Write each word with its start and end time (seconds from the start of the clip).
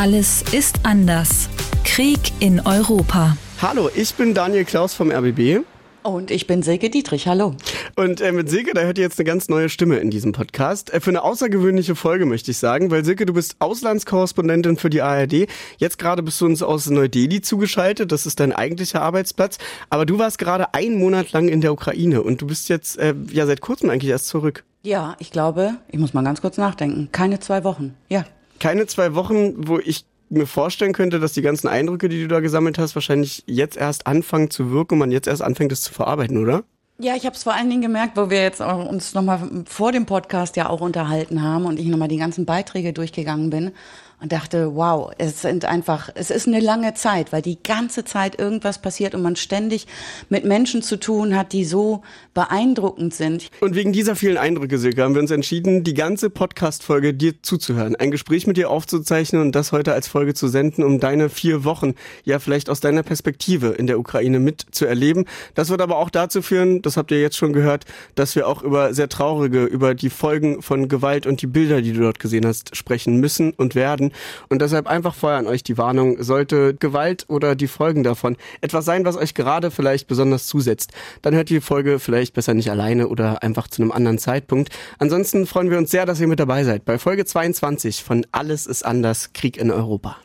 Alles 0.00 0.40
ist 0.52 0.80
anders. 0.84 1.50
Krieg 1.84 2.18
in 2.40 2.58
Europa. 2.60 3.36
Hallo, 3.60 3.90
ich 3.94 4.14
bin 4.14 4.32
Daniel 4.32 4.64
Klaus 4.64 4.94
vom 4.94 5.10
RBB. 5.10 5.62
Und 6.02 6.30
ich 6.30 6.46
bin 6.46 6.62
Silke 6.62 6.88
Dietrich, 6.88 7.28
hallo. 7.28 7.54
Und 7.96 8.22
äh, 8.22 8.32
mit 8.32 8.48
Silke, 8.48 8.72
da 8.72 8.80
hört 8.80 8.96
ihr 8.96 9.04
jetzt 9.04 9.18
eine 9.18 9.26
ganz 9.26 9.50
neue 9.50 9.68
Stimme 9.68 9.98
in 9.98 10.08
diesem 10.08 10.32
Podcast. 10.32 10.90
Äh, 10.90 11.00
für 11.00 11.10
eine 11.10 11.20
außergewöhnliche 11.20 11.96
Folge 11.96 12.24
möchte 12.24 12.50
ich 12.50 12.56
sagen, 12.56 12.90
weil 12.90 13.04
Silke, 13.04 13.26
du 13.26 13.34
bist 13.34 13.56
Auslandskorrespondentin 13.58 14.78
für 14.78 14.88
die 14.88 15.02
ARD. 15.02 15.46
Jetzt 15.76 15.98
gerade 15.98 16.22
bist 16.22 16.40
du 16.40 16.46
uns 16.46 16.62
aus 16.62 16.88
Neu-Delhi 16.88 17.42
zugeschaltet, 17.42 18.10
das 18.10 18.24
ist 18.24 18.40
dein 18.40 18.54
eigentlicher 18.54 19.02
Arbeitsplatz. 19.02 19.58
Aber 19.90 20.06
du 20.06 20.18
warst 20.18 20.38
gerade 20.38 20.72
einen 20.72 20.98
Monat 20.98 21.32
lang 21.32 21.48
in 21.48 21.60
der 21.60 21.74
Ukraine 21.74 22.22
und 22.22 22.40
du 22.40 22.46
bist 22.46 22.70
jetzt 22.70 22.96
äh, 22.96 23.14
ja 23.30 23.44
seit 23.44 23.60
kurzem 23.60 23.90
eigentlich 23.90 24.10
erst 24.10 24.28
zurück. 24.28 24.64
Ja, 24.82 25.14
ich 25.18 25.30
glaube, 25.30 25.74
ich 25.88 25.98
muss 25.98 26.14
mal 26.14 26.24
ganz 26.24 26.40
kurz 26.40 26.56
nachdenken. 26.56 27.10
Keine 27.12 27.38
zwei 27.38 27.64
Wochen, 27.64 27.96
ja. 28.08 28.24
Keine 28.60 28.86
zwei 28.86 29.14
Wochen, 29.14 29.66
wo 29.66 29.78
ich 29.78 30.04
mir 30.28 30.46
vorstellen 30.46 30.92
könnte, 30.92 31.18
dass 31.18 31.32
die 31.32 31.42
ganzen 31.42 31.66
Eindrücke, 31.66 32.08
die 32.08 32.22
du 32.22 32.28
da 32.28 32.38
gesammelt 32.38 32.78
hast, 32.78 32.94
wahrscheinlich 32.94 33.42
jetzt 33.46 33.76
erst 33.76 34.06
anfangen 34.06 34.50
zu 34.50 34.70
wirken 34.70 34.94
und 34.94 35.00
man 35.00 35.10
jetzt 35.10 35.26
erst 35.26 35.42
anfängt, 35.42 35.72
es 35.72 35.82
zu 35.82 35.92
verarbeiten, 35.92 36.36
oder? 36.40 36.62
Ja, 36.98 37.16
ich 37.16 37.24
habe 37.24 37.34
es 37.34 37.42
vor 37.42 37.54
allen 37.54 37.70
Dingen 37.70 37.82
gemerkt, 37.82 38.16
wo 38.16 38.30
wir 38.30 38.42
jetzt 38.42 38.60
uns 38.60 39.14
nochmal 39.14 39.64
vor 39.64 39.90
dem 39.90 40.06
Podcast 40.06 40.56
ja 40.56 40.68
auch 40.68 40.82
unterhalten 40.82 41.42
haben 41.42 41.64
und 41.64 41.80
ich 41.80 41.86
nochmal 41.86 42.08
die 42.08 42.18
ganzen 42.18 42.44
Beiträge 42.44 42.92
durchgegangen 42.92 43.50
bin 43.50 43.72
und 44.20 44.32
dachte, 44.32 44.74
wow, 44.74 45.10
es 45.18 45.42
sind 45.42 45.64
einfach, 45.64 46.10
es 46.14 46.30
ist 46.30 46.46
eine 46.46 46.60
lange 46.60 46.94
Zeit, 46.94 47.32
weil 47.32 47.42
die 47.42 47.62
ganze 47.62 48.04
Zeit 48.04 48.38
irgendwas 48.38 48.80
passiert 48.80 49.14
und 49.14 49.22
man 49.22 49.36
ständig 49.36 49.86
mit 50.28 50.44
Menschen 50.44 50.82
zu 50.82 50.98
tun 50.98 51.36
hat, 51.36 51.52
die 51.52 51.64
so 51.64 52.02
beeindruckend 52.34 53.14
sind. 53.14 53.50
Und 53.60 53.74
wegen 53.74 53.92
dieser 53.92 54.16
vielen 54.16 54.36
Eindrücke, 54.36 54.78
Silke, 54.78 55.02
haben 55.02 55.14
wir 55.14 55.22
uns 55.22 55.30
entschieden, 55.30 55.84
die 55.84 55.94
ganze 55.94 56.30
Podcast-Folge 56.30 57.14
dir 57.14 57.42
zuzuhören, 57.42 57.96
ein 57.96 58.10
Gespräch 58.10 58.46
mit 58.46 58.56
dir 58.56 58.70
aufzuzeichnen 58.70 59.42
und 59.42 59.54
das 59.54 59.72
heute 59.72 59.92
als 59.94 60.08
Folge 60.08 60.34
zu 60.34 60.48
senden, 60.48 60.84
um 60.84 61.00
deine 61.00 61.28
vier 61.28 61.64
Wochen, 61.64 61.94
ja 62.24 62.38
vielleicht 62.38 62.70
aus 62.70 62.80
deiner 62.80 63.02
Perspektive 63.02 63.68
in 63.68 63.86
der 63.86 63.98
Ukraine 63.98 64.38
mitzuerleben. 64.38 65.24
Das 65.54 65.70
wird 65.70 65.80
aber 65.80 65.96
auch 65.96 66.10
dazu 66.10 66.42
führen, 66.42 66.82
das 66.82 66.96
habt 66.96 67.10
ihr 67.10 67.20
jetzt 67.20 67.36
schon 67.36 67.52
gehört, 67.52 67.84
dass 68.14 68.36
wir 68.36 68.46
auch 68.46 68.62
über 68.62 68.94
sehr 68.94 69.08
traurige, 69.08 69.64
über 69.64 69.94
die 69.94 70.10
Folgen 70.10 70.62
von 70.62 70.88
Gewalt 70.88 71.26
und 71.26 71.42
die 71.42 71.46
Bilder, 71.46 71.82
die 71.82 71.92
du 71.92 72.00
dort 72.00 72.18
gesehen 72.18 72.46
hast, 72.46 72.76
sprechen 72.76 73.16
müssen 73.16 73.52
und 73.52 73.74
werden. 73.74 74.09
Und 74.48 74.62
deshalb 74.62 74.86
einfach 74.86 75.14
vorher 75.14 75.38
an 75.38 75.46
euch 75.46 75.62
die 75.62 75.78
Warnung, 75.78 76.22
sollte 76.22 76.74
Gewalt 76.74 77.24
oder 77.28 77.54
die 77.54 77.68
Folgen 77.68 78.02
davon 78.02 78.36
etwas 78.60 78.84
sein, 78.84 79.04
was 79.04 79.16
euch 79.16 79.34
gerade 79.34 79.70
vielleicht 79.70 80.06
besonders 80.06 80.46
zusetzt, 80.46 80.92
dann 81.22 81.34
hört 81.34 81.50
die 81.50 81.60
Folge 81.60 81.98
vielleicht 81.98 82.34
besser 82.34 82.54
nicht 82.54 82.70
alleine 82.70 83.08
oder 83.08 83.42
einfach 83.42 83.68
zu 83.68 83.82
einem 83.82 83.92
anderen 83.92 84.18
Zeitpunkt. 84.18 84.70
Ansonsten 84.98 85.46
freuen 85.46 85.70
wir 85.70 85.78
uns 85.78 85.90
sehr, 85.90 86.06
dass 86.06 86.20
ihr 86.20 86.28
mit 86.28 86.40
dabei 86.40 86.64
seid 86.64 86.84
bei 86.84 86.98
Folge 86.98 87.24
22 87.24 88.02
von 88.02 88.26
Alles 88.32 88.66
ist 88.66 88.84
anders, 88.84 89.32
Krieg 89.32 89.56
in 89.56 89.70
Europa. 89.70 90.16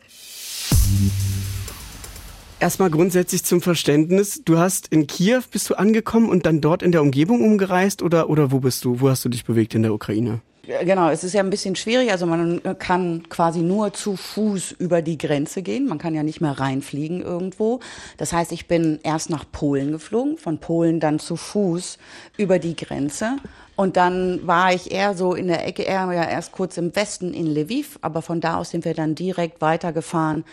Erstmal 2.58 2.90
grundsätzlich 2.90 3.44
zum 3.44 3.60
Verständnis. 3.60 4.40
Du 4.44 4.58
hast 4.58 4.88
in 4.88 5.06
Kiew 5.06 5.42
bist 5.50 5.68
du 5.68 5.74
angekommen 5.74 6.30
und 6.30 6.46
dann 6.46 6.62
dort 6.62 6.82
in 6.82 6.90
der 6.90 7.02
Umgebung 7.02 7.42
umgereist 7.42 8.02
oder, 8.02 8.30
oder 8.30 8.50
wo 8.50 8.60
bist 8.60 8.84
du? 8.84 9.00
Wo 9.00 9.10
hast 9.10 9.24
du 9.24 9.28
dich 9.28 9.44
bewegt 9.44 9.74
in 9.74 9.82
der 9.82 9.92
Ukraine? 9.92 10.40
Genau, 10.66 11.10
es 11.10 11.22
ist 11.22 11.32
ja 11.32 11.42
ein 11.42 11.50
bisschen 11.50 11.76
schwierig. 11.76 12.10
Also 12.10 12.26
man 12.26 12.60
kann 12.78 13.28
quasi 13.28 13.60
nur 13.60 13.92
zu 13.92 14.16
Fuß 14.16 14.72
über 14.72 15.00
die 15.00 15.16
Grenze 15.16 15.62
gehen. 15.62 15.86
Man 15.86 15.98
kann 15.98 16.14
ja 16.14 16.24
nicht 16.24 16.40
mehr 16.40 16.58
reinfliegen 16.58 17.22
irgendwo. 17.22 17.78
Das 18.16 18.32
heißt, 18.32 18.50
ich 18.50 18.66
bin 18.66 18.98
erst 19.04 19.30
nach 19.30 19.44
Polen 19.50 19.92
geflogen, 19.92 20.38
von 20.38 20.58
Polen 20.58 20.98
dann 20.98 21.20
zu 21.20 21.36
Fuß 21.36 21.98
über 22.36 22.58
die 22.58 22.74
Grenze. 22.74 23.36
Und 23.76 23.96
dann 23.96 24.44
war 24.46 24.72
ich 24.72 24.90
eher 24.90 25.14
so 25.14 25.34
in 25.34 25.48
der 25.48 25.66
Ecke, 25.66 25.82
eher 25.82 26.10
ja 26.12 26.24
erst 26.24 26.50
kurz 26.50 26.78
im 26.78 26.96
Westen 26.96 27.32
in 27.32 27.46
Lviv, 27.46 27.98
aber 28.00 28.22
von 28.22 28.40
da 28.40 28.56
aus 28.56 28.70
sind 28.70 28.84
wir 28.84 28.94
dann 28.94 29.14
direkt 29.14 29.60
weitergefahren 29.60 30.44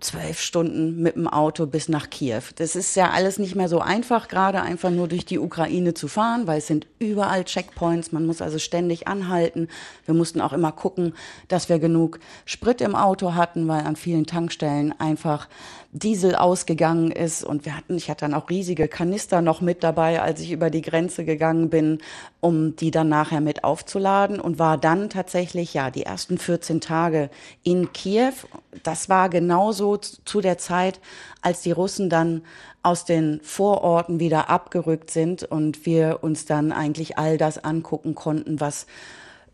zwölf 0.00 0.40
Stunden 0.40 1.00
mit 1.02 1.16
dem 1.16 1.26
Auto 1.26 1.66
bis 1.66 1.88
nach 1.88 2.10
Kiew. 2.10 2.42
Das 2.56 2.76
ist 2.76 2.94
ja 2.96 3.10
alles 3.10 3.38
nicht 3.38 3.54
mehr 3.54 3.68
so 3.68 3.80
einfach, 3.80 4.28
gerade 4.28 4.60
einfach 4.60 4.90
nur 4.90 5.08
durch 5.08 5.24
die 5.24 5.38
Ukraine 5.38 5.94
zu 5.94 6.06
fahren, 6.06 6.46
weil 6.46 6.58
es 6.58 6.66
sind 6.66 6.86
überall 6.98 7.44
Checkpoints. 7.44 8.12
Man 8.12 8.26
muss 8.26 8.42
also 8.42 8.58
ständig 8.58 9.08
anhalten. 9.08 9.68
Wir 10.04 10.14
mussten 10.14 10.40
auch 10.40 10.52
immer 10.52 10.72
gucken, 10.72 11.14
dass 11.48 11.68
wir 11.68 11.78
genug 11.78 12.20
Sprit 12.44 12.80
im 12.82 12.94
Auto 12.94 13.34
hatten, 13.34 13.68
weil 13.68 13.84
an 13.84 13.96
vielen 13.96 14.26
Tankstellen 14.26 14.98
einfach 15.00 15.48
Diesel 15.98 16.34
ausgegangen 16.34 17.10
ist 17.10 17.42
und 17.42 17.64
wir 17.64 17.76
hatten, 17.76 17.96
ich 17.96 18.10
hatte 18.10 18.26
dann 18.26 18.34
auch 18.34 18.50
riesige 18.50 18.86
Kanister 18.86 19.40
noch 19.40 19.60
mit 19.60 19.82
dabei, 19.82 20.20
als 20.20 20.40
ich 20.40 20.52
über 20.52 20.68
die 20.68 20.82
Grenze 20.82 21.24
gegangen 21.24 21.70
bin, 21.70 21.98
um 22.40 22.76
die 22.76 22.90
dann 22.90 23.08
nachher 23.08 23.40
mit 23.40 23.64
aufzuladen 23.64 24.38
und 24.38 24.58
war 24.58 24.78
dann 24.78 25.08
tatsächlich, 25.08 25.74
ja, 25.74 25.90
die 25.90 26.02
ersten 26.02 26.38
14 26.38 26.80
Tage 26.80 27.30
in 27.62 27.92
Kiew. 27.92 28.34
Das 28.82 29.08
war 29.08 29.28
genauso 29.28 29.96
zu 29.96 30.40
der 30.40 30.58
Zeit, 30.58 31.00
als 31.40 31.62
die 31.62 31.72
Russen 31.72 32.10
dann 32.10 32.42
aus 32.82 33.04
den 33.04 33.40
Vororten 33.42 34.20
wieder 34.20 34.50
abgerückt 34.50 35.10
sind 35.10 35.44
und 35.44 35.86
wir 35.86 36.18
uns 36.22 36.44
dann 36.44 36.72
eigentlich 36.72 37.16
all 37.16 37.38
das 37.38 37.58
angucken 37.58 38.14
konnten, 38.14 38.60
was 38.60 38.86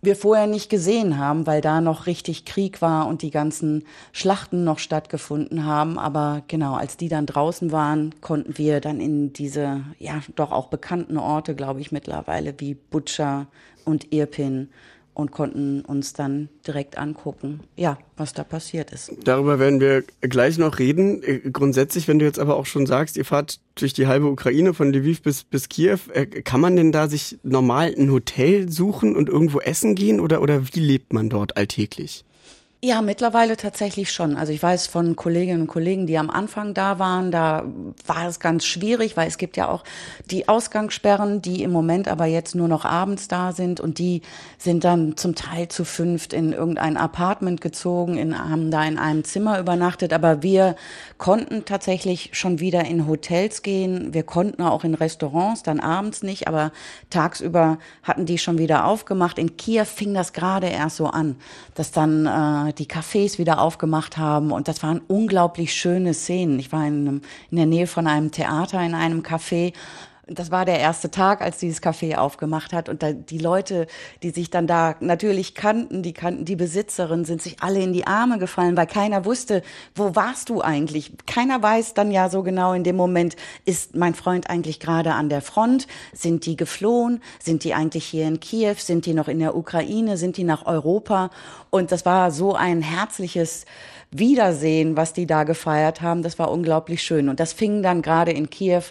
wir 0.04 0.16
vorher 0.16 0.48
nicht 0.48 0.68
gesehen 0.68 1.16
haben, 1.16 1.46
weil 1.46 1.60
da 1.60 1.80
noch 1.80 2.06
richtig 2.06 2.44
Krieg 2.44 2.82
war 2.82 3.06
und 3.06 3.22
die 3.22 3.30
ganzen 3.30 3.84
Schlachten 4.12 4.64
noch 4.64 4.80
stattgefunden 4.80 5.64
haben. 5.64 5.96
Aber 5.96 6.42
genau, 6.48 6.74
als 6.74 6.96
die 6.96 7.08
dann 7.08 7.24
draußen 7.24 7.70
waren, 7.70 8.12
konnten 8.20 8.58
wir 8.58 8.80
dann 8.80 9.00
in 9.00 9.32
diese, 9.32 9.84
ja, 10.00 10.20
doch 10.34 10.50
auch 10.50 10.66
bekannten 10.66 11.18
Orte, 11.18 11.54
glaube 11.54 11.80
ich, 11.80 11.92
mittlerweile 11.92 12.54
wie 12.58 12.74
Butcher 12.74 13.46
und 13.84 14.12
Irpin 14.12 14.70
und 15.14 15.30
konnten 15.30 15.82
uns 15.82 16.12
dann 16.12 16.48
direkt 16.66 16.96
angucken, 16.96 17.60
ja, 17.76 17.98
was 18.16 18.32
da 18.32 18.44
passiert 18.44 18.92
ist. 18.92 19.12
Darüber 19.24 19.58
werden 19.58 19.80
wir 19.80 20.04
gleich 20.20 20.58
noch 20.58 20.78
reden. 20.78 21.22
Äh, 21.22 21.50
grundsätzlich, 21.50 22.08
wenn 22.08 22.18
du 22.18 22.24
jetzt 22.24 22.38
aber 22.38 22.56
auch 22.56 22.66
schon 22.66 22.86
sagst, 22.86 23.16
ihr 23.16 23.24
fahrt 23.24 23.60
durch 23.74 23.92
die 23.92 24.06
halbe 24.06 24.26
Ukraine 24.26 24.74
von 24.74 24.92
Lviv 24.92 25.22
bis, 25.22 25.44
bis 25.44 25.68
Kiew, 25.68 25.98
äh, 26.12 26.26
kann 26.26 26.60
man 26.60 26.76
denn 26.76 26.92
da 26.92 27.08
sich 27.08 27.38
normal 27.42 27.94
ein 27.96 28.10
Hotel 28.10 28.70
suchen 28.70 29.14
und 29.14 29.28
irgendwo 29.28 29.60
essen 29.60 29.94
gehen 29.94 30.20
oder, 30.20 30.40
oder 30.40 30.66
wie 30.72 30.80
lebt 30.80 31.12
man 31.12 31.28
dort 31.28 31.56
alltäglich? 31.56 32.24
Ja, 32.84 33.00
mittlerweile 33.00 33.56
tatsächlich 33.56 34.10
schon. 34.10 34.36
Also 34.36 34.52
ich 34.52 34.60
weiß 34.60 34.88
von 34.88 35.14
Kolleginnen 35.14 35.60
und 35.60 35.66
Kollegen, 35.68 36.08
die 36.08 36.18
am 36.18 36.30
Anfang 36.30 36.74
da 36.74 36.98
waren, 36.98 37.30
da 37.30 37.64
war 38.06 38.26
es 38.26 38.40
ganz 38.40 38.64
schwierig, 38.64 39.16
weil 39.16 39.28
es 39.28 39.38
gibt 39.38 39.56
ja 39.56 39.68
auch 39.68 39.84
die 40.32 40.48
Ausgangssperren, 40.48 41.40
die 41.40 41.62
im 41.62 41.70
Moment 41.70 42.08
aber 42.08 42.26
jetzt 42.26 42.56
nur 42.56 42.66
noch 42.66 42.84
abends 42.84 43.28
da 43.28 43.52
sind 43.52 43.78
und 43.78 43.98
die 43.98 44.22
sind 44.58 44.82
dann 44.82 45.16
zum 45.16 45.36
Teil 45.36 45.68
zu 45.68 45.84
fünft 45.84 46.32
in 46.32 46.52
irgendein 46.52 46.96
Apartment 46.96 47.60
gezogen, 47.60 48.18
in, 48.18 48.36
haben 48.36 48.72
da 48.72 48.82
in 48.82 48.98
einem 48.98 49.22
Zimmer 49.22 49.60
übernachtet. 49.60 50.12
Aber 50.12 50.42
wir 50.42 50.74
konnten 51.18 51.64
tatsächlich 51.64 52.30
schon 52.32 52.58
wieder 52.58 52.84
in 52.84 53.06
Hotels 53.06 53.62
gehen. 53.62 54.12
Wir 54.12 54.24
konnten 54.24 54.60
auch 54.60 54.82
in 54.82 54.94
Restaurants, 54.94 55.62
dann 55.62 55.78
abends 55.78 56.24
nicht, 56.24 56.48
aber 56.48 56.72
tagsüber 57.10 57.78
hatten 58.02 58.26
die 58.26 58.38
schon 58.38 58.58
wieder 58.58 58.86
aufgemacht. 58.86 59.38
In 59.38 59.56
Kiew 59.56 59.84
fing 59.84 60.14
das 60.14 60.32
gerade 60.32 60.66
erst 60.66 60.96
so 60.96 61.06
an, 61.06 61.36
dass 61.76 61.92
dann 61.92 62.26
äh, 62.26 62.71
die 62.78 62.86
Cafés 62.86 63.38
wieder 63.38 63.60
aufgemacht 63.60 64.16
haben. 64.16 64.50
Und 64.52 64.68
das 64.68 64.82
waren 64.82 65.00
unglaublich 65.08 65.74
schöne 65.74 66.14
Szenen. 66.14 66.58
Ich 66.58 66.72
war 66.72 66.86
in, 66.86 67.06
einem, 67.06 67.22
in 67.50 67.56
der 67.56 67.66
Nähe 67.66 67.86
von 67.86 68.06
einem 68.06 68.30
Theater 68.30 68.82
in 68.82 68.94
einem 68.94 69.22
Café 69.22 69.72
das 70.26 70.52
war 70.52 70.64
der 70.64 70.78
erste 70.78 71.10
Tag, 71.10 71.40
als 71.40 71.58
dieses 71.58 71.82
Café 71.82 72.16
aufgemacht 72.16 72.72
hat. 72.72 72.88
Und 72.88 73.02
da, 73.02 73.12
die 73.12 73.38
Leute, 73.38 73.88
die 74.22 74.30
sich 74.30 74.50
dann 74.50 74.68
da 74.68 74.94
natürlich 75.00 75.56
kannten, 75.56 76.02
die 76.02 76.12
kannten 76.12 76.44
die 76.44 76.54
Besitzerin, 76.54 77.24
sind 77.24 77.42
sich 77.42 77.60
alle 77.60 77.80
in 77.80 77.92
die 77.92 78.06
Arme 78.06 78.38
gefallen, 78.38 78.76
weil 78.76 78.86
keiner 78.86 79.24
wusste, 79.24 79.62
wo 79.96 80.14
warst 80.14 80.48
du 80.48 80.60
eigentlich? 80.60 81.12
Keiner 81.26 81.60
weiß 81.60 81.94
dann 81.94 82.12
ja 82.12 82.30
so 82.30 82.44
genau 82.44 82.72
in 82.72 82.84
dem 82.84 82.94
Moment, 82.94 83.34
ist 83.64 83.96
mein 83.96 84.14
Freund 84.14 84.48
eigentlich 84.48 84.78
gerade 84.78 85.12
an 85.14 85.28
der 85.28 85.42
Front? 85.42 85.88
Sind 86.12 86.46
die 86.46 86.56
geflohen? 86.56 87.20
Sind 87.42 87.64
die 87.64 87.74
eigentlich 87.74 88.04
hier 88.04 88.28
in 88.28 88.38
Kiew? 88.38 88.76
Sind 88.78 89.06
die 89.06 89.14
noch 89.14 89.26
in 89.26 89.40
der 89.40 89.56
Ukraine? 89.56 90.16
Sind 90.16 90.36
die 90.36 90.44
nach 90.44 90.66
Europa? 90.66 91.30
Und 91.70 91.90
das 91.90 92.06
war 92.06 92.30
so 92.30 92.54
ein 92.54 92.80
herzliches 92.80 93.64
Wiedersehen, 94.12 94.94
was 94.94 95.14
die 95.14 95.26
da 95.26 95.44
gefeiert 95.44 96.02
haben. 96.02 96.22
Das 96.22 96.38
war 96.38 96.50
unglaublich 96.50 97.02
schön. 97.02 97.30
Und 97.30 97.40
das 97.40 97.54
fing 97.54 97.82
dann 97.82 98.02
gerade 98.02 98.30
in 98.30 98.50
Kiew 98.50 98.82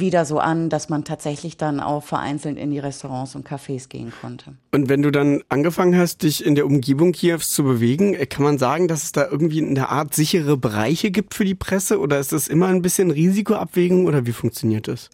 wieder 0.00 0.24
so 0.24 0.38
an, 0.38 0.68
dass 0.68 0.88
man 0.88 1.04
tatsächlich 1.04 1.56
dann 1.56 1.80
auch 1.80 2.02
vereinzelt 2.02 2.58
in 2.58 2.70
die 2.70 2.78
Restaurants 2.78 3.34
und 3.34 3.48
Cafés 3.48 3.88
gehen 3.88 4.12
konnte. 4.20 4.54
Und 4.72 4.88
wenn 4.88 5.02
du 5.02 5.10
dann 5.10 5.42
angefangen 5.48 5.96
hast, 5.96 6.22
dich 6.22 6.44
in 6.44 6.54
der 6.54 6.66
Umgebung 6.66 7.12
Kiews 7.12 7.50
zu 7.50 7.64
bewegen, 7.64 8.14
äh, 8.14 8.26
kann 8.26 8.44
man 8.44 8.58
sagen, 8.58 8.88
dass 8.88 9.04
es 9.04 9.12
da 9.12 9.26
irgendwie 9.30 9.64
eine 9.64 9.88
Art 9.88 10.14
sichere 10.14 10.56
Bereiche 10.56 11.10
gibt 11.10 11.34
für 11.34 11.44
die 11.44 11.54
Presse 11.54 11.98
oder 11.98 12.18
ist 12.18 12.32
das 12.32 12.48
immer 12.48 12.68
ein 12.68 12.82
bisschen 12.82 13.10
Risikoabwägung 13.10 14.06
oder 14.06 14.26
wie 14.26 14.32
funktioniert 14.32 14.88
das? 14.88 15.10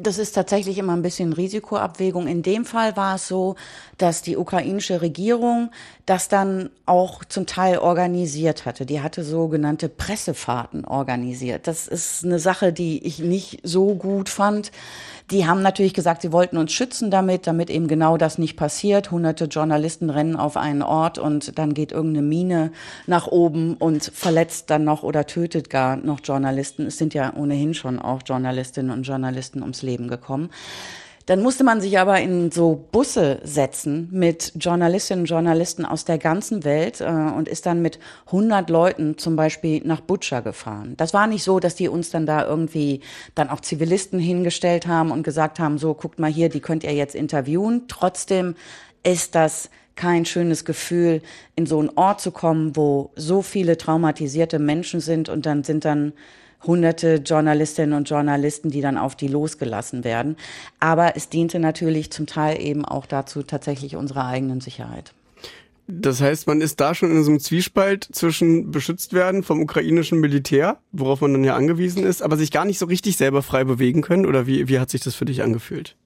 Das 0.00 0.18
ist 0.18 0.32
tatsächlich 0.32 0.78
immer 0.78 0.92
ein 0.92 1.02
bisschen 1.02 1.32
Risikoabwägung. 1.32 2.28
In 2.28 2.42
dem 2.42 2.64
Fall 2.64 2.96
war 2.96 3.16
es 3.16 3.26
so, 3.26 3.56
dass 3.96 4.22
die 4.22 4.36
ukrainische 4.36 5.02
Regierung 5.02 5.72
das 6.06 6.28
dann 6.28 6.70
auch 6.86 7.24
zum 7.24 7.46
Teil 7.46 7.78
organisiert 7.78 8.64
hatte. 8.64 8.86
Die 8.86 9.00
hatte 9.00 9.24
sogenannte 9.24 9.88
Pressefahrten 9.88 10.84
organisiert. 10.84 11.66
Das 11.66 11.88
ist 11.88 12.24
eine 12.24 12.38
Sache, 12.38 12.72
die 12.72 13.04
ich 13.04 13.18
nicht 13.18 13.58
so 13.64 13.96
gut 13.96 14.28
fand. 14.28 14.70
Die 15.30 15.46
haben 15.46 15.60
natürlich 15.60 15.92
gesagt, 15.92 16.22
sie 16.22 16.32
wollten 16.32 16.56
uns 16.56 16.72
schützen 16.72 17.10
damit, 17.10 17.46
damit 17.46 17.68
eben 17.68 17.86
genau 17.86 18.16
das 18.16 18.38
nicht 18.38 18.56
passiert. 18.56 19.10
Hunderte 19.10 19.44
Journalisten 19.44 20.08
rennen 20.08 20.36
auf 20.36 20.56
einen 20.56 20.80
Ort 20.80 21.18
und 21.18 21.58
dann 21.58 21.74
geht 21.74 21.92
irgendeine 21.92 22.26
Mine 22.26 22.72
nach 23.06 23.26
oben 23.26 23.74
und 23.74 24.04
verletzt 24.04 24.70
dann 24.70 24.84
noch 24.84 25.02
oder 25.02 25.26
tötet 25.26 25.68
gar 25.68 25.96
noch 25.96 26.20
Journalisten. 26.24 26.86
Es 26.86 26.96
sind 26.96 27.12
ja 27.12 27.34
ohnehin 27.36 27.74
schon 27.74 27.98
auch 27.98 28.22
Journalistinnen 28.24 28.90
und 28.90 29.02
Journalisten 29.02 29.60
ums 29.60 29.82
Leben 29.82 30.08
gekommen. 30.08 30.48
Dann 31.28 31.42
musste 31.42 31.62
man 31.62 31.82
sich 31.82 31.98
aber 31.98 32.18
in 32.22 32.50
so 32.50 32.86
Busse 32.90 33.40
setzen 33.44 34.08
mit 34.10 34.52
Journalistinnen 34.58 35.24
und 35.24 35.28
Journalisten 35.28 35.84
aus 35.84 36.06
der 36.06 36.16
ganzen 36.16 36.64
Welt 36.64 37.02
äh, 37.02 37.04
und 37.04 37.48
ist 37.48 37.66
dann 37.66 37.82
mit 37.82 37.98
100 38.28 38.70
Leuten 38.70 39.18
zum 39.18 39.36
Beispiel 39.36 39.82
nach 39.84 40.00
Butcher 40.00 40.40
gefahren. 40.40 40.94
Das 40.96 41.12
war 41.12 41.26
nicht 41.26 41.44
so, 41.44 41.60
dass 41.60 41.74
die 41.74 41.88
uns 41.88 42.08
dann 42.08 42.24
da 42.24 42.46
irgendwie 42.46 43.02
dann 43.34 43.50
auch 43.50 43.60
Zivilisten 43.60 44.18
hingestellt 44.18 44.86
haben 44.86 45.10
und 45.10 45.22
gesagt 45.22 45.58
haben, 45.58 45.76
so 45.76 45.92
guckt 45.92 46.18
mal 46.18 46.30
hier, 46.32 46.48
die 46.48 46.60
könnt 46.60 46.82
ihr 46.82 46.94
jetzt 46.94 47.14
interviewen. 47.14 47.82
Trotzdem 47.88 48.54
ist 49.02 49.34
das 49.34 49.68
kein 49.96 50.24
schönes 50.24 50.64
Gefühl, 50.64 51.20
in 51.56 51.66
so 51.66 51.78
einen 51.78 51.90
Ort 51.94 52.22
zu 52.22 52.30
kommen, 52.30 52.74
wo 52.74 53.10
so 53.16 53.42
viele 53.42 53.76
traumatisierte 53.76 54.58
Menschen 54.58 55.00
sind 55.00 55.28
und 55.28 55.44
dann 55.44 55.62
sind 55.62 55.84
dann 55.84 56.14
hunderte 56.66 57.16
Journalistinnen 57.16 57.96
und 57.96 58.08
Journalisten, 58.08 58.70
die 58.70 58.80
dann 58.80 58.98
auf 58.98 59.16
die 59.16 59.28
losgelassen 59.28 60.04
werden. 60.04 60.36
Aber 60.80 61.16
es 61.16 61.28
diente 61.28 61.58
natürlich 61.58 62.10
zum 62.10 62.26
Teil 62.26 62.60
eben 62.60 62.84
auch 62.84 63.06
dazu, 63.06 63.42
tatsächlich 63.42 63.96
unserer 63.96 64.26
eigenen 64.26 64.60
Sicherheit. 64.60 65.12
Das 65.90 66.20
heißt, 66.20 66.46
man 66.46 66.60
ist 66.60 66.80
da 66.80 66.94
schon 66.94 67.10
in 67.10 67.24
so 67.24 67.30
einem 67.30 67.40
Zwiespalt 67.40 68.06
zwischen 68.12 68.70
beschützt 68.70 69.14
werden 69.14 69.42
vom 69.42 69.62
ukrainischen 69.62 70.20
Militär, 70.20 70.78
worauf 70.92 71.22
man 71.22 71.32
dann 71.32 71.44
ja 71.44 71.56
angewiesen 71.56 72.04
ist, 72.04 72.22
aber 72.22 72.36
sich 72.36 72.50
gar 72.50 72.66
nicht 72.66 72.78
so 72.78 72.84
richtig 72.84 73.16
selber 73.16 73.42
frei 73.42 73.64
bewegen 73.64 74.02
können? 74.02 74.26
Oder 74.26 74.46
wie, 74.46 74.68
wie 74.68 74.78
hat 74.80 74.90
sich 74.90 75.00
das 75.00 75.14
für 75.14 75.24
dich 75.24 75.42
angefühlt? 75.42 75.96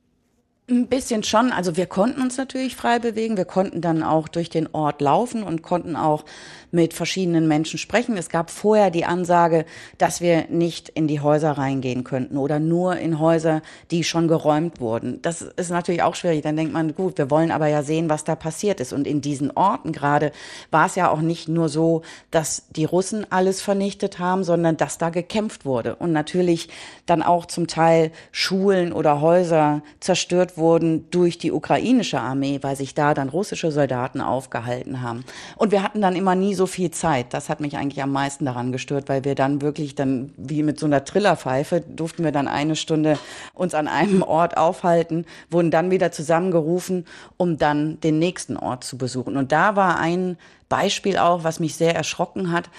Ein 0.73 0.87
bisschen 0.87 1.23
schon. 1.23 1.53
Also 1.53 1.77
wir 1.77 1.85
konnten 1.85 2.23
uns 2.23 2.39
natürlich 2.39 2.77
frei 2.77 2.99
bewegen. 2.99 3.37
Wir 3.37 3.45
konnten 3.45 3.83
dann 3.83 4.03
auch 4.03 4.27
durch 4.27 4.49
den 4.49 4.75
Ort 4.75 5.03
laufen 5.03 5.43
und 5.43 5.61
konnten 5.61 5.97
auch 5.97 6.25
mit 6.71 6.95
verschiedenen 6.95 7.47
Menschen 7.47 7.79
sprechen. 7.79 8.17
Es 8.17 8.31
gab 8.31 8.49
vorher 8.49 8.91
die 8.91 9.05
Ansage, 9.05 9.67
dass 9.99 10.23
wir 10.23 10.47
nicht 10.49 10.89
in 10.89 11.09
die 11.09 11.21
Häuser 11.21 11.53
reingehen 11.53 12.05
könnten 12.05 12.39
oder 12.39 12.59
nur 12.59 12.97
in 12.97 13.19
Häuser, 13.19 13.61
die 13.91 14.03
schon 14.03 14.29
geräumt 14.29 14.81
wurden. 14.81 15.21
Das 15.21 15.43
ist 15.43 15.69
natürlich 15.69 16.03
auch 16.03 16.15
schwierig. 16.15 16.41
Dann 16.41 16.57
denkt 16.57 16.73
man, 16.73 16.95
gut, 16.95 17.19
wir 17.19 17.31
wollen 17.31 17.51
aber 17.51 17.67
ja 17.67 17.83
sehen, 17.83 18.09
was 18.09 18.25
da 18.25 18.35
passiert 18.35 18.81
ist. 18.81 18.95
Und 18.95 19.07
in 19.07 19.21
diesen 19.21 19.51
Orten 19.51 19.93
gerade 19.93 20.33
war 20.71 20.87
es 20.87 20.95
ja 20.95 21.11
auch 21.11 21.21
nicht 21.21 21.49
nur 21.51 21.69
so, 21.69 22.01
dass 22.31 22.69
die 22.71 22.87
Russen 22.87 23.27
alles 23.29 23.61
vernichtet 23.61 24.19
haben, 24.19 24.43
sondern 24.43 24.79
dass 24.79 24.97
da 24.97 25.11
gekämpft 25.11 25.67
wurde. 25.67 25.97
Und 25.97 26.13
natürlich 26.13 26.71
dann 27.05 27.23
auch 27.23 27.45
zum 27.45 27.67
Teil 27.67 28.11
Schulen 28.31 28.95
oder 28.95 29.21
Häuser 29.21 29.83
zerstört 30.01 30.57
wurden 30.57 30.62
durch 31.11 31.39
die 31.39 31.53
ukrainische 31.53 32.21
Armee, 32.21 32.59
weil 32.63 32.77
sich 32.77 32.95
da 32.95 33.15
dann 33.15 33.29
russische 33.29 33.71
Soldaten 33.73 34.21
aufgehalten 34.21 35.03
haben. 35.03 35.25
Und 35.57 35.73
wir 35.73 35.83
hatten 35.83 36.01
dann 36.01 36.17
immer 36.17 36.35
nie 36.35 36.55
so 36.55 36.67
viel 36.67 36.91
Zeit. 36.91 37.35
Das 37.35 37.49
hat 37.49 37.61
mich 37.61 37.77
eigentlich 37.77 38.03
am 38.03 38.13
meisten 38.13 38.45
daran 38.45 38.73
gestört, 38.73 39.09
weil 39.09 39.25
wir 39.25 39.35
dann 39.35 39.61
wirklich 39.61 39.95
dann 39.95 40.33
wie 40.37 40.63
mit 40.63 40.79
so 40.79 40.87
einer 40.87 41.05
Trillerpfeife 41.05 41.81
durften 41.81 42.25
wir 42.25 42.33
dann 42.33 42.49
eine 42.49 42.77
Stunde 42.77 43.19
uns 43.55 43.75
an 43.75 43.89
einem 43.89 44.23
Ort 44.23 44.57
aufhalten, 44.57 45.27
wurden 45.51 45.71
dann 45.71 45.91
wieder 45.91 46.13
zusammengerufen, 46.13 47.07
um 47.37 47.59
dann 47.59 48.01
den 48.01 48.19
nächsten 48.19 48.57
Ort 48.57 48.85
zu 48.85 48.97
besuchen. 48.97 49.37
Und 49.37 49.53
da 49.53 49.77
war 49.77 49.99
ein 49.99 50.37
Beispiel 50.69 51.19
auch, 51.19 51.45
was 51.45 51.61
mich 51.61 51.77
sehr 51.77 51.95
erschrocken 51.95 52.53
hat. 52.53 52.71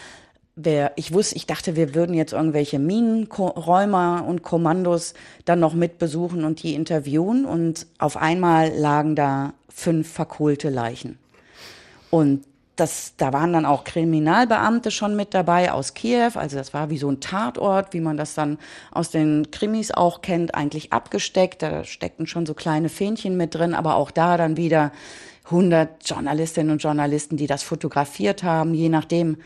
Wer, 0.56 0.92
ich 0.98 1.12
wusste, 1.12 1.36
ich 1.36 1.48
dachte, 1.48 1.76
wir 1.76 1.96
würden 1.96 2.14
jetzt 2.14 2.32
irgendwelche 2.32 2.78
Minenräumer 2.78 4.24
und 4.28 4.44
Kommandos 4.44 5.16
dann 5.46 5.60
noch 5.60 5.74
mit 5.74 5.98
besuchen 5.98 6.44
und 6.44 6.62
die 6.62 6.76
interviewen. 6.76 7.46
Und 7.46 7.88
auf 7.98 8.18
einmal 8.18 8.70
lagen 8.70 9.16
da 9.16 9.54
fünf 9.68 10.12
verkohlte 10.12 10.70
Leichen. 10.70 11.18
Und 12.12 12.46
das, 12.76 13.14
da 13.18 13.34
waren 13.34 13.54
dann 13.54 13.66
auch 13.66 13.84
Kriminalbeamte 13.84 14.90
schon 14.92 15.16
mit 15.16 15.34
dabei 15.34 15.72
aus 15.72 15.94
Kiew. 15.94 16.32
Also 16.36 16.58
das 16.58 16.74
war 16.74 16.90
wie 16.90 16.98
so 16.98 17.10
ein 17.10 17.20
Tatort, 17.20 17.94
wie 17.94 18.00
man 18.00 18.18
das 18.18 18.34
dann 18.34 18.58
aus 18.92 19.12
den 19.12 19.52
Krimis 19.52 19.92
auch 19.92 20.22
kennt, 20.22 20.56
eigentlich 20.56 20.94
abgesteckt. 20.94 21.62
Da 21.62 21.84
steckten 21.84 22.26
schon 22.26 22.46
so 22.46 22.54
kleine 22.54 22.90
Fähnchen 22.90 23.38
mit 23.38 23.56
drin, 23.56 23.74
aber 23.74 23.96
auch 23.96 24.12
da 24.12 24.38
dann 24.38 24.58
wieder 24.58 24.92
100 25.46 26.08
Journalistinnen 26.08 26.72
und 26.72 26.84
Journalisten, 26.84 27.38
die 27.38 27.48
das 27.48 27.64
fotografiert 27.64 28.44
haben. 28.44 28.74
Je 28.74 28.90
nachdem, 28.90 29.38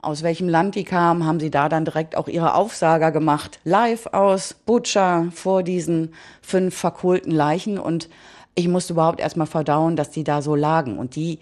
aus 0.00 0.22
welchem 0.22 0.48
Land 0.48 0.74
die 0.74 0.84
kamen, 0.84 1.26
haben 1.26 1.40
sie 1.40 1.50
da 1.50 1.68
dann 1.68 1.84
direkt 1.84 2.16
auch 2.16 2.28
ihre 2.28 2.54
Aufsager 2.54 3.10
gemacht. 3.10 3.60
Live 3.64 4.06
aus 4.06 4.54
Butcher 4.54 5.28
vor 5.32 5.62
diesen 5.62 6.14
fünf 6.42 6.76
verkohlten 6.76 7.32
Leichen. 7.32 7.78
Und 7.78 8.08
ich 8.54 8.68
musste 8.68 8.92
überhaupt 8.92 9.20
erstmal 9.20 9.46
verdauen, 9.46 9.96
dass 9.96 10.10
die 10.10 10.24
da 10.24 10.42
so 10.42 10.54
lagen. 10.54 10.98
Und 10.98 11.16
die 11.16 11.40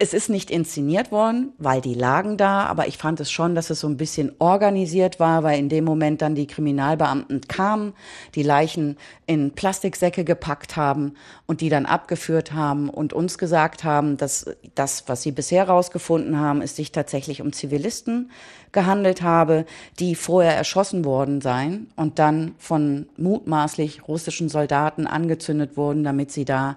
es 0.00 0.14
ist 0.14 0.30
nicht 0.30 0.52
inszeniert 0.52 1.10
worden, 1.10 1.52
weil 1.58 1.80
die 1.80 1.94
lagen 1.94 2.36
da, 2.36 2.66
aber 2.66 2.86
ich 2.86 2.98
fand 2.98 3.18
es 3.18 3.32
schon, 3.32 3.56
dass 3.56 3.68
es 3.68 3.80
so 3.80 3.88
ein 3.88 3.96
bisschen 3.96 4.30
organisiert 4.38 5.18
war, 5.18 5.42
weil 5.42 5.58
in 5.58 5.68
dem 5.68 5.84
Moment 5.84 6.22
dann 6.22 6.36
die 6.36 6.46
Kriminalbeamten 6.46 7.40
kamen, 7.48 7.94
die 8.36 8.44
Leichen 8.44 8.96
in 9.26 9.50
Plastiksäcke 9.50 10.22
gepackt 10.22 10.76
haben 10.76 11.14
und 11.46 11.60
die 11.60 11.68
dann 11.68 11.84
abgeführt 11.84 12.52
haben 12.52 12.90
und 12.90 13.12
uns 13.12 13.38
gesagt 13.38 13.82
haben, 13.82 14.16
dass 14.16 14.46
das, 14.76 15.08
was 15.08 15.22
sie 15.22 15.32
bisher 15.32 15.66
herausgefunden 15.66 16.38
haben, 16.38 16.62
es 16.62 16.76
sich 16.76 16.92
tatsächlich 16.92 17.42
um 17.42 17.52
Zivilisten 17.52 18.30
gehandelt 18.70 19.22
habe, 19.22 19.66
die 19.98 20.14
vorher 20.14 20.54
erschossen 20.54 21.04
worden 21.04 21.40
seien 21.40 21.90
und 21.96 22.20
dann 22.20 22.54
von 22.58 23.08
mutmaßlich 23.16 24.06
russischen 24.06 24.48
Soldaten 24.48 25.08
angezündet 25.08 25.76
wurden, 25.76 26.04
damit 26.04 26.30
sie 26.30 26.44
da 26.44 26.76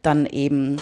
dann 0.00 0.24
eben 0.24 0.78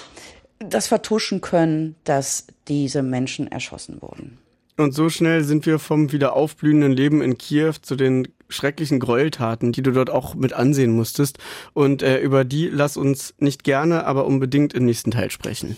das 0.61 0.87
vertuschen 0.87 1.41
können, 1.41 1.97
dass 2.05 2.47
diese 2.69 3.03
Menschen 3.03 3.51
erschossen 3.51 4.01
wurden. 4.01 4.39
Und 4.77 4.95
so 4.95 5.11
schnell 5.11 5.45
sind 5.45 5.67
wir 5.67 5.79
vom 5.79 6.13
wieder 6.13 6.35
aufblühenden 6.35 6.93
Leben 6.93 7.21
in 7.21 7.37
Kiew 7.37 7.75
zu 7.83 7.97
den 7.97 8.29
schrecklichen 8.49 8.99
Gräueltaten, 8.99 9.73
die 9.73 9.83
du 9.83 9.93
dort 9.93 10.11
auch 10.11 10.35
mit 10.35 10.53
ansehen 10.53 10.93
musstest. 10.93 11.39
Und 11.75 12.03
äh, 12.03 12.19
über 12.21 12.45
die 12.45 12.69
lass 12.69 12.97
uns 12.97 13.35
nicht 13.39 13.65
gerne, 13.65 14.07
aber 14.07 14.27
unbedingt 14.27 14.73
im 14.73 14.87
nächsten 14.87 15.11
Teil 15.11 15.31
sprechen. 15.31 15.77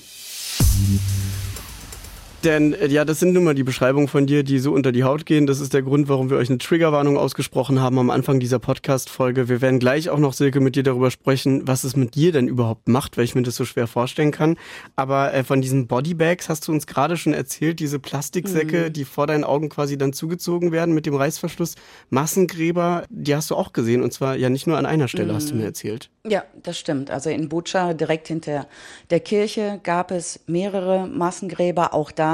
Denn 2.45 2.73
äh, 2.73 2.89
ja, 2.89 3.05
das 3.05 3.21
sind 3.21 3.35
nun 3.35 3.45
mal 3.45 3.55
die 3.55 3.63
Beschreibungen 3.63 4.09
von 4.09 4.27
dir, 4.27 4.43
die 4.43 4.59
so 4.59 4.73
unter 4.73 4.91
die 4.91 5.05
Haut 5.05 5.27
gehen. 5.27 5.47
Das 5.47 5.61
ist 5.61 5.75
der 5.75 5.83
Grund, 5.83 6.09
warum 6.09 6.29
wir 6.29 6.39
euch 6.39 6.49
eine 6.49 6.59
Triggerwarnung 6.59 7.17
ausgesprochen 7.17 7.81
haben 7.81 7.99
am 7.99 8.11
Anfang 8.11 8.41
dieser 8.41 8.59
Podcast-Folge. 8.59 9.49
Wir 9.49 9.61
werden 9.61 9.79
gleich 9.79 10.11
auch 10.11 10.19
noch, 10.19 10.33
Silke, 10.33 10.59
mit 10.59 10.75
dir 10.75 10.83
darüber 10.83 11.13
sprechen, 11.13 11.69
was 11.69 11.85
es 11.85 11.95
mit 11.95 12.17
dir 12.17 12.33
denn 12.33 12.49
überhaupt 12.49 12.89
macht, 12.89 13.17
weil 13.17 13.25
ich 13.25 13.37
mir 13.37 13.43
das 13.43 13.55
so 13.55 13.65
schwer 13.65 13.87
vorstellen 13.87 14.33
kann. 14.33 14.57
Aber 14.97 15.33
äh, 15.33 15.45
von 15.45 15.61
diesen 15.61 15.87
Bodybags 15.87 16.49
hast 16.49 16.67
du 16.67 16.73
uns 16.73 16.89
gerade 16.89 17.17
schon 17.17 17.33
erzählt, 17.33 17.79
diese 17.79 18.01
Plastiksäcke, 18.01 18.87
mhm. 18.89 18.93
die 18.93 19.05
vor 19.05 19.29
deinen 19.29 19.45
Augen 19.45 19.69
quasi 19.69 19.97
dann 19.97 20.13
zugezogen 20.13 20.73
werden 20.73 20.95
mit 20.95 21.07
dem 21.07 21.15
Reißverschluss. 21.15 21.77
Massengräber, 22.11 23.05
die 23.09 23.37
hast 23.37 23.51
du 23.51 23.55
auch 23.55 23.73
gesehen 23.73 24.03
und 24.03 24.13
zwar 24.13 24.35
ja 24.35 24.51
nicht 24.51 24.67
nur 24.67 24.79
an 24.79 24.87
einer 24.87 25.07
Stelle, 25.07 25.33
mhm. 25.33 25.37
hast 25.37 25.51
du 25.51 25.55
mir 25.55 25.61
mhm. 25.61 25.67
erzählt. 25.67 26.11
Ja, 26.27 26.45
das 26.63 26.79
stimmt. 26.79 27.11
Also 27.11 27.31
in 27.31 27.49
Bucha, 27.49 27.95
direkt 27.95 28.29
hinter 28.29 28.67
der 29.11 29.21
Kirche, 29.21 29.81
gab 29.83 30.11
es 30.11 30.41
mehrere 30.47 31.07
Massengräber. 31.07 31.95
Auch 31.95 32.11
da 32.13 32.32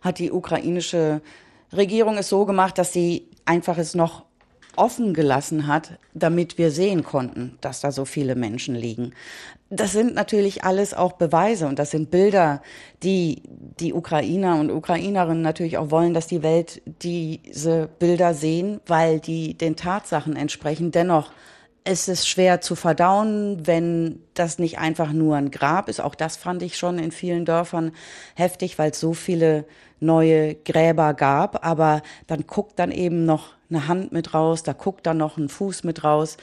hat 0.00 0.18
die 0.18 0.32
ukrainische 0.32 1.20
Regierung 1.72 2.18
es 2.18 2.28
so 2.28 2.44
gemacht, 2.44 2.78
dass 2.78 2.92
sie 2.92 3.28
einfach 3.44 3.78
es 3.78 3.94
noch 3.94 4.24
offen 4.76 5.14
gelassen 5.14 5.66
hat, 5.66 5.98
damit 6.14 6.58
wir 6.58 6.70
sehen 6.70 7.04
konnten, 7.04 7.58
dass 7.60 7.80
da 7.80 7.92
so 7.92 8.04
viele 8.04 8.34
Menschen 8.34 8.74
liegen. 8.74 9.12
Das 9.70 9.92
sind 9.92 10.14
natürlich 10.14 10.64
alles 10.64 10.94
auch 10.94 11.12
Beweise 11.12 11.66
und 11.66 11.78
das 11.78 11.90
sind 11.90 12.10
Bilder, 12.10 12.62
die 13.02 13.42
die 13.80 13.92
Ukrainer 13.92 14.58
und 14.58 14.70
Ukrainerinnen 14.70 15.42
natürlich 15.42 15.78
auch 15.78 15.90
wollen, 15.90 16.14
dass 16.14 16.26
die 16.26 16.42
Welt 16.42 16.82
diese 17.02 17.88
Bilder 17.98 18.34
sehen, 18.34 18.80
weil 18.86 19.20
die 19.20 19.54
den 19.54 19.76
Tatsachen 19.76 20.36
entsprechen. 20.36 20.90
Dennoch 20.90 21.30
es 21.84 22.08
ist 22.08 22.26
schwer 22.26 22.62
zu 22.62 22.76
verdauen, 22.76 23.66
wenn 23.66 24.20
das 24.32 24.58
nicht 24.58 24.78
einfach 24.78 25.12
nur 25.12 25.36
ein 25.36 25.50
Grab 25.50 25.90
ist. 25.90 26.00
Auch 26.00 26.14
das 26.14 26.36
fand 26.36 26.62
ich 26.62 26.78
schon 26.78 26.98
in 26.98 27.12
vielen 27.12 27.44
Dörfern 27.44 27.92
heftig, 28.34 28.78
weil 28.78 28.90
es 28.90 29.00
so 29.00 29.12
viele 29.12 29.66
neue 30.00 30.54
Gräber 30.54 31.12
gab. 31.12 31.64
Aber 31.64 32.02
dann 32.26 32.46
guckt 32.46 32.78
dann 32.78 32.90
eben 32.90 33.26
noch 33.26 33.50
eine 33.68 33.86
Hand 33.86 34.12
mit 34.12 34.32
raus, 34.32 34.62
da 34.62 34.72
guckt 34.72 35.06
dann 35.06 35.18
noch 35.18 35.36
ein 35.36 35.50
Fuß 35.50 35.84
mit 35.84 36.04
raus, 36.04 36.38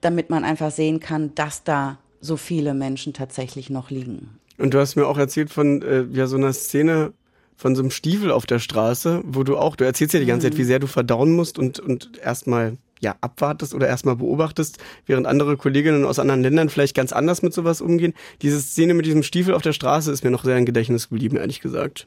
damit 0.00 0.30
man 0.30 0.44
einfach 0.44 0.70
sehen 0.70 0.98
kann, 0.98 1.34
dass 1.34 1.62
da 1.62 1.98
so 2.22 2.38
viele 2.38 2.72
Menschen 2.72 3.12
tatsächlich 3.12 3.68
noch 3.68 3.90
liegen. 3.90 4.38
Und 4.56 4.72
du 4.72 4.78
hast 4.78 4.96
mir 4.96 5.06
auch 5.06 5.18
erzählt 5.18 5.50
von 5.50 5.82
äh, 5.82 6.04
ja 6.12 6.26
so 6.26 6.36
einer 6.36 6.52
Szene 6.52 7.12
von 7.56 7.76
so 7.76 7.82
einem 7.82 7.90
Stiefel 7.90 8.30
auf 8.30 8.46
der 8.46 8.58
Straße, 8.58 9.20
wo 9.24 9.42
du 9.42 9.58
auch, 9.58 9.76
du 9.76 9.84
erzählst 9.84 10.14
ja 10.14 10.20
die 10.20 10.26
ganze 10.26 10.46
mhm. 10.46 10.52
Zeit, 10.52 10.58
wie 10.58 10.64
sehr 10.64 10.78
du 10.78 10.86
verdauen 10.86 11.36
musst 11.36 11.58
und, 11.58 11.78
und 11.78 12.16
erstmal 12.18 12.78
ja, 13.00 13.16
abwartest 13.20 13.74
oder 13.74 13.88
erstmal 13.88 14.16
beobachtest, 14.16 14.78
während 15.06 15.26
andere 15.26 15.56
Kolleginnen 15.56 16.04
aus 16.04 16.18
anderen 16.18 16.42
Ländern 16.42 16.68
vielleicht 16.68 16.94
ganz 16.94 17.12
anders 17.12 17.42
mit 17.42 17.52
sowas 17.52 17.80
umgehen. 17.80 18.14
Diese 18.42 18.60
Szene 18.60 18.94
mit 18.94 19.06
diesem 19.06 19.22
Stiefel 19.22 19.54
auf 19.54 19.62
der 19.62 19.72
Straße 19.72 20.12
ist 20.12 20.22
mir 20.22 20.30
noch 20.30 20.44
sehr 20.44 20.56
im 20.56 20.66
Gedächtnis 20.66 21.08
geblieben, 21.08 21.36
ehrlich 21.36 21.60
gesagt. 21.60 22.06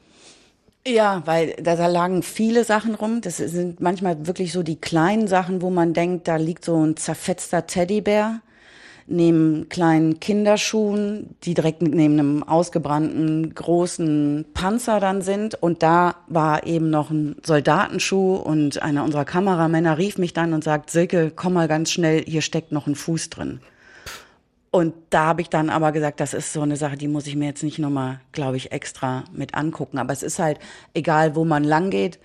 Ja, 0.86 1.22
weil 1.24 1.54
da, 1.62 1.76
da 1.76 1.86
lagen 1.86 2.22
viele 2.22 2.64
Sachen 2.64 2.94
rum. 2.94 3.20
Das 3.22 3.38
sind 3.38 3.80
manchmal 3.80 4.26
wirklich 4.26 4.52
so 4.52 4.62
die 4.62 4.76
kleinen 4.76 5.28
Sachen, 5.28 5.62
wo 5.62 5.70
man 5.70 5.94
denkt, 5.94 6.28
da 6.28 6.36
liegt 6.36 6.64
so 6.64 6.84
ein 6.84 6.96
zerfetzter 6.96 7.66
Teddybär 7.66 8.40
neben 9.06 9.68
kleinen 9.68 10.20
Kinderschuhen, 10.20 11.36
die 11.44 11.54
direkt 11.54 11.82
neben 11.82 12.18
einem 12.18 12.42
ausgebrannten 12.42 13.54
großen 13.54 14.46
Panzer 14.54 15.00
dann 15.00 15.22
sind. 15.22 15.54
Und 15.54 15.82
da 15.82 16.16
war 16.26 16.66
eben 16.66 16.90
noch 16.90 17.10
ein 17.10 17.36
Soldatenschuh 17.44 18.36
und 18.36 18.82
einer 18.82 19.04
unserer 19.04 19.24
Kameramänner 19.24 19.98
rief 19.98 20.18
mich 20.18 20.32
dann 20.32 20.52
und 20.52 20.64
sagt, 20.64 20.90
Silke, 20.90 21.32
komm 21.34 21.54
mal 21.54 21.68
ganz 21.68 21.90
schnell, 21.90 22.24
hier 22.24 22.42
steckt 22.42 22.72
noch 22.72 22.86
ein 22.86 22.94
Fuß 22.94 23.30
drin. 23.30 23.60
Und 24.70 24.92
da 25.10 25.26
habe 25.26 25.40
ich 25.40 25.50
dann 25.50 25.70
aber 25.70 25.92
gesagt, 25.92 26.18
das 26.18 26.34
ist 26.34 26.52
so 26.52 26.62
eine 26.62 26.76
Sache, 26.76 26.96
die 26.96 27.06
muss 27.06 27.28
ich 27.28 27.36
mir 27.36 27.46
jetzt 27.46 27.62
nicht 27.62 27.78
nochmal, 27.78 28.20
glaube 28.32 28.56
ich, 28.56 28.72
extra 28.72 29.22
mit 29.32 29.54
angucken. 29.54 29.98
Aber 29.98 30.12
es 30.12 30.24
ist 30.24 30.40
halt, 30.40 30.58
egal 30.94 31.36
wo 31.36 31.44
man 31.44 31.62
lang 31.62 31.90
geht, 31.90 32.18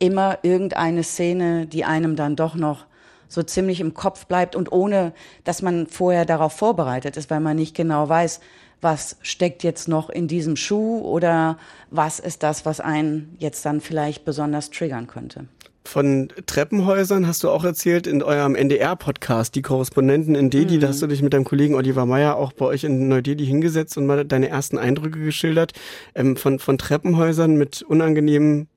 immer 0.00 0.38
irgendeine 0.42 1.04
Szene, 1.04 1.66
die 1.66 1.84
einem 1.84 2.16
dann 2.16 2.34
doch 2.34 2.56
noch 2.56 2.86
so 3.32 3.42
ziemlich 3.42 3.80
im 3.80 3.94
Kopf 3.94 4.26
bleibt 4.26 4.54
und 4.54 4.72
ohne, 4.72 5.12
dass 5.44 5.62
man 5.62 5.86
vorher 5.86 6.26
darauf 6.26 6.52
vorbereitet 6.52 7.16
ist, 7.16 7.30
weil 7.30 7.40
man 7.40 7.56
nicht 7.56 7.74
genau 7.74 8.08
weiß, 8.08 8.40
was 8.82 9.16
steckt 9.22 9.62
jetzt 9.62 9.88
noch 9.88 10.10
in 10.10 10.28
diesem 10.28 10.56
Schuh 10.56 10.98
oder 10.98 11.56
was 11.90 12.18
ist 12.18 12.42
das, 12.42 12.66
was 12.66 12.80
einen 12.80 13.36
jetzt 13.38 13.64
dann 13.64 13.80
vielleicht 13.80 14.24
besonders 14.24 14.70
triggern 14.70 15.06
könnte. 15.06 15.46
Von 15.84 16.28
Treppenhäusern 16.46 17.26
hast 17.26 17.42
du 17.42 17.50
auch 17.50 17.64
erzählt 17.64 18.06
in 18.06 18.22
eurem 18.22 18.54
NDR-Podcast, 18.54 19.54
die 19.54 19.62
Korrespondenten 19.62 20.34
in 20.34 20.48
Delhi. 20.48 20.76
Mhm. 20.76 20.80
Da 20.80 20.88
hast 20.88 21.02
du 21.02 21.06
dich 21.06 21.22
mit 21.22 21.32
deinem 21.32 21.44
Kollegen 21.44 21.74
Oliver 21.74 22.06
Meyer 22.06 22.36
auch 22.36 22.52
bei 22.52 22.66
euch 22.66 22.84
in 22.84 23.08
Neu-Delhi 23.08 23.44
hingesetzt 23.46 23.96
und 23.96 24.06
mal 24.06 24.24
deine 24.24 24.48
ersten 24.48 24.78
Eindrücke 24.78 25.18
geschildert. 25.18 25.72
Ähm, 26.14 26.36
von, 26.36 26.58
von 26.58 26.78
Treppenhäusern 26.78 27.56
mit 27.56 27.82
unangenehmen 27.82 28.68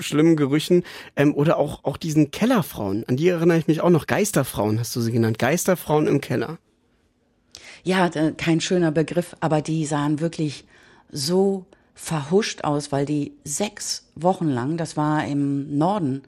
schlimmen 0.00 0.36
Gerüchen 0.36 0.84
ähm, 1.16 1.34
oder 1.34 1.58
auch 1.58 1.84
auch 1.84 1.96
diesen 1.96 2.30
Kellerfrauen. 2.30 3.04
An 3.08 3.16
die 3.16 3.28
erinnere 3.28 3.58
ich 3.58 3.66
mich 3.66 3.80
auch 3.80 3.90
noch. 3.90 4.06
Geisterfrauen 4.06 4.78
hast 4.78 4.94
du 4.96 5.00
sie 5.00 5.12
genannt. 5.12 5.38
Geisterfrauen 5.38 6.06
im 6.06 6.20
Keller. 6.20 6.58
Ja, 7.84 8.08
kein 8.08 8.60
schöner 8.60 8.92
Begriff, 8.92 9.34
aber 9.40 9.60
die 9.60 9.84
sahen 9.86 10.20
wirklich 10.20 10.64
so 11.10 11.66
verhuscht 11.94 12.64
aus, 12.64 12.92
weil 12.92 13.06
die 13.06 13.32
sechs 13.44 14.08
Wochen 14.14 14.48
lang, 14.48 14.76
das 14.76 14.96
war 14.96 15.26
im 15.26 15.76
Norden 15.76 16.22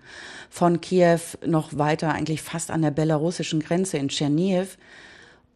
von 0.51 0.81
Kiew, 0.81 1.21
noch 1.47 1.79
weiter 1.79 2.13
eigentlich 2.13 2.43
fast 2.43 2.71
an 2.71 2.83
der 2.83 2.91
belarussischen 2.91 3.61
Grenze 3.61 3.99
in 3.99 4.09
Tscherniv, 4.09 4.79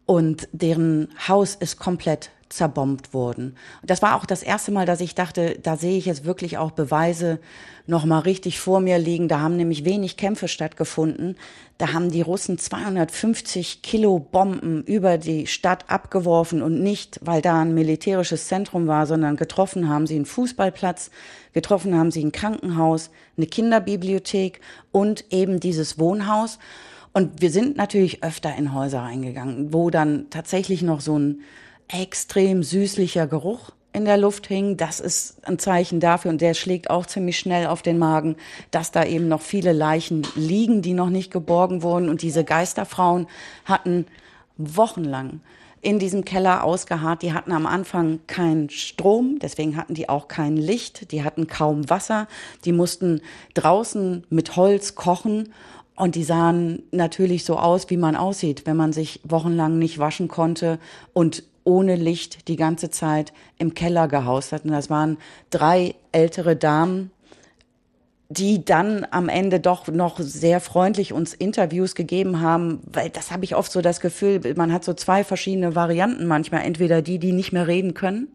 und 0.06 0.48
deren 0.52 1.08
Haus 1.28 1.54
ist 1.54 1.78
komplett 1.78 2.30
zerbombt 2.48 3.14
wurden. 3.14 3.56
Das 3.82 4.02
war 4.02 4.16
auch 4.16 4.26
das 4.26 4.42
erste 4.42 4.72
Mal, 4.72 4.86
dass 4.86 5.00
ich 5.00 5.14
dachte, 5.14 5.58
da 5.62 5.76
sehe 5.76 5.98
ich 5.98 6.06
jetzt 6.06 6.24
wirklich 6.24 6.58
auch 6.58 6.70
Beweise 6.70 7.40
noch 7.86 8.04
mal 8.04 8.20
richtig 8.20 8.60
vor 8.60 8.80
mir 8.80 8.98
liegen. 8.98 9.28
Da 9.28 9.40
haben 9.40 9.56
nämlich 9.56 9.84
wenig 9.84 10.16
Kämpfe 10.16 10.46
stattgefunden. 10.46 11.36
Da 11.78 11.92
haben 11.92 12.10
die 12.10 12.20
Russen 12.20 12.58
250 12.58 13.82
Kilo 13.82 14.18
Bomben 14.18 14.82
über 14.84 15.16
die 15.16 15.46
Stadt 15.46 15.88
abgeworfen 15.88 16.62
und 16.62 16.82
nicht, 16.82 17.18
weil 17.22 17.40
da 17.40 17.62
ein 17.62 17.74
militärisches 17.74 18.48
Zentrum 18.48 18.86
war, 18.86 19.06
sondern 19.06 19.36
getroffen 19.36 19.88
haben 19.88 20.06
sie 20.06 20.16
einen 20.16 20.26
Fußballplatz, 20.26 21.10
getroffen 21.54 21.96
haben 21.96 22.10
sie 22.10 22.24
ein 22.24 22.32
Krankenhaus, 22.32 23.10
eine 23.36 23.46
Kinderbibliothek 23.46 24.60
und 24.92 25.24
eben 25.30 25.60
dieses 25.60 25.98
Wohnhaus. 25.98 26.58
Und 27.12 27.40
wir 27.40 27.50
sind 27.50 27.76
natürlich 27.76 28.22
öfter 28.22 28.54
in 28.54 28.74
Häuser 28.74 29.00
reingegangen, 29.00 29.72
wo 29.72 29.90
dann 29.90 30.30
tatsächlich 30.30 30.82
noch 30.82 31.00
so 31.00 31.18
ein 31.18 31.40
extrem 31.88 32.62
süßlicher 32.62 33.26
Geruch 33.26 33.70
in 33.92 34.04
der 34.04 34.16
Luft 34.16 34.46
hing. 34.46 34.76
Das 34.76 35.00
ist 35.00 35.46
ein 35.46 35.58
Zeichen 35.58 36.00
dafür 36.00 36.30
und 36.30 36.40
der 36.40 36.54
schlägt 36.54 36.90
auch 36.90 37.06
ziemlich 37.06 37.38
schnell 37.38 37.66
auf 37.66 37.82
den 37.82 37.98
Magen, 37.98 38.36
dass 38.70 38.92
da 38.92 39.04
eben 39.04 39.28
noch 39.28 39.40
viele 39.40 39.72
Leichen 39.72 40.26
liegen, 40.34 40.82
die 40.82 40.94
noch 40.94 41.10
nicht 41.10 41.30
geborgen 41.30 41.82
wurden. 41.82 42.08
Und 42.08 42.22
diese 42.22 42.44
Geisterfrauen 42.44 43.26
hatten 43.64 44.06
wochenlang 44.56 45.40
in 45.80 45.98
diesem 45.98 46.24
Keller 46.24 46.64
ausgeharrt. 46.64 47.22
Die 47.22 47.32
hatten 47.32 47.52
am 47.52 47.66
Anfang 47.66 48.20
keinen 48.26 48.68
Strom, 48.70 49.38
deswegen 49.40 49.76
hatten 49.76 49.94
die 49.94 50.08
auch 50.08 50.28
kein 50.28 50.56
Licht, 50.56 51.12
die 51.12 51.22
hatten 51.22 51.46
kaum 51.46 51.88
Wasser, 51.88 52.26
die 52.64 52.72
mussten 52.72 53.20
draußen 53.54 54.24
mit 54.28 54.56
Holz 54.56 54.96
kochen 54.96 55.52
und 55.94 56.14
die 56.14 56.24
sahen 56.24 56.82
natürlich 56.90 57.44
so 57.44 57.56
aus, 57.58 57.90
wie 57.90 57.96
man 57.96 58.16
aussieht, 58.16 58.66
wenn 58.66 58.76
man 58.76 58.92
sich 58.92 59.20
wochenlang 59.24 59.78
nicht 59.78 59.98
waschen 59.98 60.28
konnte 60.28 60.78
und 61.12 61.44
ohne 61.68 61.96
Licht 61.96 62.48
die 62.48 62.56
ganze 62.56 62.88
Zeit 62.88 63.34
im 63.58 63.74
Keller 63.74 64.08
gehaust. 64.08 64.54
Und 64.54 64.70
das 64.70 64.88
waren 64.88 65.18
drei 65.50 65.94
ältere 66.12 66.56
Damen, 66.56 67.10
die 68.30 68.64
dann 68.64 69.06
am 69.10 69.28
Ende 69.28 69.60
doch 69.60 69.86
noch 69.88 70.18
sehr 70.18 70.60
freundlich 70.60 71.12
uns 71.12 71.34
Interviews 71.34 71.94
gegeben 71.94 72.40
haben, 72.40 72.80
weil 72.90 73.10
das 73.10 73.30
habe 73.30 73.44
ich 73.44 73.54
oft 73.54 73.70
so 73.70 73.82
das 73.82 74.00
Gefühl, 74.00 74.40
man 74.56 74.72
hat 74.72 74.82
so 74.82 74.94
zwei 74.94 75.24
verschiedene 75.24 75.74
Varianten 75.74 76.26
manchmal. 76.26 76.62
Entweder 76.62 77.02
die, 77.02 77.18
die 77.18 77.32
nicht 77.32 77.52
mehr 77.52 77.66
reden 77.66 77.92
können, 77.92 78.28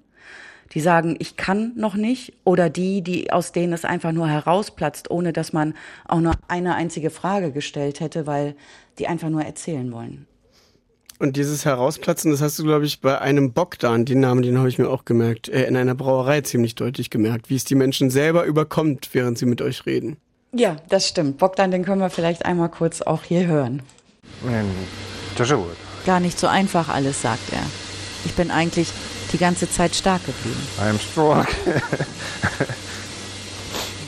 die 0.73 0.79
sagen, 0.79 1.15
ich 1.17 1.35
kann 1.35 1.73
noch 1.75 1.95
nicht, 1.95 2.33
oder 2.43 2.69
die, 2.69 3.01
die 3.01 3.31
aus 3.31 3.51
denen 3.51 3.73
es 3.73 3.83
einfach 3.83 4.11
nur 4.11 4.27
herausplatzt, 4.27 5.09
ohne 5.09 5.33
dass 5.33 5.53
man 5.53 5.73
auch 6.07 6.19
nur 6.19 6.33
eine 6.47 6.75
einzige 6.75 7.09
Frage 7.09 7.51
gestellt 7.51 7.99
hätte, 7.99 8.27
weil 8.27 8.55
die 8.99 9.07
einfach 9.07 9.29
nur 9.29 9.43
erzählen 9.43 9.91
wollen. 9.91 10.27
Und 11.20 11.38
dieses 11.38 11.65
Herausplatzen, 11.65 12.32
das 12.32 12.41
hast 12.41 12.60
du, 12.60 12.63
glaube 12.63 12.86
ich, 12.86 13.00
bei 13.00 13.20
einem 13.20 13.53
Bogdan, 13.53 14.05
den 14.05 14.20
Namen, 14.20 14.41
den 14.41 14.58
habe 14.58 14.70
ich 14.70 14.79
mir 14.79 14.89
auch 14.89 15.05
gemerkt, 15.05 15.50
äh, 15.50 15.65
in 15.65 15.77
einer 15.77 15.96
Brauerei 15.96 16.41
ziemlich 16.41 16.75
deutlich 16.75 17.10
gemerkt, 17.10 17.50
wie 17.50 17.55
es 17.55 17.65
die 17.65 17.75
Menschen 17.75 18.10
selber 18.10 18.46
überkommt, 18.46 19.10
während 19.13 19.38
sie 19.38 19.46
mit 19.46 19.62
euch 19.62 19.86
reden. 19.86 20.17
Ja, 20.51 20.75
das 20.89 21.08
stimmt. 21.08 21.38
Bogdan, 21.38 21.72
den 21.72 21.84
können 21.84 22.01
wir 22.01 22.10
vielleicht 22.10 22.46
einmal 22.46 22.70
kurz 22.70 23.01
auch 23.01 23.24
hier 23.24 23.48
hören. 23.48 23.82
Gar 26.05 26.20
nicht 26.20 26.39
so 26.39 26.48
einfach 26.48 26.89
alles, 26.89 27.22
sagt 27.22 27.51
er. 27.51 27.63
Ich 28.25 28.34
bin 28.34 28.51
eigentlich 28.51 28.89
die 29.32 29.38
ganze 29.38 29.70
Zeit 29.70 29.96
stark 29.96 30.22
geblieben. 30.25 30.62
I 30.77 30.89
am 30.89 31.00
strong. 31.00 31.46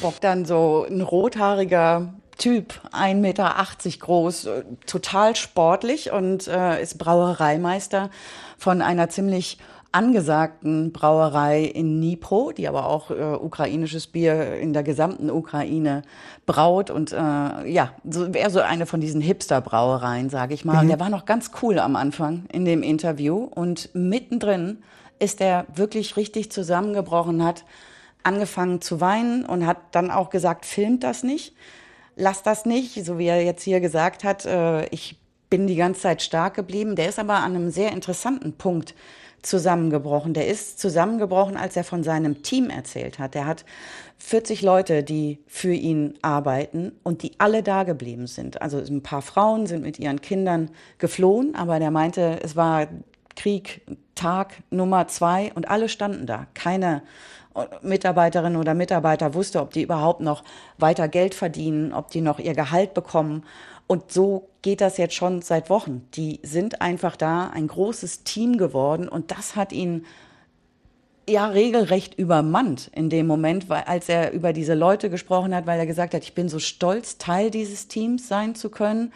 Bogdan, 0.01 0.45
so 0.45 0.85
ein 0.87 1.01
rothaariger 1.01 2.13
Typ, 2.37 2.73
1,80 2.91 3.15
Meter 3.15 3.55
groß, 3.99 4.45
äh, 4.45 4.63
total 4.85 5.35
sportlich 5.35 6.11
und 6.11 6.47
äh, 6.47 6.81
ist 6.81 6.97
Brauereimeister 6.97 8.09
von 8.57 8.81
einer 8.81 9.09
ziemlich 9.09 9.57
angesagten 9.95 10.91
Brauerei 10.91 11.63
in 11.63 12.01
Dnipro, 12.01 12.51
die 12.51 12.67
aber 12.67 12.87
auch 12.87 13.11
äh, 13.11 13.35
ukrainisches 13.35 14.07
Bier 14.07 14.55
in 14.55 14.73
der 14.73 14.83
gesamten 14.83 15.31
Ukraine 15.31 16.01
braut 16.45 16.89
und 16.89 17.13
äh, 17.13 17.15
ja, 17.15 17.91
so 18.03 18.33
wäre 18.33 18.49
so 18.49 18.59
eine 18.59 18.85
von 18.85 18.99
diesen 18.99 19.21
Hipster-Brauereien, 19.21 20.29
sage 20.29 20.53
ich 20.53 20.65
mal. 20.65 20.83
Mhm. 20.83 20.89
Der 20.89 20.99
war 20.99 21.09
noch 21.09 21.23
ganz 21.23 21.51
cool 21.61 21.79
am 21.79 21.95
Anfang 21.95 22.43
in 22.51 22.65
dem 22.65 22.83
Interview 22.83 23.37
und 23.37 23.89
mittendrin 23.93 24.83
ist 25.19 25.39
er 25.39 25.65
wirklich 25.73 26.17
richtig 26.17 26.51
zusammengebrochen, 26.51 27.41
hat 27.41 27.63
angefangen 28.23 28.81
zu 28.81 28.99
weinen 28.99 29.45
und 29.45 29.65
hat 29.65 29.77
dann 29.91 30.11
auch 30.11 30.29
gesagt, 30.29 30.65
filmt 30.65 31.05
das 31.05 31.23
nicht 31.23 31.53
lass 32.15 32.43
das 32.43 32.65
nicht, 32.65 33.05
so 33.05 33.17
wie 33.17 33.27
er 33.27 33.43
jetzt 33.43 33.63
hier 33.63 33.79
gesagt 33.79 34.23
hat, 34.23 34.45
äh, 34.45 34.85
ich 34.87 35.17
bin 35.49 35.67
die 35.67 35.75
ganze 35.75 36.01
Zeit 36.01 36.21
stark 36.21 36.55
geblieben. 36.55 36.95
Der 36.95 37.09
ist 37.09 37.19
aber 37.19 37.35
an 37.35 37.55
einem 37.55 37.69
sehr 37.69 37.91
interessanten 37.91 38.53
Punkt 38.53 38.95
zusammengebrochen. 39.41 40.33
Der 40.33 40.47
ist 40.47 40.79
zusammengebrochen, 40.79 41.55
als 41.55 41.75
er 41.75 41.83
von 41.83 42.03
seinem 42.03 42.41
Team 42.41 42.69
erzählt 42.69 43.19
hat. 43.19 43.35
Der 43.35 43.45
hat 43.45 43.63
40 44.17 44.61
Leute, 44.63 45.03
die 45.03 45.39
für 45.45 45.73
ihn 45.73 46.15
arbeiten 46.21 46.93
und 47.03 47.21
die 47.21 47.33
alle 47.37 47.61
da 47.61 47.83
geblieben 47.83 48.27
sind. 48.27 48.61
Also 48.61 48.79
ein 48.79 49.03
paar 49.03 49.21
Frauen 49.21 49.67
sind 49.67 49.83
mit 49.83 49.99
ihren 49.99 50.21
Kindern 50.21 50.71
geflohen, 50.97 51.55
aber 51.55 51.79
der 51.79 51.91
meinte, 51.91 52.39
es 52.43 52.55
war 52.55 52.87
Krieg, 53.35 53.81
Tag 54.15 54.63
Nummer 54.71 55.07
zwei 55.07 55.51
und 55.53 55.69
alle 55.69 55.89
standen 55.89 56.25
da. 56.25 56.47
Keine 56.53 57.03
Mitarbeiterin 57.81 58.55
oder 58.55 58.73
Mitarbeiter 58.73 59.33
wusste, 59.33 59.61
ob 59.61 59.71
die 59.71 59.83
überhaupt 59.83 60.21
noch 60.21 60.43
weiter 60.77 61.07
Geld 61.07 61.33
verdienen, 61.33 61.93
ob 61.93 62.09
die 62.09 62.21
noch 62.21 62.39
ihr 62.39 62.53
Gehalt 62.53 62.93
bekommen. 62.93 63.43
Und 63.87 64.11
so 64.11 64.49
geht 64.61 64.81
das 64.81 64.97
jetzt 64.97 65.13
schon 65.13 65.41
seit 65.41 65.69
Wochen. 65.69 66.07
Die 66.15 66.39
sind 66.43 66.81
einfach 66.81 67.15
da, 67.15 67.49
ein 67.49 67.67
großes 67.67 68.23
Team 68.23 68.57
geworden 68.57 69.07
und 69.07 69.31
das 69.31 69.55
hat 69.55 69.71
ihn 69.71 70.05
ja 71.27 71.47
regelrecht 71.47 72.15
übermannt 72.15 72.91
in 72.93 73.09
dem 73.09 73.25
Moment, 73.27 73.69
weil 73.69 73.83
als 73.83 74.09
er 74.09 74.31
über 74.31 74.53
diese 74.53 74.75
Leute 74.75 75.09
gesprochen 75.09 75.55
hat, 75.55 75.65
weil 75.65 75.79
er 75.79 75.87
gesagt 75.87 76.13
hat, 76.13 76.23
ich 76.23 76.33
bin 76.33 76.49
so 76.49 76.59
stolz, 76.59 77.17
Teil 77.17 77.49
dieses 77.49 77.87
Teams 77.87 78.27
sein 78.27 78.55
zu 78.55 78.69
können. 78.69 79.11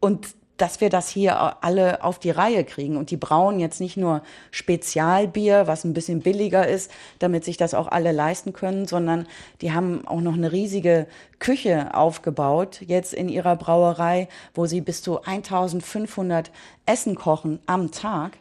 Und 0.00 0.28
dass 0.58 0.80
wir 0.80 0.90
das 0.90 1.08
hier 1.08 1.64
alle 1.64 2.04
auf 2.04 2.18
die 2.18 2.30
Reihe 2.30 2.64
kriegen. 2.64 2.96
Und 2.96 3.10
die 3.10 3.16
brauen 3.16 3.58
jetzt 3.60 3.80
nicht 3.80 3.96
nur 3.96 4.22
Spezialbier, 4.50 5.66
was 5.66 5.84
ein 5.84 5.94
bisschen 5.94 6.20
billiger 6.20 6.68
ist, 6.68 6.90
damit 7.18 7.44
sich 7.44 7.56
das 7.56 7.74
auch 7.74 7.88
alle 7.88 8.12
leisten 8.12 8.52
können, 8.52 8.86
sondern 8.86 9.26
die 9.62 9.72
haben 9.72 10.06
auch 10.06 10.20
noch 10.20 10.34
eine 10.34 10.52
riesige 10.52 11.06
Küche 11.38 11.94
aufgebaut, 11.94 12.80
jetzt 12.86 13.14
in 13.14 13.28
ihrer 13.28 13.56
Brauerei, 13.56 14.28
wo 14.54 14.66
sie 14.66 14.80
bis 14.80 15.02
zu 15.02 15.22
1500 15.22 16.50
Essen 16.84 17.14
kochen 17.14 17.60
am 17.66 17.90
Tag. 17.92 18.32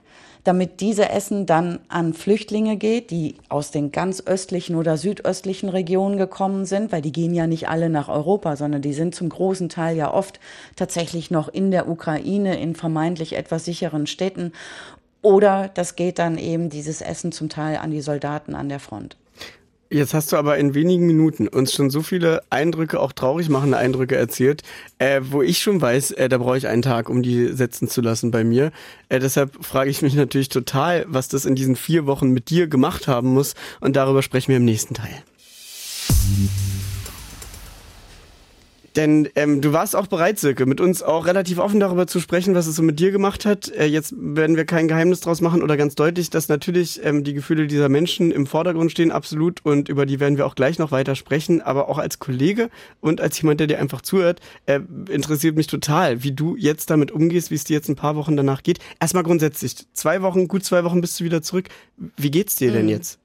Damit 0.47 0.79
diese 0.79 1.09
Essen 1.09 1.45
dann 1.45 1.79
an 1.89 2.13
Flüchtlinge 2.13 2.77
geht, 2.77 3.11
die 3.11 3.35
aus 3.49 3.71
den 3.71 3.91
ganz 3.91 4.23
östlichen 4.25 4.77
oder 4.77 4.95
südöstlichen 4.95 5.67
Regionen 5.67 6.17
gekommen 6.17 6.65
sind, 6.65 6.93
weil 6.93 7.01
die 7.01 7.11
gehen 7.11 7.33
ja 7.33 7.47
nicht 7.47 7.67
alle 7.67 7.89
nach 7.89 8.07
Europa, 8.07 8.55
sondern 8.55 8.81
die 8.81 8.93
sind 8.93 9.13
zum 9.13 9.27
großen 9.27 9.67
Teil 9.67 9.97
ja 9.97 10.13
oft 10.13 10.39
tatsächlich 10.77 11.31
noch 11.31 11.49
in 11.49 11.71
der 11.71 11.89
Ukraine 11.89 12.59
in 12.59 12.75
vermeintlich 12.75 13.35
etwas 13.35 13.65
sicheren 13.65 14.07
Städten. 14.07 14.53
Oder 15.21 15.69
das 15.73 15.97
geht 15.97 16.17
dann 16.17 16.37
eben 16.37 16.69
dieses 16.69 17.01
Essen 17.01 17.33
zum 17.33 17.49
Teil 17.49 17.77
an 17.77 17.91
die 17.91 18.01
Soldaten 18.01 18.55
an 18.55 18.69
der 18.69 18.79
Front. 18.79 19.17
Jetzt 19.89 20.13
hast 20.13 20.32
du 20.32 20.38
aber 20.38 20.58
in 20.58 20.74
wenigen 20.74 21.08
Minuten 21.08 21.48
uns 21.48 21.74
schon 21.74 21.89
so 21.89 22.01
viele 22.01 22.41
Eindrücke, 22.50 23.00
auch 23.00 23.13
traurig 23.13 23.50
machende 23.50 23.77
Eindrücke 23.77 24.15
erzählt, 24.15 24.63
äh, 25.00 25.22
wo 25.24 25.41
ich 25.41 25.60
schon 25.60 25.79
weiß, 25.79 26.12
äh, 26.12 26.27
da 26.27 26.38
brauche 26.38 26.58
ich 26.58 26.67
einen 26.67 26.82
Tag, 26.82 27.10
um 27.10 27.24
die 27.24 27.48
setzen 27.48 27.88
zu 27.88 28.01
lassen 28.01 28.32
bei 28.32 28.44
mir. 28.44 28.72
Äh, 29.08 29.20
deshalb 29.20 29.63
frage 29.63 29.89
ich 29.89 30.01
mich 30.01 30.15
natürlich 30.15 30.50
total, 30.50 31.06
was 31.08 31.29
das 31.29 31.46
in 31.46 31.56
diesen 31.56 31.75
vier 31.75 32.06
Wochen 32.06 32.32
mit 32.32 32.50
dir 32.50 32.67
gemacht 32.67 33.08
haben 33.08 33.34
muss. 33.34 33.56
Und 33.79 33.96
darüber 33.96 34.22
sprechen 34.22 34.50
wir 34.50 34.58
im 34.58 34.65
nächsten 34.65 34.94
Teil. 34.94 35.24
Denn 38.97 39.29
ähm, 39.35 39.61
du 39.61 39.73
warst 39.73 39.95
auch 39.95 40.07
bereit, 40.07 40.39
Silke, 40.39 40.65
mit 40.65 40.81
uns 40.81 41.03
auch 41.03 41.27
relativ 41.27 41.59
offen 41.59 41.79
darüber 41.79 42.07
zu 42.07 42.19
sprechen, 42.19 42.55
was 42.55 42.65
es 42.65 42.75
so 42.75 42.81
mit 42.81 42.99
dir 42.99 43.11
gemacht 43.11 43.45
hat. 43.45 43.69
Äh, 43.69 43.85
jetzt 43.85 44.15
werden 44.17 44.55
wir 44.55 44.65
kein 44.65 44.87
Geheimnis 44.87 45.19
draus 45.19 45.39
machen 45.39 45.61
oder 45.61 45.77
ganz 45.77 45.93
deutlich, 45.93 46.31
dass 46.31 46.49
natürlich 46.49 46.99
ähm, 47.05 47.23
die 47.23 47.35
Gefühle 47.35 47.67
dieser 47.67 47.89
Menschen 47.89 48.31
im 48.31 48.47
Vordergrund 48.47 48.91
stehen, 48.91 49.11
absolut. 49.11 49.63
Und 49.63 49.87
über 49.87 50.07
die 50.07 50.19
werden 50.19 50.37
wir 50.37 50.47
auch 50.47 50.55
gleich 50.55 50.79
noch 50.79 50.91
weiter 50.91 51.15
sprechen. 51.15 51.61
Aber 51.61 51.89
auch 51.89 51.99
als 51.99 52.17
Kollege 52.17 52.71
und 52.99 53.21
als 53.21 53.39
jemand, 53.39 53.59
der 53.59 53.67
dir 53.67 53.79
einfach 53.79 54.01
zuhört, 54.01 54.39
äh, 54.65 54.79
interessiert 55.11 55.55
mich 55.55 55.67
total, 55.67 56.23
wie 56.23 56.31
du 56.31 56.55
jetzt 56.55 56.89
damit 56.89 57.11
umgehst, 57.11 57.51
wie 57.51 57.55
es 57.55 57.65
dir 57.65 57.75
jetzt 57.75 57.89
ein 57.89 57.95
paar 57.95 58.15
Wochen 58.15 58.35
danach 58.35 58.63
geht. 58.63 58.79
Erstmal 58.99 59.21
grundsätzlich, 59.21 59.75
zwei 59.93 60.23
Wochen, 60.23 60.47
gut 60.47 60.65
zwei 60.65 60.83
Wochen 60.83 61.01
bist 61.01 61.19
du 61.19 61.23
wieder 61.23 61.43
zurück. 61.43 61.69
Wie 62.17 62.31
geht's 62.31 62.55
dir 62.55 62.71
mhm. 62.71 62.75
denn 62.75 62.89
jetzt? 62.89 63.19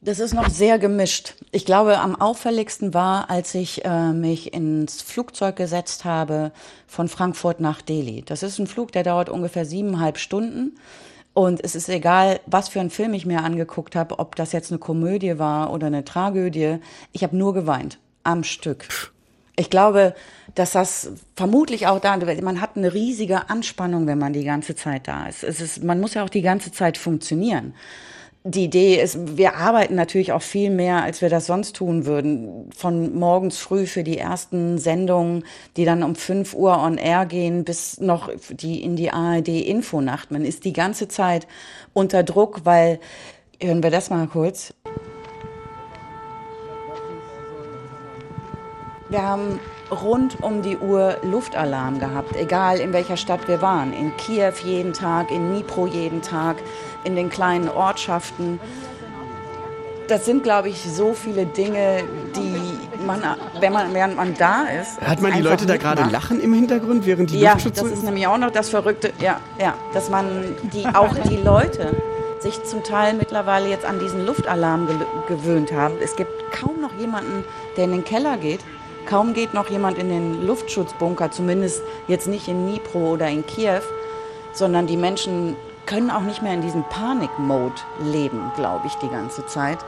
Das 0.00 0.20
ist 0.20 0.32
noch 0.32 0.48
sehr 0.48 0.78
gemischt. 0.78 1.34
Ich 1.50 1.64
glaube, 1.64 1.98
am 1.98 2.14
auffälligsten 2.14 2.94
war, 2.94 3.30
als 3.30 3.54
ich 3.56 3.84
äh, 3.84 4.12
mich 4.12 4.54
ins 4.54 5.02
Flugzeug 5.02 5.56
gesetzt 5.56 6.04
habe 6.04 6.52
von 6.86 7.08
Frankfurt 7.08 7.58
nach 7.58 7.82
Delhi. 7.82 8.22
Das 8.24 8.44
ist 8.44 8.60
ein 8.60 8.68
Flug, 8.68 8.92
der 8.92 9.02
dauert 9.02 9.28
ungefähr 9.28 9.64
siebeneinhalb 9.64 10.18
Stunden. 10.18 10.76
Und 11.34 11.62
es 11.64 11.74
ist 11.74 11.88
egal, 11.88 12.38
was 12.46 12.68
für 12.68 12.78
einen 12.78 12.90
Film 12.90 13.12
ich 13.12 13.26
mir 13.26 13.42
angeguckt 13.42 13.96
habe, 13.96 14.20
ob 14.20 14.36
das 14.36 14.52
jetzt 14.52 14.70
eine 14.70 14.78
Komödie 14.78 15.40
war 15.40 15.72
oder 15.72 15.88
eine 15.88 16.04
Tragödie. 16.04 16.78
Ich 17.12 17.24
habe 17.24 17.36
nur 17.36 17.52
geweint 17.52 17.98
am 18.22 18.44
Stück. 18.44 18.86
Ich 19.56 19.68
glaube, 19.68 20.14
dass 20.54 20.72
das 20.72 21.10
vermutlich 21.34 21.88
auch 21.88 21.98
da, 21.98 22.16
man 22.16 22.60
hat 22.60 22.76
eine 22.76 22.94
riesige 22.94 23.50
Anspannung, 23.50 24.06
wenn 24.06 24.18
man 24.18 24.32
die 24.32 24.44
ganze 24.44 24.76
Zeit 24.76 25.08
da 25.08 25.26
ist. 25.26 25.42
Es 25.42 25.60
ist 25.60 25.82
man 25.82 25.98
muss 25.98 26.14
ja 26.14 26.24
auch 26.24 26.28
die 26.28 26.42
ganze 26.42 26.70
Zeit 26.70 26.98
funktionieren 26.98 27.74
die 28.44 28.64
Idee 28.64 29.00
ist, 29.00 29.36
wir 29.36 29.56
arbeiten 29.56 29.94
natürlich 29.94 30.32
auch 30.32 30.42
viel 30.42 30.70
mehr, 30.70 31.02
als 31.02 31.20
wir 31.20 31.28
das 31.28 31.46
sonst 31.46 31.76
tun 31.76 32.06
würden. 32.06 32.70
Von 32.74 33.18
morgens 33.18 33.58
früh 33.58 33.86
für 33.86 34.04
die 34.04 34.18
ersten 34.18 34.78
Sendungen, 34.78 35.44
die 35.76 35.84
dann 35.84 36.02
um 36.02 36.14
5 36.14 36.54
Uhr 36.54 36.78
on 36.78 36.98
air 36.98 37.26
gehen, 37.26 37.64
bis 37.64 38.00
noch 38.00 38.30
die 38.50 38.82
in 38.82 38.96
die 38.96 39.10
ARD 39.10 39.48
Infonacht. 39.48 40.30
Man 40.30 40.44
ist 40.44 40.64
die 40.64 40.72
ganze 40.72 41.08
Zeit 41.08 41.46
unter 41.92 42.22
Druck, 42.22 42.60
weil, 42.64 43.00
hören 43.60 43.82
wir 43.82 43.90
das 43.90 44.08
mal 44.08 44.26
kurz. 44.28 44.72
Wir 49.10 49.22
haben 49.22 49.58
rund 49.90 50.42
um 50.42 50.62
die 50.62 50.76
Uhr 50.76 51.16
Luftalarm 51.22 51.98
gehabt, 51.98 52.36
egal 52.36 52.78
in 52.78 52.92
welcher 52.92 53.16
Stadt 53.16 53.48
wir 53.48 53.62
waren. 53.62 53.92
In 53.92 54.16
Kiew 54.16 54.52
jeden 54.64 54.92
Tag, 54.92 55.30
in 55.30 55.50
Dnipro 55.50 55.86
jeden 55.86 56.22
Tag, 56.22 56.56
in 57.04 57.16
den 57.16 57.30
kleinen 57.30 57.68
Ortschaften. 57.68 58.60
Das 60.08 60.24
sind, 60.24 60.42
glaube 60.42 60.70
ich, 60.70 60.82
so 60.82 61.12
viele 61.12 61.44
Dinge, 61.44 62.02
die 62.34 63.04
man, 63.04 63.22
wenn 63.60 63.72
man, 63.72 63.92
während 63.92 64.16
man 64.16 64.34
da 64.38 64.62
ist. 64.62 65.00
Hat 65.00 65.20
man 65.20 65.34
die 65.34 65.42
Leute 65.42 65.66
da 65.66 65.76
gerade 65.76 66.04
lachen 66.10 66.40
im 66.40 66.54
Hintergrund, 66.54 67.04
während 67.04 67.30
die 67.30 67.40
Ja, 67.40 67.56
das 67.56 67.82
ist 67.82 68.04
nämlich 68.04 68.26
auch 68.26 68.38
noch 68.38 68.50
das 68.50 68.70
Verrückte, 68.70 69.12
ja, 69.20 69.38
ja, 69.60 69.74
dass 69.92 70.08
man 70.08 70.56
die, 70.72 70.86
auch 70.86 71.14
die 71.28 71.36
Leute 71.36 71.94
sich 72.40 72.62
zum 72.64 72.84
Teil 72.84 73.14
mittlerweile 73.14 73.68
jetzt 73.68 73.84
an 73.84 73.98
diesen 73.98 74.24
Luftalarm 74.24 74.88
gewöhnt 75.26 75.72
haben. 75.72 75.94
Es 76.02 76.16
gibt 76.16 76.30
kaum 76.52 76.80
noch 76.80 76.94
jemanden, 76.98 77.44
der 77.76 77.84
in 77.84 77.90
den 77.90 78.04
Keller 78.04 78.38
geht 78.38 78.60
Kaum 79.08 79.32
geht 79.32 79.54
noch 79.54 79.70
jemand 79.70 79.96
in 79.96 80.10
den 80.10 80.46
Luftschutzbunker, 80.46 81.30
zumindest 81.30 81.80
jetzt 82.08 82.28
nicht 82.28 82.46
in 82.46 82.66
Dnipro 82.66 83.12
oder 83.12 83.26
in 83.26 83.46
Kiew, 83.46 83.80
sondern 84.52 84.86
die 84.86 84.98
Menschen 84.98 85.56
können 85.86 86.10
auch 86.10 86.20
nicht 86.20 86.42
mehr 86.42 86.52
in 86.52 86.60
diesem 86.60 86.84
Panik-Mode 86.90 87.80
leben, 88.04 88.52
glaube 88.54 88.86
ich, 88.86 88.92
die 88.96 89.08
ganze 89.08 89.46
Zeit. 89.46 89.78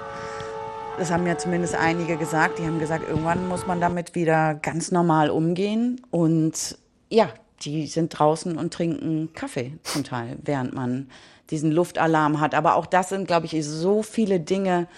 Das 0.96 1.10
haben 1.10 1.26
ja 1.26 1.36
zumindest 1.36 1.74
einige 1.74 2.16
gesagt. 2.16 2.58
Die 2.58 2.66
haben 2.66 2.78
gesagt, 2.78 3.06
irgendwann 3.06 3.46
muss 3.46 3.66
man 3.66 3.78
damit 3.78 4.14
wieder 4.14 4.54
ganz 4.54 4.90
normal 4.90 5.28
umgehen. 5.28 6.00
Und 6.10 6.78
ja, 7.10 7.28
die 7.60 7.88
sind 7.88 8.18
draußen 8.18 8.56
und 8.56 8.72
trinken 8.72 9.34
Kaffee 9.34 9.74
zum 9.82 10.02
Teil, 10.02 10.38
während 10.42 10.72
man 10.72 11.10
diesen 11.50 11.72
Luftalarm 11.72 12.40
hat. 12.40 12.54
Aber 12.54 12.74
auch 12.74 12.86
das 12.86 13.10
sind, 13.10 13.26
glaube 13.26 13.44
ich, 13.44 13.66
so 13.66 14.02
viele 14.02 14.40
Dinge, 14.40 14.88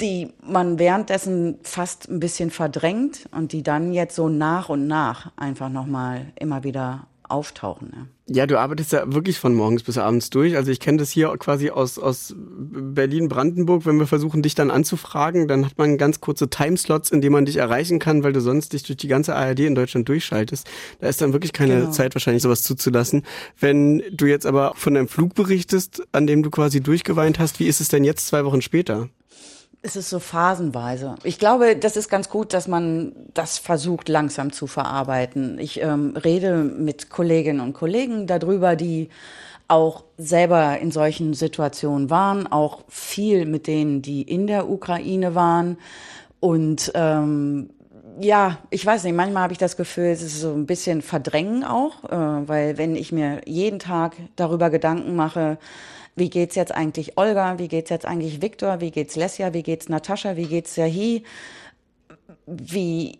die 0.00 0.32
man 0.42 0.78
währenddessen 0.78 1.58
fast 1.62 2.08
ein 2.08 2.20
bisschen 2.20 2.50
verdrängt 2.50 3.28
und 3.32 3.52
die 3.52 3.62
dann 3.62 3.92
jetzt 3.92 4.16
so 4.16 4.28
nach 4.28 4.68
und 4.68 4.86
nach 4.86 5.32
einfach 5.36 5.68
nochmal 5.68 6.26
immer 6.38 6.64
wieder 6.64 7.06
auftauchen. 7.28 7.88
Ne? 7.88 8.08
Ja, 8.26 8.46
du 8.46 8.58
arbeitest 8.58 8.92
ja 8.92 9.12
wirklich 9.12 9.38
von 9.38 9.54
morgens 9.54 9.82
bis 9.82 9.98
abends 9.98 10.30
durch. 10.30 10.56
Also 10.56 10.70
ich 10.70 10.80
kenne 10.80 10.98
das 10.98 11.10
hier 11.10 11.28
quasi 11.38 11.70
aus, 11.70 11.98
aus 11.98 12.34
Berlin-Brandenburg. 12.36 13.86
Wenn 13.86 13.98
wir 13.98 14.06
versuchen, 14.06 14.42
dich 14.42 14.54
dann 14.54 14.70
anzufragen, 14.70 15.48
dann 15.48 15.66
hat 15.66 15.76
man 15.78 15.98
ganz 15.98 16.20
kurze 16.20 16.48
Timeslots, 16.48 17.10
in 17.10 17.20
denen 17.20 17.32
man 17.32 17.44
dich 17.44 17.56
erreichen 17.56 17.98
kann, 17.98 18.22
weil 18.22 18.32
du 18.32 18.40
sonst 18.40 18.72
dich 18.72 18.82
durch 18.82 18.96
die 18.96 19.08
ganze 19.08 19.34
ARD 19.34 19.60
in 19.60 19.74
Deutschland 19.74 20.08
durchschaltest. 20.08 20.66
Da 21.00 21.08
ist 21.08 21.20
dann 21.20 21.32
wirklich 21.32 21.52
keine 21.52 21.80
genau. 21.80 21.90
Zeit 21.90 22.14
wahrscheinlich, 22.14 22.42
sowas 22.42 22.62
zuzulassen. 22.62 23.24
Wenn 23.58 24.02
du 24.10 24.26
jetzt 24.26 24.46
aber 24.46 24.72
von 24.76 24.94
deinem 24.94 25.08
Flug 25.08 25.34
berichtest, 25.34 26.02
an 26.12 26.26
dem 26.26 26.42
du 26.42 26.50
quasi 26.50 26.80
durchgeweint 26.80 27.38
hast, 27.38 27.60
wie 27.60 27.66
ist 27.66 27.80
es 27.80 27.88
denn 27.88 28.04
jetzt 28.04 28.26
zwei 28.26 28.44
Wochen 28.44 28.62
später? 28.62 29.08
Es 29.86 29.96
ist 29.96 30.08
so 30.08 30.18
phasenweise. 30.18 31.16
Ich 31.24 31.38
glaube, 31.38 31.76
das 31.76 31.98
ist 31.98 32.08
ganz 32.08 32.30
gut, 32.30 32.54
dass 32.54 32.68
man 32.68 33.12
das 33.34 33.58
versucht, 33.58 34.08
langsam 34.08 34.50
zu 34.50 34.66
verarbeiten. 34.66 35.58
Ich 35.58 35.82
ähm, 35.82 36.16
rede 36.16 36.56
mit 36.64 37.10
Kolleginnen 37.10 37.60
und 37.60 37.74
Kollegen 37.74 38.26
darüber, 38.26 38.76
die 38.76 39.10
auch 39.68 40.04
selber 40.16 40.78
in 40.78 40.90
solchen 40.90 41.34
Situationen 41.34 42.08
waren, 42.08 42.46
auch 42.46 42.84
viel 42.88 43.44
mit 43.44 43.66
denen, 43.66 44.00
die 44.00 44.22
in 44.22 44.46
der 44.46 44.70
Ukraine 44.70 45.34
waren. 45.34 45.76
Und 46.40 46.90
ähm, 46.94 47.68
ja, 48.20 48.56
ich 48.70 48.86
weiß 48.86 49.04
nicht, 49.04 49.14
manchmal 49.14 49.42
habe 49.42 49.52
ich 49.52 49.58
das 49.58 49.76
Gefühl, 49.76 50.06
es 50.06 50.22
ist 50.22 50.40
so 50.40 50.54
ein 50.54 50.64
bisschen 50.64 51.02
Verdrängen 51.02 51.62
auch, 51.62 52.04
äh, 52.04 52.48
weil 52.48 52.78
wenn 52.78 52.96
ich 52.96 53.12
mir 53.12 53.42
jeden 53.44 53.80
Tag 53.80 54.16
darüber 54.36 54.70
Gedanken 54.70 55.14
mache, 55.14 55.58
wie 56.16 56.30
geht's 56.30 56.54
jetzt 56.54 56.72
eigentlich 56.72 57.18
Olga, 57.18 57.58
wie 57.58 57.68
geht's 57.68 57.90
jetzt 57.90 58.06
eigentlich 58.06 58.40
Viktor, 58.40 58.80
wie 58.80 58.90
geht's 58.90 59.16
Lesja, 59.16 59.52
wie 59.52 59.62
geht's 59.62 59.88
Natascha, 59.88 60.36
wie 60.36 60.46
geht's 60.46 60.74
Serhi, 60.74 61.24
wie 62.46 63.18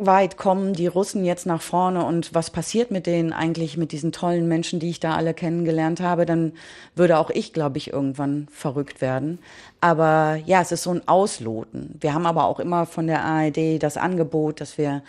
weit 0.00 0.36
kommen 0.36 0.74
die 0.74 0.86
Russen 0.86 1.24
jetzt 1.24 1.44
nach 1.44 1.60
vorne 1.60 2.04
und 2.04 2.32
was 2.32 2.50
passiert 2.50 2.92
mit 2.92 3.06
denen 3.06 3.32
eigentlich, 3.32 3.76
mit 3.76 3.90
diesen 3.90 4.12
tollen 4.12 4.46
Menschen, 4.46 4.78
die 4.78 4.90
ich 4.90 5.00
da 5.00 5.16
alle 5.16 5.34
kennengelernt 5.34 6.00
habe, 6.00 6.24
dann 6.24 6.52
würde 6.94 7.18
auch 7.18 7.30
ich, 7.30 7.52
glaube 7.52 7.78
ich, 7.78 7.92
irgendwann 7.92 8.46
verrückt 8.52 9.00
werden. 9.00 9.40
Aber 9.80 10.38
ja, 10.46 10.62
es 10.62 10.70
ist 10.70 10.84
so 10.84 10.92
ein 10.92 11.06
Ausloten. 11.08 11.96
Wir 12.00 12.14
haben 12.14 12.26
aber 12.26 12.44
auch 12.44 12.60
immer 12.60 12.86
von 12.86 13.08
der 13.08 13.24
ARD 13.24 13.82
das 13.82 13.96
Angebot, 13.96 14.60
dass 14.60 14.78
wir 14.78 15.02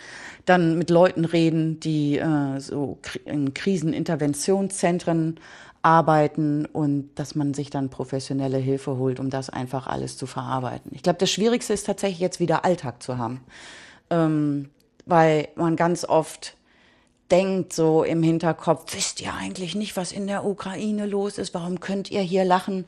dann 0.44 0.76
mit 0.76 0.90
Leuten 0.90 1.24
reden, 1.24 1.78
die 1.78 2.18
äh, 2.18 2.58
so 2.58 2.98
in 3.24 3.54
Kriseninterventionszentren 3.54 5.38
arbeiten 5.82 6.66
und 6.66 7.10
dass 7.14 7.34
man 7.34 7.54
sich 7.54 7.70
dann 7.70 7.88
professionelle 7.88 8.58
Hilfe 8.58 8.96
holt, 8.98 9.18
um 9.18 9.30
das 9.30 9.50
einfach 9.50 9.86
alles 9.86 10.16
zu 10.16 10.26
verarbeiten. 10.26 10.92
Ich 10.94 11.02
glaube, 11.02 11.18
das 11.18 11.30
Schwierigste 11.30 11.72
ist 11.72 11.86
tatsächlich 11.86 12.20
jetzt 12.20 12.40
wieder 12.40 12.64
Alltag 12.64 13.02
zu 13.02 13.16
haben, 13.16 13.40
ähm, 14.10 14.68
weil 15.06 15.48
man 15.56 15.76
ganz 15.76 16.04
oft 16.04 16.56
denkt 17.30 17.72
so 17.72 18.02
im 18.02 18.22
Hinterkopf, 18.22 18.94
wisst 18.94 19.20
ihr 19.20 19.32
eigentlich 19.34 19.74
nicht, 19.74 19.96
was 19.96 20.12
in 20.12 20.26
der 20.26 20.44
Ukraine 20.44 21.06
los 21.06 21.38
ist? 21.38 21.54
Warum 21.54 21.80
könnt 21.80 22.10
ihr 22.10 22.20
hier 22.20 22.44
lachen, 22.44 22.84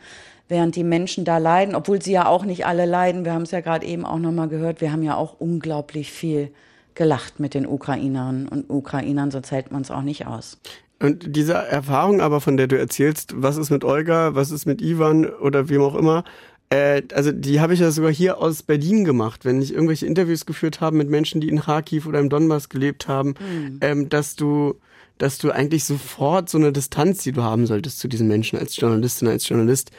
während 0.49 0.77
die 0.77 0.85
Menschen 0.85 1.25
da 1.25 1.39
leiden? 1.39 1.75
Obwohl 1.75 2.03
sie 2.03 2.13
ja 2.13 2.27
auch 2.27 2.45
nicht 2.45 2.67
alle 2.67 2.85
leiden. 2.85 3.25
Wir 3.25 3.33
haben 3.33 3.43
es 3.43 3.53
ja 3.53 3.61
gerade 3.61 3.87
eben 3.87 4.05
auch 4.05 4.19
nochmal 4.19 4.49
gehört. 4.49 4.81
Wir 4.81 4.93
haben 4.93 5.03
ja 5.03 5.17
auch 5.17 5.37
unglaublich 5.39 6.11
viel 6.11 6.53
gelacht 6.95 7.41
mit 7.41 7.55
den 7.55 7.67
Ukrainerinnen 7.67 8.49
und 8.49 8.69
Ukrainern, 8.69 9.31
sonst 9.31 9.51
hält 9.51 9.71
man 9.71 9.83
es 9.83 9.91
auch 9.91 10.03
nicht 10.03 10.27
aus. 10.27 10.59
Und 11.03 11.35
diese 11.35 11.55
Erfahrung 11.55 12.21
aber, 12.21 12.41
von 12.41 12.57
der 12.57 12.69
du 12.69 12.79
erzählst, 12.79 13.35
was 13.37 13.57
ist 13.57 13.71
mit 13.71 13.83
Olga, 13.83 14.37
was 14.37 14.53
ist 14.53 14.67
mit 14.67 14.81
Ivan 14.81 15.27
oder 15.27 15.69
wem 15.69 15.83
auch 15.83 15.97
immer, 15.97 16.23
äh, 16.71 17.03
also 17.13 17.33
die 17.33 17.61
habe 17.61 17.75
ich 17.75 17.81
ja 17.81 17.91
sogar 17.91 18.13
hier 18.13 18.39
aus 18.39 18.63
Berlin 18.63 19.05
gemacht, 19.05 19.45
wenn 19.45 19.61
ich 19.61 19.75
irgendwelche 19.75 20.07
Interviews 20.07 20.47
geführt 20.47 20.81
habe 20.81 20.97
mit 20.97 21.11
Menschen, 21.11 21.41
die 21.41 21.49
in 21.49 21.61
Kharkiv 21.61 22.07
oder 22.07 22.21
im 22.21 22.31
Donbass 22.31 22.69
gelebt 22.69 23.09
haben, 23.09 23.35
mhm. 23.41 23.79
ähm, 23.81 24.09
dass 24.09 24.37
du 24.37 24.77
dass 25.19 25.39
du 25.39 25.51
eigentlich 25.51 25.85
sofort 25.85 26.49
so 26.49 26.59
eine 26.59 26.73
Distanz, 26.73 27.23
die 27.23 27.33
du 27.33 27.43
haben 27.43 27.67
solltest 27.67 27.99
zu 27.99 28.09
diesen 28.09 28.29
Menschen 28.29 28.59
als 28.59 28.77
Journalistin, 28.77 29.29
als 29.29 29.49
Journalist, 29.49 29.91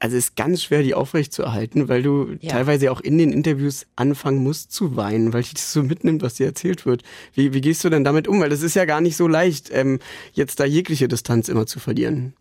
also 0.00 0.16
ist 0.16 0.36
ganz 0.36 0.62
schwer, 0.62 0.82
die 0.82 0.94
aufrecht 0.94 1.32
zu 1.32 1.42
erhalten, 1.42 1.88
weil 1.88 2.02
du 2.02 2.36
ja. 2.40 2.50
teilweise 2.50 2.90
auch 2.90 3.00
in 3.00 3.18
den 3.18 3.32
Interviews 3.32 3.86
anfangen 3.96 4.42
musst 4.42 4.72
zu 4.72 4.96
weinen, 4.96 5.32
weil 5.32 5.42
dich 5.42 5.54
das 5.54 5.72
so 5.72 5.82
mitnimmt, 5.82 6.22
was 6.22 6.34
dir 6.34 6.46
erzählt 6.46 6.86
wird. 6.86 7.02
Wie, 7.34 7.52
wie 7.52 7.60
gehst 7.60 7.84
du 7.84 7.90
denn 7.90 8.04
damit 8.04 8.28
um? 8.28 8.40
Weil 8.40 8.50
das 8.50 8.62
ist 8.62 8.74
ja 8.74 8.84
gar 8.84 9.00
nicht 9.00 9.16
so 9.16 9.28
leicht, 9.28 9.70
ähm, 9.72 9.98
jetzt 10.32 10.60
da 10.60 10.64
jegliche 10.64 11.08
Distanz 11.08 11.48
immer 11.48 11.66
zu 11.66 11.78
verlieren. 11.78 12.34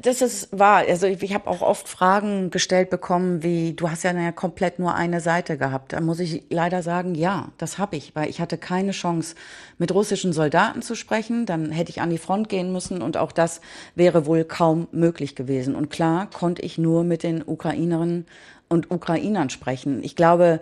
Das 0.00 0.22
ist 0.22 0.48
wahr. 0.56 0.84
Also 0.88 1.06
ich, 1.06 1.22
ich 1.22 1.34
habe 1.34 1.50
auch 1.50 1.60
oft 1.60 1.88
Fragen 1.88 2.50
gestellt 2.50 2.88
bekommen, 2.88 3.42
wie 3.42 3.74
du 3.74 3.90
hast 3.90 4.04
ja 4.04 4.32
komplett 4.32 4.78
nur 4.78 4.94
eine 4.94 5.20
Seite 5.20 5.58
gehabt. 5.58 5.92
Da 5.92 6.00
muss 6.00 6.20
ich 6.20 6.44
leider 6.50 6.82
sagen, 6.82 7.14
ja, 7.14 7.48
das 7.58 7.78
habe 7.78 7.96
ich, 7.96 8.14
weil 8.14 8.30
ich 8.30 8.40
hatte 8.40 8.58
keine 8.58 8.92
Chance, 8.92 9.34
mit 9.78 9.92
russischen 9.92 10.32
Soldaten 10.32 10.82
zu 10.82 10.94
sprechen. 10.94 11.46
Dann 11.46 11.72
hätte 11.72 11.90
ich 11.90 12.00
an 12.00 12.10
die 12.10 12.18
Front 12.18 12.48
gehen 12.48 12.72
müssen 12.72 13.02
und 13.02 13.16
auch 13.16 13.32
das 13.32 13.60
wäre 13.94 14.24
wohl 14.24 14.44
kaum 14.44 14.86
möglich 14.92 15.34
gewesen. 15.34 15.74
Und 15.74 15.90
klar 15.90 16.30
konnte 16.30 16.62
ich 16.62 16.78
nur 16.78 17.02
mit 17.02 17.24
den 17.24 17.42
Ukrainerinnen 17.44 18.26
und 18.68 18.90
Ukrainern 18.90 19.50
sprechen. 19.50 20.02
Ich 20.04 20.16
glaube, 20.16 20.60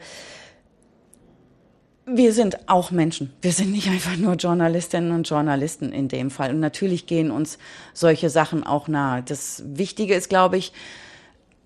wir 2.16 2.32
sind 2.32 2.68
auch 2.68 2.90
Menschen. 2.90 3.32
Wir 3.40 3.52
sind 3.52 3.72
nicht 3.72 3.88
einfach 3.88 4.16
nur 4.16 4.34
Journalistinnen 4.34 5.12
und 5.12 5.28
Journalisten 5.28 5.92
in 5.92 6.08
dem 6.08 6.30
Fall. 6.30 6.50
Und 6.50 6.60
natürlich 6.60 7.06
gehen 7.06 7.30
uns 7.30 7.58
solche 7.94 8.30
Sachen 8.30 8.64
auch 8.64 8.88
nahe. 8.88 9.22
Das 9.22 9.62
Wichtige 9.66 10.14
ist, 10.14 10.28
glaube 10.28 10.56
ich, 10.56 10.72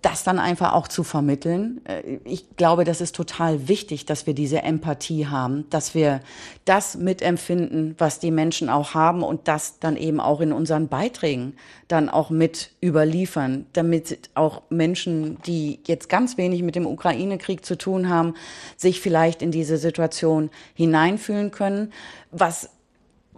das 0.04 0.22
dann 0.22 0.38
einfach 0.38 0.74
auch 0.74 0.86
zu 0.86 1.02
vermitteln. 1.02 1.80
Äh, 1.84 2.18
ich 2.24 2.56
glaube, 2.56 2.84
das 2.84 3.00
ist 3.00 3.14
total 3.14 3.68
wichtig, 3.68 4.04
dass 4.04 4.26
wir 4.26 4.34
diese 4.34 4.62
Empathie 4.62 5.26
haben, 5.26 5.64
dass 5.70 5.94
wir 5.94 6.20
das 6.66 6.96
mitempfinden, 6.96 7.94
was 7.96 8.18
die 8.18 8.30
Menschen 8.30 8.68
auch 8.68 8.92
haben 8.92 9.22
und 9.22 9.48
das 9.48 9.78
dann 9.78 9.96
eben 9.96 10.20
auch 10.20 10.40
in 10.40 10.52
unseren 10.52 10.88
Beiträgen 10.88 11.54
dann 11.88 12.10
auch 12.10 12.28
mit 12.28 12.70
überliefern, 12.82 13.66
damit 13.72 14.30
auch 14.34 14.62
Menschen, 14.68 15.38
die 15.46 15.80
jetzt 15.86 16.08
ganz 16.08 16.36
wenig 16.36 16.62
mit 16.62 16.76
dem 16.76 16.86
Ukraine-Krieg 16.86 17.64
zu 17.64 17.78
tun 17.78 18.08
haben, 18.10 18.34
sich 18.76 19.00
vielleicht 19.00 19.40
in 19.40 19.52
diese 19.52 19.78
Situation 19.78 20.50
hineinfühlen 20.74 21.50
können, 21.50 21.92
was 22.30 22.68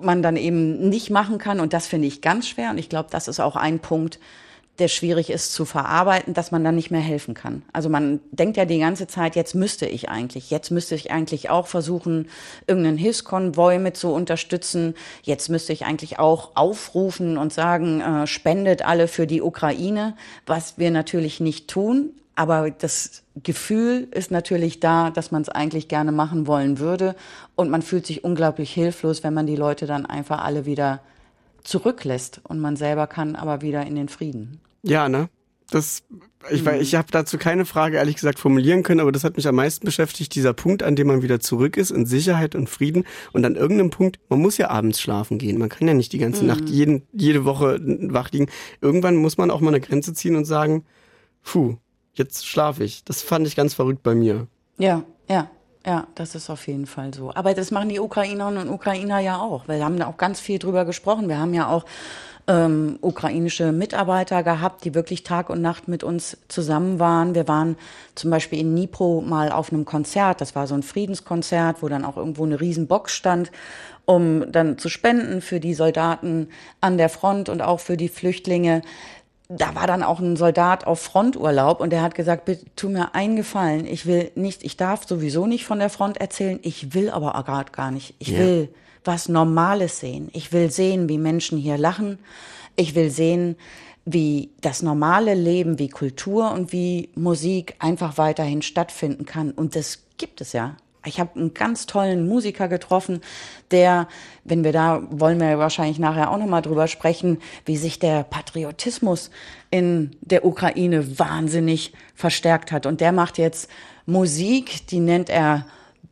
man 0.01 0.23
dann 0.23 0.37
eben 0.37 0.89
nicht 0.89 1.11
machen 1.11 1.39
kann. 1.39 1.61
Und 1.61 1.73
das 1.73 1.87
finde 1.87 2.09
ich 2.09 2.21
ganz 2.21 2.49
schwer. 2.49 2.71
Und 2.71 2.79
ich 2.79 2.89
glaube, 2.89 3.09
das 3.11 3.29
ist 3.29 3.41
auch 3.41 3.57
ein 3.57 3.79
Punkt, 3.79 4.19
der 4.79 4.89
schwierig 4.89 5.31
ist 5.31 5.53
zu 5.53 5.65
verarbeiten, 5.65 6.35
dass 6.35 6.51
man 6.51 6.63
dann 6.63 6.75
nicht 6.75 6.91
mehr 6.91 7.01
helfen 7.01 7.35
kann. 7.35 7.63
Also 7.73 7.89
man 7.89 8.21
denkt 8.31 8.57
ja 8.57 8.65
die 8.65 8.79
ganze 8.79 9.07
Zeit, 9.07 9.37
jetzt 9.37 9.55
müsste 9.55 9.87
ich 9.87 10.09
eigentlich, 10.09 10.51
jetzt 10.51 10.71
müsste 10.71 10.95
ich 10.95 11.11
eigentlich 11.11 11.51
auch 11.51 11.67
versuchen, 11.67 12.29
irgendeinen 12.67 12.99
Hilfskonvoi 12.99 13.79
mit 13.79 13.97
zu 13.97 14.13
unterstützen. 14.13 14.95
Jetzt 15.23 15.49
müsste 15.49 15.73
ich 15.73 15.87
eigentlich 15.87 16.19
auch 16.19 16.51
aufrufen 16.55 17.39
und 17.39 17.53
sagen, 17.53 18.01
äh, 18.01 18.27
spendet 18.27 18.83
alle 18.83 19.09
für 19.09 19.27
die 19.27 19.43
Ukraine, 19.43 20.15
was 20.45 20.79
wir 20.79 20.91
natürlich 20.91 21.41
nicht 21.41 21.69
tun. 21.69 22.11
Aber 22.35 22.71
das 22.71 23.23
Gefühl 23.43 24.09
ist 24.11 24.31
natürlich 24.31 24.79
da, 24.79 25.09
dass 25.11 25.31
man 25.31 25.41
es 25.41 25.49
eigentlich 25.49 25.89
gerne 25.89 26.13
machen 26.13 26.47
wollen 26.47 26.79
würde. 26.79 27.17
Und 27.55 27.71
man 27.71 27.81
fühlt 27.81 28.07
sich 28.07 28.25
unglaublich 28.25 28.73
hilflos, 28.73 29.25
wenn 29.25 29.33
man 29.33 29.47
die 29.47 29.57
Leute 29.57 29.87
dann 29.87 30.05
einfach 30.05 30.45
alle 30.45 30.67
wieder 30.67 31.01
zurücklässt 31.67 32.41
und 32.45 32.61
man 32.61 32.77
selber 32.77 33.07
kann 33.07 33.37
aber 33.37 33.63
wieder 33.63 33.85
in 33.87 33.95
den 33.95 34.09
Frieden. 34.09 34.61
Ja, 34.83 35.09
ne? 35.09 35.29
Das, 35.71 36.05
ich, 36.49 36.63
mhm. 36.63 36.75
ich 36.81 36.95
habe 36.95 37.09
dazu 37.11 37.39
keine 37.39 37.65
Frage 37.65 37.97
ehrlich 37.97 38.15
gesagt 38.15 38.39
formulieren 38.39 38.85
können, 38.85 39.01
aber 39.01 39.11
das 39.11 39.25
hat 39.25 39.37
mich 39.37 39.49
am 39.49 39.57
meisten 39.57 39.85
beschäftigt, 39.85 40.35
dieser 40.37 40.53
Punkt, 40.53 40.85
an 40.85 40.95
dem 40.95 41.09
man 41.09 41.23
wieder 41.23 41.41
zurück 41.41 41.77
ist, 41.77 41.91
in 41.91 42.07
Sicherheit 42.07 42.55
und 42.55 42.71
Frieden. 42.71 43.05
Und 43.33 43.45
an 43.45 43.57
irgendeinem 43.57 43.91
Punkt, 43.91 44.21
man 44.29 44.41
muss 44.41 44.59
ja 44.59 44.71
abends 44.71 45.01
schlafen 45.01 45.39
gehen. 45.39 45.59
Man 45.59 45.69
kann 45.69 45.89
ja 45.89 45.95
nicht 45.95 46.13
die 46.13 46.19
ganze 46.19 46.43
mhm. 46.43 46.49
Nacht, 46.49 46.69
jeden, 46.69 47.03
jede 47.13 47.45
Woche 47.45 47.81
wach 47.83 48.31
liegen. 48.31 48.47
Irgendwann 48.81 49.17
muss 49.17 49.39
man 49.39 49.51
auch 49.51 49.61
mal 49.61 49.71
eine 49.71 49.81
Grenze 49.81 50.15
ziehen 50.15 50.37
und 50.37 50.45
sagen, 50.45 50.85
puh, 51.43 51.77
jetzt 52.15 52.47
schlafe 52.47 52.85
ich. 52.85 53.03
Das 53.05 53.23
fand 53.23 53.47
ich 53.47 53.57
ganz 53.57 53.75
verrückt 53.75 54.05
bei 54.05 54.15
mir. 54.15 54.47
Ja, 54.79 55.03
ja. 55.29 55.51
Ja, 55.87 56.09
das 56.17 56.35
ist 56.35 56.51
auf 56.51 56.67
jeden 56.67 56.87
Fall 56.87 57.15
so. 57.15 57.33
Aber 57.33 57.55
das 57.55 57.71
machen 57.71 57.89
die 57.89 58.01
Ukrainerinnen 58.01 58.67
und 58.67 58.75
Ukrainer 58.75 59.21
ja 59.21 59.39
auch. 59.39 59.69
Wir 59.69 59.85
haben 59.85 59.99
da 59.99 60.09
auch 60.09 60.17
ganz 60.17 60.41
viel 60.41 60.59
drüber 60.59 60.85
gesprochen. 60.85 61.29
Wir 61.29 61.39
haben 61.39 61.55
ja 61.55 61.69
auch 61.69 61.85
ähm, 62.49 62.99
ukrainische 63.03 63.71
Mitarbeiter 63.71 64.43
gehabt, 64.43 64.85
die 64.85 64.95
wirklich 64.95 65.23
Tag 65.23 65.49
und 65.49 65.63
Nacht 65.63 65.87
mit 65.87 66.03
uns 66.03 66.39
zusammen 66.49 66.99
waren. 66.99 67.37
Wir 67.37 67.47
waren 67.47 67.77
zum 68.17 68.31
Beispiel 68.31 68.59
in 68.59 68.75
Dnipro 68.75 69.21
mal 69.21 69.53
auf 69.53 69.73
einem 69.73 69.85
Konzert. 69.85 70.41
Das 70.41 70.57
war 70.57 70.67
so 70.67 70.75
ein 70.75 70.83
Friedenskonzert, 70.83 71.83
wo 71.83 71.89
dann 71.89 72.05
auch 72.05 72.17
irgendwo 72.17 72.45
eine 72.45 72.61
Riesenbox 72.61 73.13
stand, 73.13 73.53
um 74.07 74.51
dann 74.51 74.79
zu 74.79 74.89
spenden 74.89 75.41
für 75.41 75.61
die 75.61 75.75
Soldaten 75.75 76.49
an 76.81 76.99
der 76.99 77.09
Front 77.09 77.49
und 77.49 77.63
auch 77.63 77.79
für 77.79 77.97
die 77.97 78.09
Flüchtlinge 78.09 78.83
da 79.49 79.75
war 79.75 79.87
dann 79.87 80.03
auch 80.03 80.19
ein 80.19 80.37
Soldat 80.37 80.87
auf 80.87 81.01
Fronturlaub 81.01 81.81
und 81.81 81.91
der 81.91 82.03
hat 82.03 82.15
gesagt, 82.15 82.45
bitte 82.47 82.67
tu 82.75 82.89
mir 82.89 83.15
einen 83.15 83.37
Gefallen. 83.37 83.87
Ich 83.87 84.07
will 84.07 84.31
nicht, 84.35 84.65
ich 84.65 84.77
darf 84.77 85.07
sowieso 85.07 85.47
nicht 85.47 85.65
von 85.65 85.79
der 85.79 85.91
Front 85.91 86.17
erzählen. 86.17 86.59
Ich 86.63 86.95
will 86.95 87.11
aber 87.11 87.33
gerade 87.45 87.71
gar 87.71 87.91
nicht. 87.91 88.15
Ich 88.19 88.33
yeah. 88.33 88.41
will 88.41 88.69
was 89.05 89.29
Normales 89.29 90.01
sehen. 90.01 90.31
Ich 90.33 90.53
will 90.53 90.71
sehen, 90.71 91.09
wie 91.09 91.19
Menschen 91.19 91.59
hier 91.59 91.79
lachen. 91.79 92.19
Ich 92.75 92.95
will 92.97 93.11
sehen, 93.11 93.57
wie 94.05 94.51
das 94.61 94.83
normale 94.83 95.35
Leben, 95.35 95.79
wie 95.79 95.89
Kultur 95.89 96.53
und 96.53 96.73
wie 96.73 97.11
Musik 97.15 97.77
einfach 97.79 98.19
weiterhin 98.19 98.63
stattfinden 98.63 99.27
kann. 99.27 99.53
Und 99.53 99.77
das 99.77 100.03
gibt 100.17 100.41
es 100.41 100.53
ja. 100.53 100.77
Ich 101.07 101.21
habe 101.21 101.39
einen 101.39 101.55
ganz 101.55 101.87
tollen 101.87 102.29
Musiker 102.29 102.69
getroffen, 102.69 103.21
der, 103.71 104.09
wenn 104.45 104.65
wir 104.65 104.73
da, 104.73 105.03
wollen 105.11 105.41
wir 105.41 105.59
wahrscheinlich 105.59 105.99
nachher 105.99 106.31
auch 106.31 106.39
nochmal 106.39 106.63
drüber 106.63 106.89
sprechen, 106.89 107.39
wie 107.65 107.77
sich 107.77 107.99
der 107.99 108.25
Patriotismus 108.25 109.31
in 109.71 110.17
der 110.21 110.45
Ukraine 110.45 111.19
wahnsinnig 111.19 111.93
verstärkt 112.15 112.73
hat. 112.73 112.87
Und 112.87 113.01
der 113.01 113.13
macht 113.13 113.39
jetzt 113.39 113.71
Musik, 114.07 114.87
die 114.89 115.01
nennt 115.01 115.31
er 115.31 115.67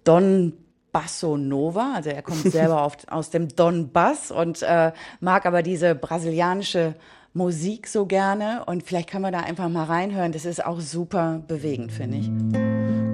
Don 0.05 0.53
Basso 0.93 1.37
Nova, 1.37 1.95
also 1.97 2.11
er 2.11 2.23
kommt 2.23 2.43
selber 2.53 2.83
auf, 2.83 2.97
aus 3.09 3.31
dem 3.31 3.49
Donbass 3.49 4.31
und 4.31 4.63
äh, 4.63 4.93
mag 5.21 5.45
aber 5.45 5.63
diese 5.63 5.95
brasilianische 5.95 6.95
Musik 7.35 7.89
so 7.89 8.07
gerne 8.07 8.63
und 8.67 8.85
vielleicht 8.85 9.11
können 9.11 9.25
wir 9.25 9.33
da 9.33 9.41
einfach 9.41 9.69
mal 9.69 9.85
reinhören. 9.85 10.31
Das 10.31 10.45
ist 10.45 10.65
auch 10.65 10.81
super 10.81 11.43
bewegend, 11.49 11.91
finde 11.91 12.19
ich. 12.19 12.31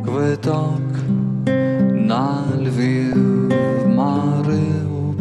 Kvittok 0.04 1.29
на 2.11 2.42
Lviv, 2.59 3.14
Mariupol. 3.87 5.14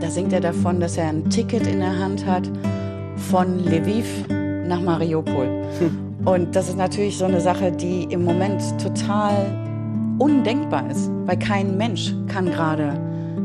Da 0.00 0.08
singt 0.08 0.32
er 0.32 0.40
davon, 0.40 0.80
dass 0.80 0.96
er 0.96 1.08
ein 1.08 1.28
Ticket 1.28 1.66
in 1.66 1.80
der 1.80 1.98
Hand 1.98 2.24
hat 2.24 2.50
von 3.16 3.58
Lviv 3.58 4.06
nach 4.66 4.80
Mariupol. 4.80 5.46
Und 6.24 6.56
das 6.56 6.70
ist 6.70 6.78
natürlich 6.78 7.18
so 7.18 7.26
eine 7.26 7.42
Sache, 7.42 7.70
die 7.70 8.04
im 8.04 8.24
Moment 8.24 8.62
total 8.82 9.34
undenkbar 10.18 10.90
ist, 10.90 11.10
weil 11.26 11.38
kein 11.38 11.76
Mensch 11.76 12.14
kann 12.28 12.46
gerade 12.46 12.98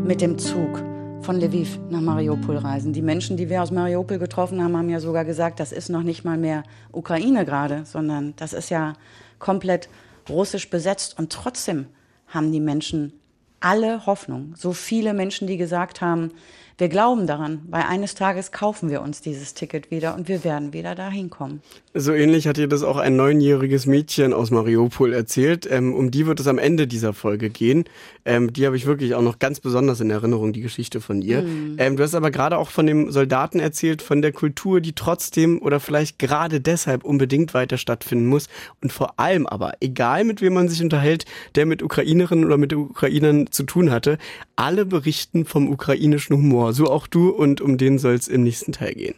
mit 0.06 0.22
dem 0.22 0.38
Zug 0.38 0.82
von 1.24 1.42
Lviv 1.42 1.78
nach 1.90 2.00
Mariupol 2.00 2.56
reisen. 2.56 2.94
Die 2.94 3.02
Menschen, 3.02 3.36
die 3.36 3.50
wir 3.50 3.64
aus 3.64 3.72
Mariupol 3.72 4.18
getroffen 4.18 4.64
haben, 4.64 4.78
haben 4.78 4.90
ja 4.90 5.02
sogar 5.02 5.26
gesagt, 5.26 5.60
das 5.60 5.74
ist 5.74 5.90
noch 5.90 6.04
nicht 6.04 6.24
mal 6.24 6.38
mehr 6.38 6.64
Ukraine 6.94 7.44
gerade, 7.44 7.82
sondern 7.84 8.34
das 8.38 8.54
ist 8.54 8.70
ja 8.70 8.94
komplett 9.40 9.90
russisch 10.30 10.70
besetzt. 10.70 11.18
Und 11.18 11.32
trotzdem 11.32 11.88
haben 12.28 12.52
die 12.52 12.60
Menschen 12.60 13.14
alle 13.60 14.06
Hoffnung. 14.06 14.54
So 14.58 14.74
viele 14.74 15.14
Menschen, 15.14 15.48
die 15.48 15.58
gesagt 15.58 16.02
haben, 16.02 16.32
wir 16.78 16.90
glauben 16.90 17.28
daran, 17.28 17.62
weil 17.70 17.84
eines 17.84 18.16
Tages 18.16 18.52
kaufen 18.52 18.90
wir 18.90 19.02
uns 19.02 19.22
dieses 19.22 19.54
Ticket 19.54 19.92
wieder 19.92 20.16
und 20.16 20.28
wir 20.28 20.44
werden 20.44 20.74
wieder 20.74 20.96
dahin 20.96 21.30
kommen. 21.30 21.62
So 21.94 22.12
ähnlich 22.12 22.48
hat 22.48 22.58
dir 22.58 22.68
das 22.68 22.82
auch 22.82 22.98
ein 22.98 23.16
neunjähriges 23.16 23.86
Mädchen 23.86 24.34
aus 24.34 24.50
Mariupol 24.50 25.14
erzählt. 25.14 25.68
Ähm, 25.70 25.94
um 25.94 26.10
die 26.10 26.26
wird 26.26 26.40
es 26.40 26.48
am 26.48 26.58
Ende 26.58 26.88
dieser 26.88 27.14
Folge 27.14 27.52
gehen. 27.52 27.86
Ähm, 28.26 28.52
die 28.52 28.66
habe 28.66 28.76
ich 28.76 28.88
wirklich 28.88 29.14
auch 29.14 29.22
noch 29.22 29.38
ganz 29.38 29.60
besonders 29.60 30.00
in 30.00 30.10
Erinnerung, 30.10 30.54
die 30.54 30.62
Geschichte 30.62 31.02
von 31.02 31.22
ihr. 31.22 31.44
Mhm. 31.44 31.76
Ähm, 31.78 31.96
du 31.96 32.04
hast 32.04 32.16
aber 32.16 32.32
gerade 32.32 32.58
auch 32.58 32.72
von 32.72 32.88
dem 32.88 33.12
Soldaten 33.12 33.60
erzählt, 33.60 34.02
von 34.02 34.24
der 34.24 34.32
Kultur, 34.32 34.82
die 34.82 34.94
trotzdem 34.94 35.62
oder 35.62 35.80
vielleicht 35.80 36.18
gerade 36.18 36.60
deshalb 36.60 37.04
unbedingt 37.04 37.54
weiter 37.54 37.78
stattfinden 37.78 38.26
muss. 38.26 38.48
Und 38.82 38.92
vor 38.92 39.20
allem 39.20 39.46
aber, 39.46 39.74
egal 39.80 40.24
mit 40.24 40.42
wem 40.42 40.54
man 40.54 40.70
sich 40.70 40.82
unterhält, 40.82 41.26
der 41.54 41.68
mit 41.68 41.84
Ukrainerinnen 41.84 42.46
oder 42.46 42.58
mit 42.58 42.74
Ukrainern 42.74 43.52
zu 43.52 43.64
tun 43.64 43.92
hatte, 43.92 44.18
alle 44.56 44.86
berichten 44.86 45.46
vom 45.46 45.70
ukrainischen 45.70 46.36
Humor 46.36 46.63
so 46.72 46.86
auch 46.86 47.08
du 47.08 47.30
und 47.30 47.60
um 47.60 47.78
den 47.78 48.00
soll 48.00 48.14
es 48.14 48.30
im 48.30 48.44
nächsten 48.44 48.72
Teil 48.72 48.94
gehen. 48.94 49.16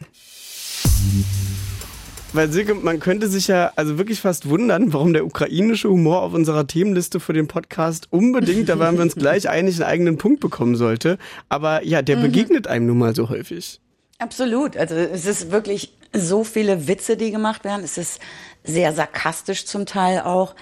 Weil 2.32 2.50
Silke, 2.50 2.74
man 2.74 3.00
könnte 3.00 3.28
sich 3.28 3.46
ja 3.46 3.72
also 3.76 3.98
wirklich 3.98 4.20
fast 4.20 4.48
wundern, 4.48 4.92
warum 4.92 5.12
der 5.12 5.24
ukrainische 5.24 5.88
Humor 5.88 6.22
auf 6.22 6.34
unserer 6.34 6.66
Themenliste 6.66 7.20
für 7.20 7.32
den 7.32 7.48
Podcast 7.48 8.08
unbedingt, 8.10 8.68
da 8.68 8.78
waren 8.78 8.96
wir 8.96 9.02
uns 9.02 9.14
gleich 9.16 9.48
einig, 9.48 9.76
einen 9.76 9.90
eigenen 9.90 10.18
Punkt 10.18 10.40
bekommen 10.40 10.76
sollte. 10.76 11.18
Aber 11.48 11.84
ja, 11.84 12.02
der 12.02 12.16
mhm. 12.16 12.22
begegnet 12.22 12.66
einem 12.66 12.86
nun 12.86 12.98
mal 12.98 13.14
so 13.14 13.28
häufig. 13.28 13.80
Absolut. 14.18 14.76
Also 14.76 14.94
es 14.94 15.26
ist 15.26 15.50
wirklich 15.50 15.94
so 16.12 16.44
viele 16.44 16.88
Witze, 16.88 17.16
die 17.16 17.30
gemacht 17.30 17.64
werden. 17.64 17.84
Es 17.84 17.96
ist 17.96 18.20
sehr 18.64 18.92
sarkastisch 18.92 19.64
zum 19.66 19.86
Teil 19.86 20.20
auch. 20.20 20.54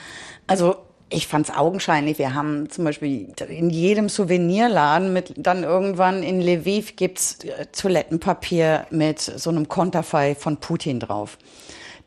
Also 0.47 0.77
ich 1.15 1.27
fand 1.27 1.49
es 1.49 1.55
augenscheinlich. 1.55 2.19
Wir 2.19 2.35
haben 2.35 2.69
zum 2.71 2.85
Beispiel 2.85 3.29
in 3.49 3.71
jedem 3.71 4.09
Souvenirladen 4.09 5.13
mit 5.13 5.35
dann 5.37 5.63
irgendwann 5.63 6.23
in 6.23 6.41
Lviv 6.41 6.97
gibt's 6.97 7.39
äh, 7.45 7.67
Toilettenpapier 7.67 8.87
mit 8.91 9.21
so 9.21 9.51
einem 9.51 9.69
Konterfei 9.69 10.35
von 10.35 10.59
Putin 10.59 11.01
drauf. 11.01 11.39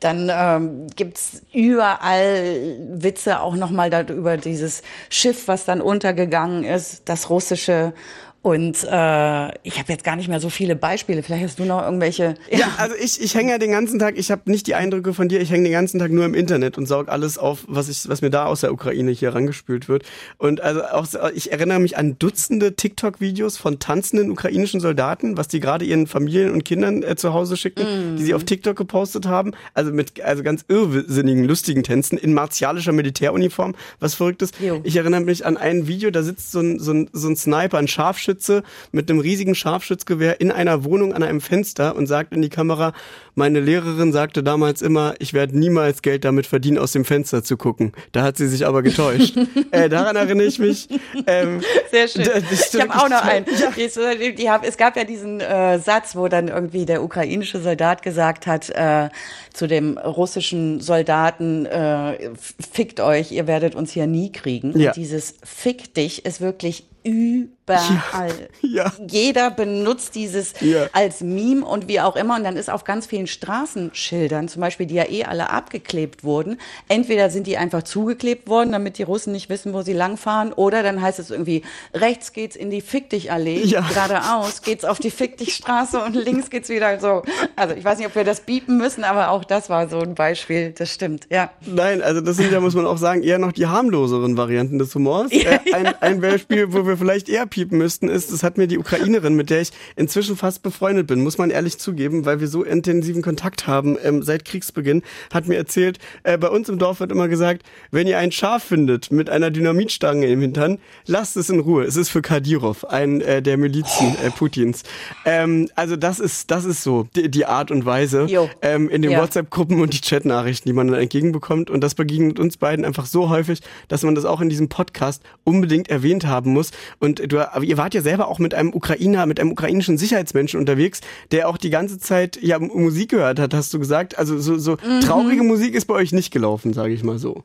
Dann 0.00 0.30
ähm, 0.32 0.86
gibt's 0.94 1.42
überall 1.52 2.76
Witze 2.90 3.40
auch 3.40 3.56
nochmal 3.56 3.90
über 4.10 4.36
dieses 4.36 4.82
Schiff, 5.08 5.48
was 5.48 5.64
dann 5.64 5.80
untergegangen 5.80 6.62
ist, 6.62 7.08
das 7.08 7.30
russische. 7.30 7.92
Und 8.40 8.84
äh, 8.84 9.48
ich 9.64 9.78
habe 9.78 9.92
jetzt 9.92 10.04
gar 10.04 10.14
nicht 10.14 10.28
mehr 10.28 10.38
so 10.38 10.48
viele 10.48 10.76
Beispiele. 10.76 11.24
Vielleicht 11.24 11.44
hast 11.44 11.58
du 11.58 11.64
noch 11.64 11.82
irgendwelche. 11.82 12.34
Ja, 12.50 12.58
ja 12.58 12.74
also 12.78 12.94
ich, 12.94 13.20
ich 13.20 13.34
hänge 13.34 13.50
ja 13.50 13.58
den 13.58 13.72
ganzen 13.72 13.98
Tag, 13.98 14.16
ich 14.16 14.30
habe 14.30 14.42
nicht 14.48 14.68
die 14.68 14.76
Eindrücke 14.76 15.12
von 15.12 15.28
dir, 15.28 15.40
ich 15.40 15.50
hänge 15.50 15.64
den 15.64 15.72
ganzen 15.72 15.98
Tag 15.98 16.12
nur 16.12 16.24
im 16.24 16.34
Internet 16.34 16.78
und 16.78 16.86
saug 16.86 17.08
alles 17.08 17.36
auf, 17.36 17.64
was 17.66 17.88
ich, 17.88 18.08
was 18.08 18.22
mir 18.22 18.30
da 18.30 18.46
aus 18.46 18.60
der 18.60 18.72
Ukraine 18.72 19.10
hier 19.10 19.34
rangespült 19.34 19.88
wird. 19.88 20.04
Und 20.36 20.60
also 20.60 20.84
auch 20.84 21.06
ich 21.34 21.50
erinnere 21.50 21.80
mich 21.80 21.98
an 21.98 22.16
Dutzende 22.18 22.76
TikTok-Videos 22.76 23.56
von 23.56 23.80
tanzenden 23.80 24.30
ukrainischen 24.30 24.78
Soldaten, 24.78 25.36
was 25.36 25.48
die 25.48 25.58
gerade 25.58 25.84
ihren 25.84 26.06
Familien 26.06 26.52
und 26.52 26.64
Kindern 26.64 27.02
äh, 27.02 27.16
zu 27.16 27.34
Hause 27.34 27.56
schicken, 27.56 28.14
mm. 28.14 28.16
die 28.16 28.22
sie 28.22 28.34
auf 28.34 28.44
TikTok 28.44 28.76
gepostet 28.76 29.26
haben. 29.26 29.52
Also 29.74 29.92
mit 29.92 30.22
also 30.22 30.44
ganz 30.44 30.64
irrsinnigen, 30.68 31.44
lustigen 31.44 31.82
Tänzen 31.82 32.16
in 32.16 32.34
martialischer 32.34 32.92
Militäruniform, 32.92 33.74
was 33.98 34.14
verrücktes. 34.14 34.52
Jo. 34.60 34.80
Ich 34.84 34.94
erinnere 34.96 35.22
mich 35.22 35.44
an 35.44 35.56
ein 35.56 35.88
Video, 35.88 36.10
da 36.12 36.22
sitzt 36.22 36.52
so 36.52 36.60
ein, 36.60 36.78
so 36.78 36.92
ein, 36.92 37.10
so 37.12 37.28
ein 37.28 37.36
Sniper, 37.36 37.78
ein 37.78 37.88
Scharfschütze 37.88 38.27
Scharfschütze 38.28 38.62
mit 38.92 39.10
einem 39.10 39.20
riesigen 39.20 39.54
Scharfschützgewehr 39.54 40.40
in 40.40 40.52
einer 40.52 40.84
Wohnung 40.84 41.14
an 41.14 41.22
einem 41.22 41.40
Fenster 41.40 41.96
und 41.96 42.06
sagt 42.06 42.32
in 42.32 42.42
die 42.42 42.48
Kamera, 42.48 42.92
meine 43.34 43.60
Lehrerin 43.60 44.12
sagte 44.12 44.42
damals 44.42 44.82
immer, 44.82 45.14
ich 45.18 45.32
werde 45.32 45.58
niemals 45.58 46.02
Geld 46.02 46.24
damit 46.24 46.46
verdienen, 46.46 46.78
aus 46.78 46.92
dem 46.92 47.04
Fenster 47.04 47.42
zu 47.42 47.56
gucken. 47.56 47.92
Da 48.12 48.22
hat 48.22 48.36
sie 48.36 48.48
sich 48.48 48.66
aber 48.66 48.82
getäuscht. 48.82 49.36
äh, 49.70 49.88
daran 49.88 50.16
erinnere 50.16 50.46
ich 50.46 50.58
mich. 50.58 50.88
Ähm, 51.26 51.60
Sehr 51.90 52.08
schön. 52.08 52.28
Ich 52.50 52.80
habe 52.80 52.94
auch 52.94 53.08
noch 53.08 53.22
einen. 53.22 53.46
Ja. 53.46 54.60
es 54.62 54.76
gab 54.76 54.96
ja 54.96 55.04
diesen 55.04 55.40
äh, 55.40 55.78
Satz, 55.78 56.16
wo 56.16 56.28
dann 56.28 56.48
irgendwie 56.48 56.84
der 56.84 57.02
ukrainische 57.02 57.60
Soldat 57.60 58.02
gesagt 58.02 58.46
hat 58.46 58.70
äh, 58.70 59.08
zu 59.52 59.66
dem 59.66 59.98
russischen 59.98 60.80
Soldaten, 60.80 61.66
äh, 61.66 62.30
fickt 62.72 63.00
euch, 63.00 63.32
ihr 63.32 63.46
werdet 63.46 63.74
uns 63.74 63.92
hier 63.92 64.06
nie 64.06 64.32
kriegen. 64.32 64.78
Ja. 64.78 64.90
Und 64.90 64.96
dieses 64.96 65.36
Fick 65.44 65.94
dich 65.94 66.24
ist 66.24 66.40
wirklich 66.40 66.84
überall. 67.08 68.48
Ja, 68.62 68.86
ja. 68.86 68.92
Jeder 69.08 69.50
benutzt 69.50 70.14
dieses 70.14 70.54
ja. 70.60 70.86
als 70.92 71.20
Meme 71.20 71.64
und 71.64 71.88
wie 71.88 72.00
auch 72.00 72.16
immer. 72.16 72.36
Und 72.36 72.44
dann 72.44 72.56
ist 72.56 72.70
auf 72.70 72.84
ganz 72.84 73.06
vielen 73.06 73.26
Straßenschildern, 73.26 74.48
zum 74.48 74.60
Beispiel, 74.60 74.86
die 74.86 74.94
ja 74.94 75.08
eh 75.08 75.24
alle 75.24 75.50
abgeklebt 75.50 76.24
wurden, 76.24 76.58
entweder 76.88 77.30
sind 77.30 77.46
die 77.46 77.56
einfach 77.56 77.82
zugeklebt 77.82 78.48
worden, 78.48 78.72
damit 78.72 78.98
die 78.98 79.02
Russen 79.02 79.32
nicht 79.32 79.48
wissen, 79.48 79.74
wo 79.74 79.82
sie 79.82 79.92
langfahren, 79.92 80.52
oder 80.52 80.82
dann 80.82 81.00
heißt 81.00 81.18
es 81.18 81.30
irgendwie, 81.30 81.62
rechts 81.94 82.32
geht's 82.32 82.56
in 82.56 82.70
die 82.70 82.80
Fick 82.80 83.10
dich 83.10 83.30
Allee, 83.30 83.66
geradeaus 83.66 84.62
geht's 84.62 84.84
auf 84.84 84.98
die 84.98 85.10
Fick 85.10 85.36
dich 85.36 85.54
Straße 85.54 86.02
und 86.02 86.14
links 86.14 86.50
geht's 86.50 86.68
wieder 86.68 86.98
so. 87.00 87.22
Also 87.56 87.74
ich 87.74 87.84
weiß 87.84 87.98
nicht, 87.98 88.06
ob 88.06 88.14
wir 88.14 88.24
das 88.24 88.40
biepen 88.40 88.78
müssen, 88.78 89.04
aber 89.04 89.30
auch 89.30 89.44
das 89.44 89.68
war 89.70 89.88
so 89.88 90.00
ein 90.00 90.14
Beispiel. 90.14 90.72
Das 90.76 90.92
stimmt, 90.92 91.26
ja. 91.30 91.50
Nein, 91.66 92.02
also 92.02 92.20
das 92.20 92.36
sind 92.36 92.52
ja, 92.52 92.60
muss 92.60 92.74
man 92.74 92.86
auch 92.86 92.98
sagen, 92.98 93.22
eher 93.22 93.38
noch 93.38 93.52
die 93.52 93.66
harmloseren 93.66 94.36
Varianten 94.36 94.78
des 94.78 94.94
Humors. 94.94 95.30
Äh, 95.38 95.72
ein, 95.72 95.94
ein 96.00 96.20
Beispiel, 96.20 96.72
wo 96.72 96.84
wir 96.84 96.96
vielleicht 96.98 97.28
eher 97.28 97.46
piepen 97.46 97.78
müssten, 97.78 98.08
ist, 98.08 98.32
das 98.32 98.42
hat 98.42 98.58
mir 98.58 98.66
die 98.66 98.78
Ukrainerin, 98.78 99.34
mit 99.34 99.50
der 99.50 99.62
ich 99.62 99.70
inzwischen 99.96 100.36
fast 100.36 100.62
befreundet 100.62 101.06
bin, 101.06 101.22
muss 101.22 101.38
man 101.38 101.50
ehrlich 101.50 101.78
zugeben, 101.78 102.24
weil 102.24 102.40
wir 102.40 102.48
so 102.48 102.62
intensiven 102.62 103.22
Kontakt 103.22 103.66
haben 103.66 103.96
ähm, 104.02 104.22
seit 104.22 104.44
Kriegsbeginn, 104.44 105.02
hat 105.32 105.48
mir 105.48 105.56
erzählt, 105.56 105.98
äh, 106.22 106.36
bei 106.36 106.48
uns 106.48 106.68
im 106.68 106.78
Dorf 106.78 107.00
wird 107.00 107.12
immer 107.12 107.28
gesagt, 107.28 107.62
wenn 107.90 108.06
ihr 108.06 108.18
ein 108.18 108.32
Schaf 108.32 108.64
findet 108.64 109.10
mit 109.10 109.30
einer 109.30 109.50
Dynamitstange 109.50 110.26
im 110.26 110.40
Hintern, 110.40 110.78
lasst 111.06 111.36
es 111.36 111.50
in 111.50 111.60
Ruhe. 111.60 111.84
Es 111.84 111.96
ist 111.96 112.08
für 112.08 112.22
Kadyrov, 112.22 112.84
ein 112.84 113.20
äh, 113.20 113.42
der 113.42 113.56
Milizen 113.56 114.16
äh, 114.24 114.30
Putins. 114.30 114.82
Ähm, 115.24 115.68
also 115.74 115.96
das 115.96 116.20
ist, 116.20 116.50
das 116.50 116.64
ist 116.64 116.82
so 116.82 117.06
die, 117.14 117.30
die 117.30 117.46
Art 117.46 117.70
und 117.70 117.84
Weise 117.84 118.26
ähm, 118.62 118.88
in 118.88 119.02
den 119.02 119.12
ja. 119.12 119.20
WhatsApp-Gruppen 119.20 119.80
und 119.80 119.94
die 119.94 120.00
Chatnachrichten, 120.00 120.68
die 120.68 120.74
man 120.74 120.88
dann 120.88 121.00
entgegenbekommt. 121.00 121.70
Und 121.70 121.82
das 121.82 121.94
begegnet 121.94 122.38
uns 122.38 122.56
beiden 122.56 122.84
einfach 122.84 123.06
so 123.06 123.28
häufig, 123.28 123.60
dass 123.88 124.02
man 124.02 124.14
das 124.14 124.24
auch 124.24 124.40
in 124.40 124.48
diesem 124.48 124.68
Podcast 124.68 125.22
unbedingt 125.44 125.88
erwähnt 125.88 126.26
haben 126.26 126.52
muss. 126.52 126.70
Und 126.98 127.32
du, 127.32 127.46
ihr 127.62 127.76
wart 127.76 127.94
ja 127.94 128.02
selber 128.02 128.28
auch 128.28 128.38
mit 128.38 128.54
einem 128.54 128.72
Ukrainer, 128.72 129.26
mit 129.26 129.40
einem 129.40 129.52
ukrainischen 129.52 129.98
Sicherheitsmenschen 129.98 130.58
unterwegs, 130.60 131.00
der 131.30 131.48
auch 131.48 131.56
die 131.56 131.70
ganze 131.70 131.98
Zeit 131.98 132.38
ja 132.42 132.58
Musik 132.58 133.10
gehört 133.10 133.38
hat, 133.38 133.54
hast 133.54 133.72
du 133.74 133.78
gesagt. 133.78 134.18
Also 134.18 134.38
so, 134.38 134.58
so 134.58 134.72
mhm. 134.72 135.00
traurige 135.00 135.42
Musik 135.42 135.74
ist 135.74 135.86
bei 135.86 135.94
euch 135.94 136.12
nicht 136.12 136.30
gelaufen, 136.30 136.72
sage 136.72 136.92
ich 136.92 137.02
mal 137.02 137.18
so. 137.18 137.42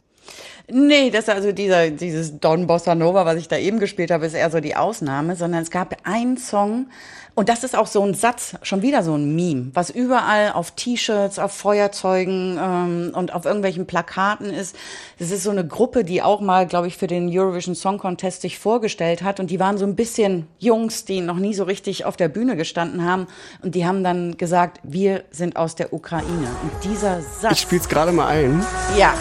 Nee, 0.71 1.09
das 1.09 1.25
ist 1.25 1.29
also 1.29 1.51
dieser, 1.51 1.89
dieses 1.89 2.39
Don 2.39 2.67
Bossa 2.67 2.95
Nova, 2.95 3.25
was 3.25 3.37
ich 3.37 3.49
da 3.49 3.57
eben 3.57 3.79
gespielt 3.79 4.11
habe, 4.11 4.25
ist 4.25 4.33
eher 4.33 4.49
so 4.49 4.61
die 4.61 4.75
Ausnahme, 4.75 5.35
sondern 5.35 5.61
es 5.61 5.71
gab 5.71 5.97
einen 6.07 6.37
Song, 6.37 6.87
und 7.35 7.49
das 7.49 7.63
ist 7.63 7.75
auch 7.75 7.87
so 7.87 8.03
ein 8.05 8.13
Satz, 8.13 8.55
schon 8.61 8.83
wieder 8.83 9.01
so 9.01 9.15
ein 9.15 9.35
Meme, 9.35 9.71
was 9.73 9.89
überall 9.89 10.51
auf 10.51 10.71
T-Shirts, 10.71 11.39
auf 11.39 11.51
Feuerzeugen 11.51 12.59
ähm, 12.61 13.11
und 13.15 13.33
auf 13.33 13.45
irgendwelchen 13.45 13.87
Plakaten 13.87 14.51
ist. 14.51 14.75
Das 15.17 15.31
ist 15.31 15.41
so 15.41 15.49
eine 15.49 15.65
Gruppe, 15.65 16.03
die 16.03 16.21
auch 16.21 16.41
mal, 16.41 16.67
glaube 16.67 16.87
ich, 16.87 16.97
für 16.97 17.07
den 17.07 17.29
Eurovision 17.35 17.73
Song 17.73 17.97
Contest 17.97 18.43
sich 18.43 18.59
vorgestellt 18.59 19.23
hat. 19.23 19.39
Und 19.39 19.49
die 19.49 19.59
waren 19.59 19.79
so 19.79 19.85
ein 19.85 19.95
bisschen 19.95 20.47
Jungs, 20.59 21.05
die 21.05 21.21
noch 21.21 21.37
nie 21.37 21.55
so 21.55 21.63
richtig 21.63 22.05
auf 22.05 22.17
der 22.17 22.27
Bühne 22.27 22.55
gestanden 22.55 23.03
haben. 23.03 23.25
Und 23.63 23.73
die 23.73 23.87
haben 23.87 24.03
dann 24.03 24.37
gesagt, 24.37 24.79
wir 24.83 25.23
sind 25.31 25.57
aus 25.57 25.73
der 25.73 25.91
Ukraine. 25.91 26.49
Und 26.61 26.83
dieser 26.83 27.21
Satz. 27.21 27.53
Ich 27.53 27.61
spiel's 27.61 27.89
gerade 27.89 28.11
mal 28.11 28.27
ein. 28.27 28.63
Ja. 28.95 29.15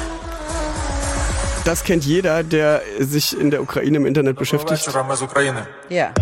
Das 1.65 1.83
kennt 1.85 2.05
jeder, 2.05 2.43
der 2.43 2.83
sich 2.99 3.39
in 3.39 3.51
der 3.51 3.63
Ukraine 3.63 3.97
im 3.97 4.05
Internet 4.05 4.37
beschäftigt. 4.37 4.85
Ja. 5.89 6.13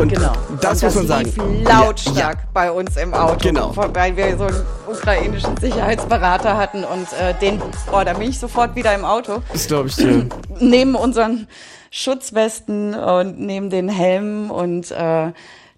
Und 0.00 0.12
genau. 0.12 0.32
das, 0.60 0.80
das 0.80 0.82
muss 0.82 0.94
man 0.94 1.06
sagen. 1.06 1.62
Lautstark 1.64 2.16
ja, 2.16 2.30
ja. 2.30 2.48
bei 2.54 2.72
uns 2.72 2.96
im 2.96 3.12
Auto. 3.12 3.36
Genau. 3.42 3.72
Weil 3.76 4.16
wir 4.16 4.36
so 4.38 4.44
einen 4.44 4.66
ukrainischen 4.86 5.56
Sicherheitsberater 5.58 6.56
hatten 6.56 6.84
und 6.84 7.06
äh, 7.12 7.34
den, 7.40 7.60
oh, 7.92 8.02
da 8.04 8.14
bin 8.14 8.30
ich 8.30 8.38
sofort 8.38 8.74
wieder 8.74 8.94
im 8.94 9.04
Auto. 9.04 9.42
Das 9.52 9.66
glaube 9.66 9.88
ich 9.88 9.96
dir. 9.96 10.26
Neben 10.58 10.94
unseren 10.94 11.48
Schutzwesten 11.90 12.94
und 12.94 13.40
neben 13.40 13.68
den 13.68 13.88
Helmen 13.88 14.50
und 14.50 14.90
äh, 14.90 15.32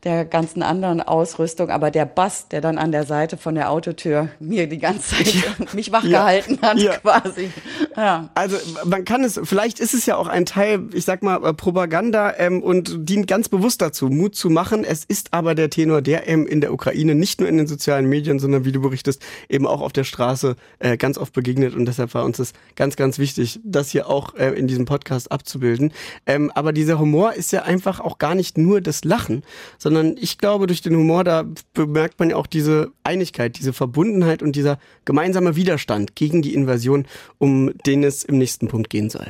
der 0.04 0.24
ganzen 0.24 0.62
anderen 0.62 1.00
Ausrüstung, 1.00 1.70
aber 1.70 1.92
der 1.92 2.06
Bass, 2.06 2.48
der 2.48 2.60
dann 2.60 2.76
an 2.76 2.90
der 2.90 3.04
Seite 3.04 3.36
von 3.36 3.54
der 3.54 3.70
Autotür 3.70 4.30
mir 4.40 4.66
die 4.66 4.78
ganze 4.78 5.14
Zeit 5.14 5.32
ja. 5.32 5.42
mich 5.74 5.92
wachgehalten 5.92 6.58
ja. 6.60 6.68
hat, 6.68 6.78
ja. 6.78 6.96
quasi. 6.96 7.50
Ja. 7.96 8.30
Also 8.34 8.56
man 8.84 9.04
kann 9.04 9.22
es, 9.22 9.40
vielleicht 9.44 9.78
ist 9.78 9.94
es 9.94 10.04
ja 10.06 10.16
auch 10.16 10.26
ein 10.26 10.44
Teil, 10.44 10.88
ich 10.92 11.04
sag 11.04 11.22
mal, 11.22 11.44
äh, 11.44 11.54
Propaganda 11.54 12.34
ähm, 12.36 12.64
und 12.64 13.08
dient 13.08 13.28
ganz 13.28 13.48
bewusst 13.48 13.80
dazu, 13.80 14.08
Mut 14.08 14.34
zu 14.34 14.50
machen. 14.50 14.82
Es 14.82 15.04
ist 15.04 15.32
aber 15.32 15.54
der 15.54 15.70
Tenor, 15.70 16.02
der 16.02 16.28
ähm, 16.28 16.48
in 16.48 16.60
der 16.60 16.72
Ukraine 16.72 17.14
nicht 17.14 17.38
nur 17.38 17.48
in 17.48 17.56
den 17.56 17.68
sozialen 17.68 18.06
Medien, 18.06 18.40
sondern 18.40 18.64
wie 18.64 18.72
du 18.72 18.80
berichtest, 18.80 19.22
eben 19.48 19.68
auch 19.68 19.82
auf 19.82 19.92
der 19.92 20.04
Straße 20.04 20.56
äh, 20.80 20.96
ganz 20.96 21.16
oft 21.16 21.32
begegnet 21.32 21.76
und 21.76 21.86
deshalb 21.86 22.12
war 22.14 22.24
uns 22.24 22.38
das 22.38 22.54
ganz, 22.74 22.96
ganz 22.96 23.20
wichtig, 23.20 23.60
das 23.62 23.90
hier 23.90 24.08
auch 24.08 24.34
äh, 24.34 24.50
in 24.50 24.66
diesem 24.66 24.84
Podcast 24.84 25.30
abzubilden. 25.30 25.92
Ähm, 26.26 26.50
aber 26.56 26.72
dieser 26.72 26.98
Humor 26.98 27.34
ist 27.34 27.52
ja 27.52 27.62
einfach 27.62 28.00
auch 28.00 28.18
gar 28.18 28.34
nicht 28.34 28.58
nur 28.58 28.80
das 28.80 29.04
Lachen, 29.04 29.44
sondern 29.78 29.91
sondern 29.94 30.16
ich 30.18 30.38
glaube, 30.38 30.66
durch 30.66 30.80
den 30.80 30.96
Humor, 30.96 31.22
da 31.22 31.44
bemerkt 31.74 32.18
man 32.18 32.30
ja 32.30 32.36
auch 32.36 32.46
diese 32.46 32.92
Einigkeit, 33.04 33.58
diese 33.58 33.74
Verbundenheit 33.74 34.42
und 34.42 34.56
dieser 34.56 34.78
gemeinsame 35.04 35.54
Widerstand 35.54 36.16
gegen 36.16 36.40
die 36.40 36.54
Invasion, 36.54 37.06
um 37.38 37.72
den 37.84 38.02
es 38.02 38.22
im 38.24 38.38
nächsten 38.38 38.68
Punkt 38.68 38.88
gehen 38.88 39.10
soll. 39.10 39.26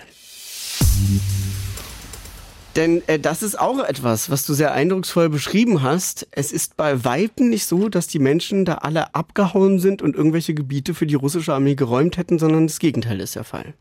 Denn 2.76 3.02
äh, 3.08 3.18
das 3.18 3.42
ist 3.42 3.58
auch 3.58 3.80
etwas, 3.80 4.30
was 4.30 4.46
du 4.46 4.54
sehr 4.54 4.72
eindrucksvoll 4.72 5.28
beschrieben 5.28 5.82
hast. 5.82 6.28
Es 6.30 6.52
ist 6.52 6.76
bei 6.76 7.04
Weitem 7.04 7.50
nicht 7.50 7.66
so, 7.66 7.88
dass 7.88 8.06
die 8.06 8.20
Menschen 8.20 8.64
da 8.64 8.74
alle 8.74 9.16
abgehauen 9.16 9.80
sind 9.80 10.00
und 10.00 10.14
irgendwelche 10.14 10.54
Gebiete 10.54 10.94
für 10.94 11.06
die 11.06 11.16
russische 11.16 11.52
Armee 11.52 11.74
geräumt 11.74 12.16
hätten, 12.16 12.38
sondern 12.38 12.68
das 12.68 12.78
Gegenteil 12.78 13.20
ist 13.20 13.34
der 13.34 13.44
Fall. 13.44 13.74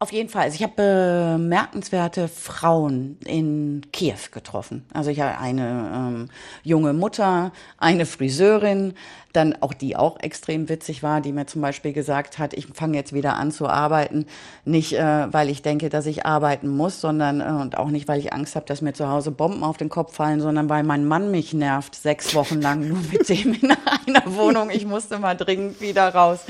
Auf 0.00 0.12
jeden 0.12 0.28
Fall. 0.28 0.42
Also 0.44 0.54
ich 0.54 0.62
habe 0.62 0.74
bemerkenswerte 0.76 2.28
Frauen 2.28 3.18
in 3.24 3.82
Kiew 3.92 4.30
getroffen. 4.30 4.86
Also 4.94 5.10
ich 5.10 5.20
habe 5.20 5.38
eine 5.38 5.90
ähm, 5.92 6.28
junge 6.62 6.92
Mutter, 6.92 7.50
eine 7.78 8.06
Friseurin, 8.06 8.94
dann 9.32 9.56
auch 9.60 9.74
die 9.74 9.96
auch 9.96 10.20
extrem 10.20 10.68
witzig 10.68 11.02
war, 11.02 11.20
die 11.20 11.32
mir 11.32 11.46
zum 11.46 11.62
Beispiel 11.62 11.92
gesagt 11.92 12.38
hat, 12.38 12.54
ich 12.54 12.68
fange 12.74 12.96
jetzt 12.96 13.12
wieder 13.12 13.34
an 13.34 13.50
zu 13.50 13.66
arbeiten, 13.66 14.26
nicht 14.64 14.92
äh, 14.92 15.32
weil 15.32 15.50
ich 15.50 15.62
denke, 15.62 15.88
dass 15.88 16.06
ich 16.06 16.24
arbeiten 16.24 16.68
muss, 16.68 17.00
sondern 17.00 17.40
äh, 17.40 17.60
und 17.60 17.76
auch 17.76 17.88
nicht, 17.88 18.06
weil 18.06 18.20
ich 18.20 18.32
Angst 18.32 18.54
habe, 18.54 18.66
dass 18.66 18.82
mir 18.82 18.92
zu 18.92 19.08
Hause 19.08 19.32
Bomben 19.32 19.64
auf 19.64 19.78
den 19.78 19.88
Kopf 19.88 20.14
fallen, 20.14 20.40
sondern 20.40 20.68
weil 20.68 20.84
mein 20.84 21.06
Mann 21.06 21.32
mich 21.32 21.54
nervt, 21.54 21.96
sechs 21.96 22.36
Wochen 22.36 22.60
lang 22.60 22.86
nur 22.86 22.98
mit 23.10 23.28
dem 23.28 23.52
in 23.52 23.72
einer 24.06 24.36
Wohnung. 24.36 24.70
Ich 24.70 24.86
musste 24.86 25.18
mal 25.18 25.34
dringend 25.34 25.80
wieder 25.80 26.14
raus. 26.14 26.44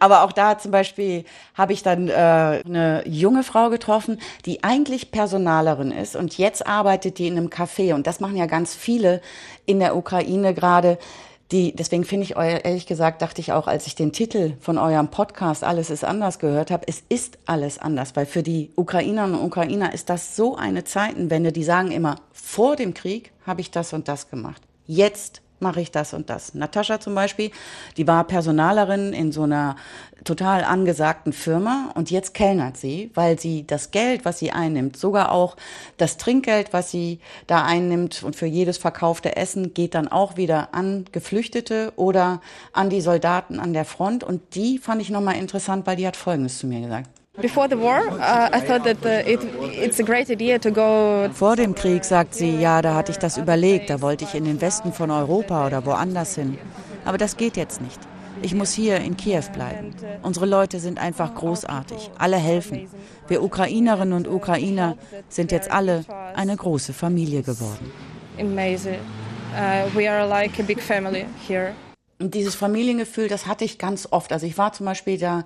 Aber 0.00 0.24
auch 0.24 0.32
da 0.32 0.58
zum 0.58 0.72
Beispiel 0.72 1.24
habe 1.54 1.72
ich 1.72 1.82
dann 1.82 2.08
äh, 2.08 2.12
eine 2.12 2.79
junge 3.06 3.42
Frau 3.42 3.70
getroffen, 3.70 4.20
die 4.46 4.64
eigentlich 4.64 5.10
Personalerin 5.10 5.90
ist. 5.90 6.16
Und 6.16 6.38
jetzt 6.38 6.66
arbeitet 6.66 7.18
die 7.18 7.26
in 7.26 7.36
einem 7.36 7.48
Café. 7.48 7.94
Und 7.94 8.06
das 8.06 8.20
machen 8.20 8.36
ja 8.36 8.46
ganz 8.46 8.74
viele 8.74 9.20
in 9.66 9.78
der 9.78 9.96
Ukraine 9.96 10.54
gerade. 10.54 10.98
Die, 11.52 11.74
deswegen 11.74 12.04
finde 12.04 12.24
ich 12.24 12.36
euer, 12.36 12.64
ehrlich 12.64 12.86
gesagt, 12.86 13.22
dachte 13.22 13.40
ich 13.40 13.52
auch, 13.52 13.66
als 13.66 13.88
ich 13.88 13.96
den 13.96 14.12
Titel 14.12 14.52
von 14.60 14.78
eurem 14.78 15.08
Podcast 15.08 15.64
Alles 15.64 15.90
ist 15.90 16.04
anders 16.04 16.38
gehört 16.38 16.70
habe, 16.70 16.86
es 16.86 17.02
ist 17.08 17.38
alles 17.46 17.78
anders, 17.78 18.14
weil 18.14 18.26
für 18.26 18.44
die 18.44 18.70
Ukrainerinnen 18.76 19.36
und 19.36 19.44
Ukrainer 19.44 19.92
ist 19.92 20.10
das 20.10 20.36
so 20.36 20.54
eine 20.54 20.84
Zeitenwende, 20.84 21.50
die 21.50 21.64
sagen 21.64 21.90
immer, 21.90 22.16
vor 22.32 22.76
dem 22.76 22.94
Krieg 22.94 23.32
habe 23.46 23.62
ich 23.62 23.72
das 23.72 23.92
und 23.92 24.06
das 24.06 24.30
gemacht. 24.30 24.62
Jetzt 24.86 25.42
mache 25.60 25.80
ich 25.80 25.90
das 25.90 26.14
und 26.14 26.30
das. 26.30 26.54
Natascha 26.54 27.00
zum 27.00 27.14
Beispiel, 27.14 27.50
die 27.96 28.06
war 28.06 28.24
Personalerin 28.24 29.12
in 29.12 29.32
so 29.32 29.42
einer 29.42 29.76
total 30.24 30.64
angesagten 30.64 31.32
Firma 31.32 31.92
und 31.94 32.10
jetzt 32.10 32.34
kellnert 32.34 32.76
sie, 32.76 33.10
weil 33.14 33.38
sie 33.38 33.66
das 33.66 33.90
Geld, 33.90 34.24
was 34.24 34.38
sie 34.38 34.52
einnimmt, 34.52 34.96
sogar 34.96 35.32
auch 35.32 35.56
das 35.96 36.16
Trinkgeld, 36.16 36.72
was 36.72 36.90
sie 36.90 37.20
da 37.46 37.64
einnimmt 37.64 38.22
und 38.22 38.36
für 38.36 38.46
jedes 38.46 38.78
verkaufte 38.78 39.36
Essen 39.36 39.74
geht 39.74 39.94
dann 39.94 40.08
auch 40.08 40.36
wieder 40.36 40.74
an 40.74 41.04
Geflüchtete 41.12 41.92
oder 41.96 42.40
an 42.72 42.90
die 42.90 43.00
Soldaten 43.00 43.60
an 43.60 43.72
der 43.72 43.84
Front 43.84 44.24
und 44.24 44.54
die 44.54 44.78
fand 44.78 45.00
ich 45.00 45.10
nochmal 45.10 45.36
interessant, 45.36 45.86
weil 45.86 45.96
die 45.96 46.06
hat 46.06 46.16
Folgendes 46.16 46.58
zu 46.58 46.66
mir 46.66 46.80
gesagt. 46.80 47.19
Vor 51.32 51.56
dem 51.56 51.74
Krieg 51.74 52.04
sagt 52.04 52.34
sie, 52.34 52.60
ja, 52.60 52.82
da 52.82 52.94
hatte 52.94 53.12
ich 53.12 53.18
das 53.18 53.38
überlegt, 53.38 53.88
da 53.88 54.00
wollte 54.02 54.24
ich 54.24 54.34
in 54.34 54.44
den 54.44 54.60
Westen 54.60 54.92
von 54.92 55.10
Europa 55.10 55.66
oder 55.66 55.86
woanders 55.86 56.34
hin. 56.34 56.58
Aber 57.04 57.16
das 57.18 57.36
geht 57.36 57.56
jetzt 57.56 57.80
nicht. 57.80 57.98
Ich 58.42 58.54
muss 58.54 58.72
hier 58.72 58.98
in 58.98 59.16
Kiew 59.16 59.44
bleiben. 59.52 59.94
Unsere 60.22 60.46
Leute 60.46 60.80
sind 60.80 60.98
einfach 60.98 61.34
großartig. 61.34 62.10
Alle 62.18 62.36
helfen. 62.36 62.88
Wir 63.28 63.42
Ukrainerinnen 63.42 64.14
und 64.14 64.28
Ukrainer 64.28 64.96
sind 65.28 65.50
jetzt 65.52 65.70
alle 65.70 66.04
eine 66.34 66.56
große 66.56 66.92
Familie 66.92 67.42
geworden. 67.42 67.90
Amazing. 68.38 69.00
Uh, 69.52 69.88
we 69.94 70.08
are 70.08 70.26
like 70.26 70.58
a 70.60 70.62
big 70.62 70.80
family 70.80 71.26
here. 71.48 71.74
Und 72.20 72.34
dieses 72.34 72.54
Familiengefühl, 72.54 73.28
das 73.28 73.46
hatte 73.46 73.64
ich 73.64 73.78
ganz 73.78 74.06
oft. 74.10 74.30
Also 74.30 74.46
ich 74.46 74.58
war 74.58 74.74
zum 74.74 74.84
Beispiel 74.84 75.16
da 75.16 75.44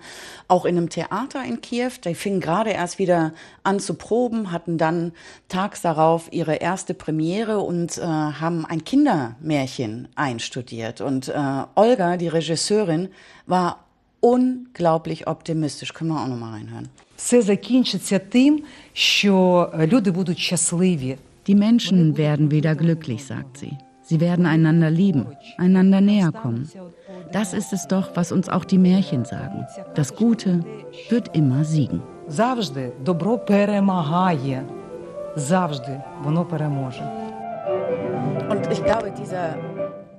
auch 0.48 0.64
in 0.64 0.76
einem 0.76 0.90
Theater 0.90 1.44
in 1.44 1.60
Kiew. 1.60 1.92
Die 2.04 2.16
fingen 2.16 2.40
gerade 2.40 2.70
erst 2.70 2.98
wieder 2.98 3.32
an 3.62 3.78
zu 3.78 3.94
proben, 3.94 4.50
hatten 4.50 4.76
dann 4.76 5.12
tags 5.48 5.82
darauf 5.82 6.32
ihre 6.32 6.56
erste 6.56 6.92
Premiere 6.92 7.60
und 7.60 7.96
äh, 7.98 8.02
haben 8.02 8.66
ein 8.66 8.82
Kindermärchen 8.82 10.08
einstudiert. 10.16 11.00
Und 11.00 11.28
äh, 11.28 11.62
Olga, 11.76 12.16
die 12.16 12.28
Regisseurin, 12.28 13.08
war 13.46 13.84
unglaublich 14.18 15.28
optimistisch. 15.28 15.94
Können 15.94 16.10
wir 16.10 16.20
auch 16.20 16.26
noch 16.26 16.38
mal 16.38 16.54
reinhören. 16.54 16.88
Die 21.46 21.54
Menschen 21.54 22.16
werden 22.16 22.50
wieder 22.50 22.74
glücklich, 22.74 23.24
sagt 23.24 23.58
sie. 23.58 23.78
Sie 24.03 24.19
werden 24.19 24.45
einander 24.45 24.89
lieben, 24.89 25.27
einander 25.57 26.01
näher 26.01 26.31
kommen. 26.31 26.69
Das 27.31 27.53
ist 27.53 27.73
es 27.73 27.87
doch, 27.87 28.15
was 28.15 28.31
uns 28.31 28.49
auch 28.49 28.65
die 28.65 28.79
Märchen 28.79 29.23
sagen. 29.25 29.67
Das 29.93 30.15
Gute 30.15 30.63
wird 31.09 31.35
immer 31.35 31.63
siegen. 31.63 32.01
Завжди 32.27 32.91
добро 33.03 33.37
перемагає. 33.37 34.65
Завжди 35.35 36.01
воно 36.23 36.45
переможе. 36.45 37.03
Und 38.49 38.71
ich 38.71 38.83
glaube, 38.83 39.11
dieser 39.11 39.57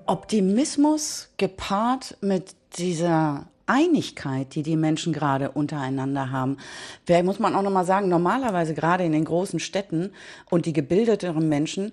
Optimismus 0.07 1.31
gepaart 1.37 2.17
mit 2.21 2.55
dieser 2.79 3.47
Einigkeit, 3.67 4.55
die 4.55 4.65
die 4.65 4.77
Menschen 4.77 5.13
gerade 5.13 5.51
untereinander 5.51 6.33
haben. 6.33 6.57
Vielleicht 7.05 7.25
muss 7.25 7.39
man 7.39 7.55
auch 7.55 7.63
noch 7.63 7.71
mal 7.71 7.85
sagen, 7.85 8.09
normalerweise 8.09 8.75
gerade 8.75 9.05
in 9.05 9.13
den 9.13 9.25
großen 9.25 9.61
Städten 9.61 10.11
und 10.51 10.67
die 10.67 10.73
gebildeteren 10.73 11.49
Menschen 11.49 11.93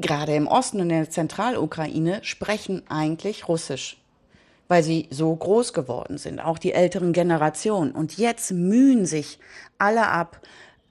gerade 0.00 0.34
im 0.34 0.46
Osten 0.46 0.80
und 0.80 0.90
in 0.90 1.00
der 1.00 1.10
Zentralukraine 1.10 2.20
sprechen 2.22 2.82
eigentlich 2.88 3.48
Russisch, 3.48 4.00
weil 4.68 4.82
sie 4.82 5.08
so 5.10 5.34
groß 5.34 5.72
geworden 5.72 6.18
sind, 6.18 6.40
auch 6.40 6.58
die 6.58 6.72
älteren 6.72 7.12
Generationen. 7.12 7.92
Und 7.92 8.18
jetzt 8.18 8.50
mühen 8.52 9.06
sich 9.06 9.38
alle 9.78 10.08
ab, 10.08 10.40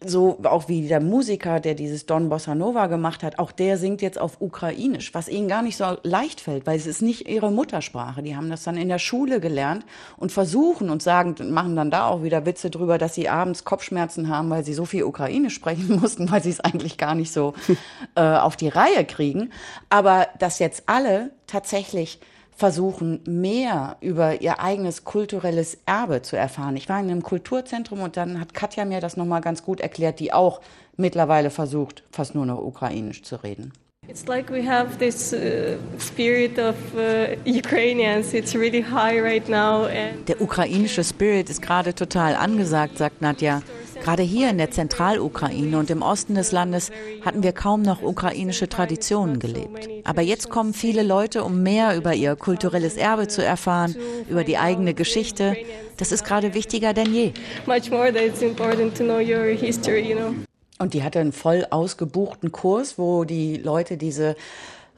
so 0.06 0.40
auch 0.44 0.70
wie 0.70 0.88
der 0.88 1.02
Musiker, 1.02 1.60
der 1.60 1.76
dieses 1.76 2.06
Don 2.06 2.30
Bossa 2.30 2.56
Nova 2.56 2.88
gemacht 2.88 3.22
hat, 3.22 3.38
auch 3.38 3.52
der 3.52 3.78
singt 3.78 4.02
jetzt 4.02 4.20
auf 4.20 4.40
Ukrainisch, 4.40 5.14
was 5.14 5.28
ihnen 5.28 5.50
gar 5.50 5.62
nicht 5.62 5.76
so 5.76 5.98
leicht 6.04 6.40
fällt, 6.40 6.66
weil 6.66 6.78
es 6.78 6.88
ist 6.88 7.02
nicht 7.02 7.28
ihre 7.28 7.52
Muttersprache. 7.52 8.24
Die 8.24 8.36
haben 8.36 8.50
das 8.50 8.64
dann 8.64 8.78
in 8.78 8.88
der 8.88 9.00
Schule 9.00 9.42
gelernt 9.42 9.86
und 10.16 10.32
versuchen 10.32 10.90
und 10.90 11.04
sagen 11.04 11.36
und 11.40 11.52
machen 11.52 11.76
dann 11.76 11.92
da 11.92 12.08
auch 12.08 12.24
wieder 12.24 12.46
Witze 12.46 12.70
drüber, 12.70 12.98
dass 12.98 13.16
sie 13.16 13.28
abends 13.28 13.66
Kopfschmerzen 13.66 14.30
haben, 14.30 14.50
weil 14.50 14.64
sie 14.64 14.74
so 14.74 14.86
viel 14.86 15.04
Ukrainisch 15.04 15.56
sprechen 15.56 15.96
mussten, 16.02 16.32
weil 16.32 16.42
sie 16.42 16.52
es 16.52 16.62
eigentlich 16.62 16.98
gar 16.98 17.16
nicht 17.16 17.34
so 17.34 17.54
äh, 18.16 18.22
auf 18.22 18.56
die 18.56 18.70
Reihe 18.70 19.04
kriegen. 19.04 19.52
Aber 19.90 20.28
dass 20.40 20.60
jetzt 20.60 20.84
alle 20.86 21.32
tatsächlich 21.46 22.22
versuchen, 22.60 23.22
mehr 23.26 23.96
über 24.02 24.42
ihr 24.42 24.60
eigenes 24.60 25.06
kulturelles 25.06 25.78
Erbe 25.86 26.22
zu 26.22 26.36
erfahren. 26.36 26.76
Ich 26.76 26.90
war 26.90 27.00
in 27.00 27.10
einem 27.10 27.24
Kulturzentrum 27.24 28.02
und 28.02 28.18
dann 28.18 28.38
hat 28.38 28.54
Katja 28.54 28.84
mir 28.84 29.00
das 29.00 29.16
nochmal 29.16 29.40
ganz 29.40 29.64
gut 29.64 29.80
erklärt, 29.80 30.20
die 30.20 30.34
auch 30.34 30.60
mittlerweile 30.98 31.52
versucht, 31.52 32.04
fast 32.12 32.36
nur 32.36 32.46
noch 32.46 32.60
Ukrainisch 32.60 33.24
zu 33.24 33.38
reden. 33.38 33.72
It's 34.10 34.28
like 34.28 34.52
we 34.52 34.62
have 34.68 34.98
this 34.98 35.34
uh, 35.34 35.78
spirit 36.00 36.58
of 36.60 36.76
uh, 36.96 37.38
Ukrainians. 37.46 38.34
It's 38.34 38.56
really 38.56 38.82
high 38.82 39.22
right 39.22 39.48
now. 39.48 39.88
Der 40.28 40.42
ukrainische 40.42 41.04
Spirit 41.04 41.50
ist 41.50 41.62
gerade 41.62 41.94
total 41.94 42.36
angesagt, 42.36 42.98
sagt 42.98 43.22
Nadja. 43.22 43.62
Gerade 44.02 44.24
hier 44.24 44.50
in 44.50 44.58
der 44.58 44.72
Zentralukraine 44.72 45.78
und 45.78 45.90
im 45.90 46.02
Osten 46.02 46.36
des 46.36 46.52
Landes 46.52 46.92
hatten 47.24 47.44
wir 47.44 47.52
kaum 47.52 47.82
noch 47.82 48.02
ukrainische 48.02 48.70
Traditionen 48.70 49.40
gelebt. 49.40 49.90
Aber 50.04 50.22
jetzt 50.22 50.50
kommen 50.50 50.74
viele 50.74 51.04
Leute, 51.04 51.44
um 51.44 51.64
mehr 51.64 51.96
über 51.96 52.14
ihr 52.14 52.36
kulturelles 52.36 52.98
Erbe 52.98 53.28
zu 53.28 53.44
erfahren, 53.44 53.96
über 54.30 54.44
die 54.44 54.58
eigene 54.58 54.94
Geschichte. 54.94 55.56
Das 55.98 56.12
ist 56.12 56.24
gerade 56.24 56.54
wichtiger 56.54 56.94
denn 56.94 57.14
je. 57.14 57.34
Und 60.82 60.94
die 60.94 61.04
hatte 61.04 61.20
einen 61.20 61.34
voll 61.34 61.68
ausgebuchten 61.70 62.52
Kurs, 62.54 62.98
wo 62.98 63.26
die 63.26 63.58
Leute 63.58 63.98
diese 63.98 64.38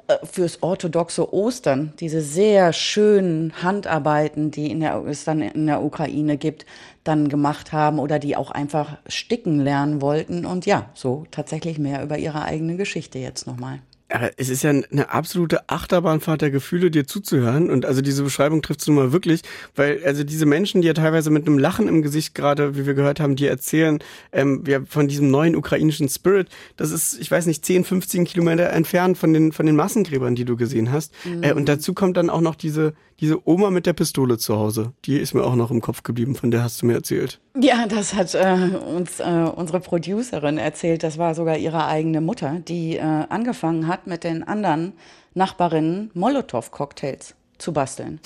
äh, 0.07 0.25
fürs 0.25 0.61
orthodoxe 0.61 1.33
Ostern, 1.33 1.93
diese 1.99 2.21
sehr 2.21 2.73
schönen 2.73 3.63
Handarbeiten, 3.63 4.51
die 4.51 4.69
in 4.69 4.81
der, 4.81 5.03
es 5.05 5.23
dann 5.23 5.41
in 5.41 5.65
der 5.65 5.81
Ukraine 5.83 6.37
gibt, 6.37 6.65
dann 7.03 7.29
gemacht 7.29 7.71
haben 7.71 7.99
oder 7.99 8.19
die 8.19 8.35
auch 8.35 8.51
einfach 8.51 8.97
sticken 9.07 9.59
lernen 9.59 10.01
wollten 10.01 10.45
und 10.45 10.65
ja, 10.65 10.89
so 10.93 11.25
tatsächlich 11.31 11.79
mehr 11.79 12.03
über 12.03 12.17
ihre 12.17 12.43
eigene 12.43 12.77
Geschichte 12.77 13.19
jetzt 13.19 13.47
nochmal. 13.47 13.79
Aber 14.13 14.31
es 14.37 14.49
ist 14.49 14.63
ja 14.63 14.71
eine 14.71 15.09
absolute 15.09 15.69
Achterbahnfahrt 15.69 16.41
der 16.41 16.51
Gefühle, 16.51 16.91
dir 16.91 17.07
zuzuhören. 17.07 17.69
Und 17.69 17.85
also 17.85 18.01
diese 18.01 18.23
Beschreibung 18.23 18.61
trifft 18.61 18.81
es 18.81 18.87
nun 18.87 18.97
mal 18.97 19.11
wirklich, 19.11 19.41
weil 19.75 20.03
also 20.05 20.23
diese 20.23 20.45
Menschen, 20.45 20.81
die 20.81 20.87
ja 20.87 20.93
teilweise 20.93 21.29
mit 21.29 21.47
einem 21.47 21.57
Lachen 21.57 21.87
im 21.87 22.01
Gesicht 22.01 22.35
gerade, 22.35 22.75
wie 22.75 22.85
wir 22.85 22.93
gehört 22.93 23.19
haben, 23.19 23.35
die 23.35 23.47
erzählen 23.47 23.99
ähm, 24.31 24.63
ja, 24.67 24.79
von 24.87 25.07
diesem 25.07 25.31
neuen 25.31 25.55
ukrainischen 25.55 26.09
Spirit. 26.09 26.49
Das 26.77 26.91
ist, 26.91 27.19
ich 27.19 27.31
weiß 27.31 27.45
nicht, 27.45 27.65
10, 27.65 27.85
15 27.85 28.25
Kilometer 28.25 28.69
entfernt 28.69 29.17
von 29.17 29.33
den, 29.33 29.51
von 29.51 29.65
den 29.65 29.75
Massengräbern, 29.75 30.35
die 30.35 30.45
du 30.45 30.57
gesehen 30.57 30.91
hast. 30.91 31.13
Mhm. 31.25 31.43
Äh, 31.43 31.53
und 31.53 31.69
dazu 31.69 31.93
kommt 31.93 32.17
dann 32.17 32.29
auch 32.29 32.41
noch 32.41 32.55
diese, 32.55 32.93
diese 33.21 33.47
Oma 33.47 33.69
mit 33.69 33.85
der 33.85 33.93
Pistole 33.93 34.37
zu 34.37 34.57
Hause. 34.57 34.93
Die 35.05 35.17
ist 35.17 35.33
mir 35.33 35.43
auch 35.43 35.55
noch 35.55 35.71
im 35.71 35.79
Kopf 35.79 36.03
geblieben, 36.03 36.35
von 36.35 36.49
der 36.51 36.63
hast 36.63 36.81
du 36.81 36.87
mir 36.87 36.95
erzählt. 36.95 37.39
Ja, 37.55 37.85
das 37.85 38.15
hat 38.15 38.33
äh, 38.33 38.75
uns 38.75 39.19
äh, 39.19 39.23
unsere 39.55 39.79
Producerin 39.79 40.57
erzählt. 40.57 41.03
Das 41.03 41.17
war 41.17 41.35
sogar 41.35 41.57
ihre 41.57 41.85
eigene 41.85 42.19
Mutter, 42.19 42.59
die 42.67 42.97
äh, 42.97 43.01
angefangen 43.01 43.87
hat, 43.87 44.07
mit 44.07 44.23
den 44.23 44.43
anderen 44.43 44.93
Nachbarinnen 45.35 46.09
Molotow-Cocktails 46.15 47.35
zu 47.59 47.71
basteln. 47.71 48.19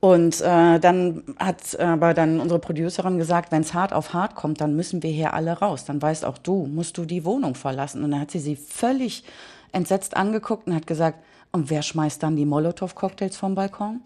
Und 0.00 0.42
äh, 0.42 0.78
dann 0.78 1.22
hat 1.38 1.80
aber 1.80 2.12
dann 2.12 2.38
unsere 2.38 2.60
Producerin 2.60 3.16
gesagt, 3.16 3.50
wenn 3.50 3.62
es 3.62 3.72
hart 3.72 3.94
auf 3.94 4.12
hart 4.12 4.34
kommt, 4.34 4.60
dann 4.60 4.76
müssen 4.76 5.02
wir 5.02 5.10
hier 5.10 5.32
alle 5.32 5.52
raus. 5.54 5.86
Dann 5.86 6.02
weißt 6.02 6.26
auch 6.26 6.36
du, 6.36 6.66
musst 6.66 6.98
du 6.98 7.06
die 7.06 7.24
Wohnung 7.24 7.54
verlassen. 7.54 8.04
Und 8.04 8.10
dann 8.10 8.20
hat 8.20 8.30
sie 8.30 8.38
sie 8.38 8.56
völlig 8.56 9.24
entsetzt 9.72 10.14
angeguckt 10.14 10.66
und 10.66 10.74
hat 10.74 10.86
gesagt, 10.86 11.20
und 11.54 11.70
wer 11.70 11.82
schmeißt 11.82 12.20
dann 12.20 12.34
die 12.34 12.46
Molotow-Cocktails 12.46 13.36
vom 13.36 13.54
Balkon? 13.54 14.00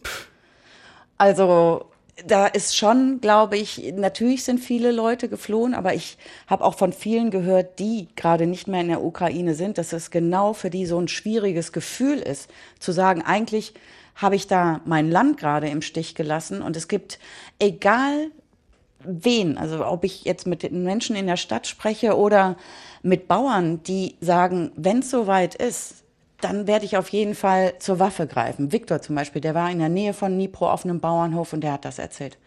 Also 1.16 1.87
da 2.26 2.46
ist 2.46 2.76
schon, 2.76 3.22
glaube 3.22 3.56
ich, 3.56 3.94
natürlich 3.96 4.44
sind 4.44 4.58
viele 4.61 4.92
Leute 4.92 5.30
geflohen, 5.30 5.72
aber 5.72 5.94
ich 5.94 6.18
habe 6.46 6.62
auch 6.62 6.74
von 6.74 6.92
vielen 6.92 7.30
gehört, 7.30 7.78
die 7.78 8.08
gerade 8.16 8.46
nicht 8.46 8.68
mehr 8.68 8.82
in 8.82 8.88
der 8.88 9.02
Ukraine 9.02 9.54
sind, 9.54 9.78
dass 9.78 9.94
es 9.94 10.11
genau 10.11 10.52
für 10.52 10.68
die 10.68 10.84
so 10.84 11.00
ein 11.00 11.08
schwieriges 11.08 11.72
Gefühl 11.72 12.18
ist, 12.18 12.50
zu 12.80 12.92
sagen, 12.92 13.22
eigentlich 13.22 13.72
habe 14.14 14.37
ich 14.37 14.46
da 14.46 14.82
mein 14.84 15.11
Land 15.11 15.38
gerade 15.38 15.68
im 15.68 15.80
Stich 15.80 16.14
gelassen 16.14 16.61
und 16.61 16.76
es 16.76 16.87
gibt, 16.87 17.18
egal 17.58 18.30
wen, 19.00 19.56
also 19.56 19.87
ob 19.87 20.04
ich 20.04 20.24
jetzt 20.24 20.46
mit 20.46 20.62
den 20.62 20.82
Menschen 20.82 21.16
in 21.16 21.26
der 21.26 21.38
Stadt 21.38 21.66
spreche 21.66 22.18
oder 22.18 22.56
mit 23.02 23.26
Bauern, 23.26 23.82
die 23.84 24.16
sagen, 24.20 24.70
wenn 24.76 24.99
es 24.99 25.11
soweit 25.11 25.55
ist, 25.55 26.05
dann 26.41 26.66
werde 26.66 26.84
ich 26.84 26.97
auf 26.97 27.09
jeden 27.09 27.34
Fall 27.34 27.74
zur 27.78 27.99
Waffe 27.99 28.26
greifen. 28.26 28.72
Viktor 28.72 29.01
zum 29.01 29.14
Beispiel, 29.16 29.41
der 29.41 29.55
war 29.55 29.70
in 29.70 29.78
der 29.78 29.89
Nähe 29.89 30.12
von 30.12 30.32
Dnipro 30.32 30.70
auf 30.70 30.84
einem 30.84 31.01
Bauernhof 31.01 31.53
und 31.53 31.62
der 31.62 31.72
hat 31.72 31.84
das 31.84 31.99
erzählt. 31.99 32.39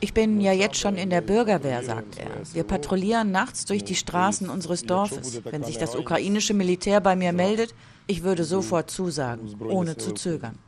Ich 0.00 0.14
bin 0.14 0.40
ja 0.40 0.52
jetzt 0.52 0.76
schon 0.76 0.94
in 0.96 1.10
der 1.10 1.20
Bürgerwehr, 1.20 1.82
sagt 1.82 2.18
er. 2.18 2.54
Wir 2.54 2.62
patrouillieren 2.62 3.32
nachts 3.32 3.64
durch 3.64 3.82
die 3.82 3.96
Straßen 3.96 4.48
unseres 4.48 4.84
Dorfes. 4.84 5.42
Wenn 5.44 5.64
sich 5.64 5.78
das 5.78 5.96
ukrainische 5.96 6.54
Militär 6.54 7.00
bei 7.00 7.16
mir 7.16 7.32
meldet, 7.32 7.74
Ich 8.10 8.22
würde 8.22 8.42
sofort 8.44 8.90
zusagen, 8.90 9.54
ohne 9.68 9.98
zu 9.98 10.12
zögern. 10.14 10.58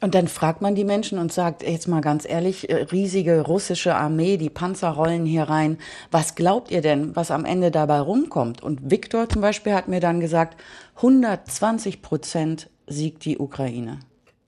Und 0.00 0.14
dann 0.14 0.28
fragt 0.28 0.62
man 0.62 0.76
die 0.76 0.84
Menschen 0.84 1.18
und 1.18 1.32
sagt, 1.32 1.62
jetzt 1.62 1.88
mal 1.88 2.00
ganz 2.00 2.24
ehrlich, 2.28 2.70
äh, 2.70 2.76
riesige 2.92 3.40
russische 3.40 3.96
Armee, 3.96 4.36
die 4.36 4.50
Panzer 4.50 4.90
rollen 4.90 5.26
hier 5.26 5.44
rein. 5.44 5.78
Was 6.12 6.36
glaubt 6.36 6.70
ihr 6.70 6.82
denn, 6.82 7.16
was 7.16 7.32
am 7.32 7.44
Ende 7.44 7.72
dabei 7.72 7.98
rumkommt? 7.98 8.62
Und 8.62 8.90
Viktor 8.90 9.28
zum 9.28 9.42
Beispiel 9.42 9.74
hat 9.74 9.88
mir 9.88 10.00
dann 10.00 10.20
gesagt, 10.20 10.60
120 10.96 12.00
Prozent 12.00 12.70
siegt 12.86 13.24
die 13.24 13.38
Ukraine. 13.38 13.98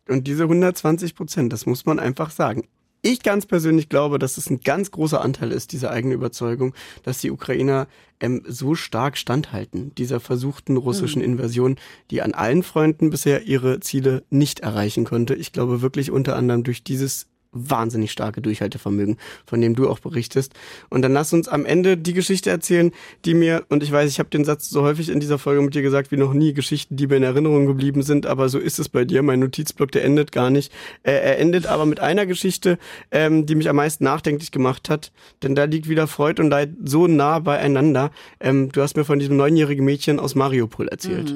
Und 0.09 0.27
diese 0.27 0.45
120 0.45 1.17
Prozent, 1.17 1.53
das 1.53 1.67
muss 1.67 1.85
man 1.85 1.99
einfach 1.99 2.31
sagen. 2.31 2.69
Ich 3.03 3.23
ganz 3.23 3.47
persönlich 3.47 3.89
glaube, 3.89 4.19
dass 4.19 4.37
es 4.37 4.51
ein 4.51 4.61
ganz 4.61 4.91
großer 4.91 5.23
Anteil 5.23 5.53
ist, 5.53 5.73
diese 5.73 5.91
eigene 5.91 6.15
Überzeugung, 6.15 6.75
dass 7.03 7.21
die 7.21 7.31
Ukrainer 7.31 7.89
ähm, 8.21 8.43
so 8.47 8.75
stark 8.75 9.17
standhalten, 9.17 9.95
dieser 9.95 10.21
versuchten 10.21 10.77
russischen 10.77 11.23
Invasion, 11.23 11.77
die 12.11 12.21
an 12.21 12.35
allen 12.35 12.63
Freunden 12.63 13.09
bisher 13.09 13.45
ihre 13.47 13.81
Ziele 13.81 14.23
nicht 14.29 14.61
erreichen 14.61 15.05
konnte. 15.05 15.35
Ich 15.35 15.53
glaube 15.53 15.81
wirklich 15.81 16.11
unter 16.11 16.37
anderem 16.37 16.63
durch 16.63 16.85
dieses 16.85 17.27
wahnsinnig 17.53 18.13
starke 18.13 18.41
Durchhaltevermögen, 18.41 19.17
von 19.47 19.61
dem 19.61 19.75
du 19.75 19.89
auch 19.89 19.99
berichtest. 19.99 20.53
Und 20.89 21.03
dann 21.03 21.13
lass 21.13 21.33
uns 21.33 21.49
am 21.49 21.65
Ende 21.65 21.97
die 21.97 22.13
Geschichte 22.13 22.51
erzählen, 22.51 22.93
die 23.25 23.35
mir, 23.35 23.65
und 23.69 23.83
ich 23.83 23.91
weiß, 23.91 24.11
ich 24.11 24.19
habe 24.19 24.31
den 24.31 24.45
Satz 24.45 24.71
so 24.71 24.83
häufig 24.83 25.09
in 25.09 25.21
dieser 25.21 25.39
Folge 25.39 25.63
mit 25.63 25.75
dir 25.75 25.83
gesagt 25.83 26.13
wie 26.13 26.17
noch 26.17 26.33
nie, 26.33 26.53
Geschichten, 26.53 26.97
die 26.97 27.07
mir 27.07 27.17
in 27.17 27.23
Erinnerung 27.23 27.67
geblieben 27.67 28.03
sind, 28.03 28.27
aber 28.27 28.49
so 28.49 28.59
ist 28.59 28.79
es 28.79 28.89
bei 28.89 29.05
dir. 29.05 29.23
Mein 29.23 29.41
Notizblock, 29.41 29.93
der 29.93 30.05
endet 30.05 30.33
gar 30.33 30.51
nicht. 30.51 30.73
Äh, 31.03 31.13
er 31.13 31.39
endet 31.39 31.67
aber 31.67 31.87
mit 31.87 32.01
einer 32.01 32.27
Geschichte, 32.27 32.79
ähm, 33.11 33.47
die 33.47 33.55
mich 33.55 33.69
am 33.69 33.77
meisten 33.77 34.05
nachdenklich 34.05 34.51
gemacht 34.51 34.89
hat, 34.89 35.13
denn 35.43 35.55
da 35.55 35.65
liegt 35.65 35.89
wieder 35.89 36.07
Freud 36.07 36.41
und 36.41 36.51
Leid 36.51 36.71
so 36.85 37.07
nah 37.07 37.39
beieinander. 37.39 38.11
Ähm, 38.41 38.71
du 38.73 38.83
hast 38.83 38.97
mir 38.97 39.05
von 39.05 39.19
diesem 39.19 39.37
neunjährigen 39.37 39.85
Mädchen 39.85 40.21
aus 40.21 40.35
Mariupol 40.35 40.89
erzählt. 40.89 41.31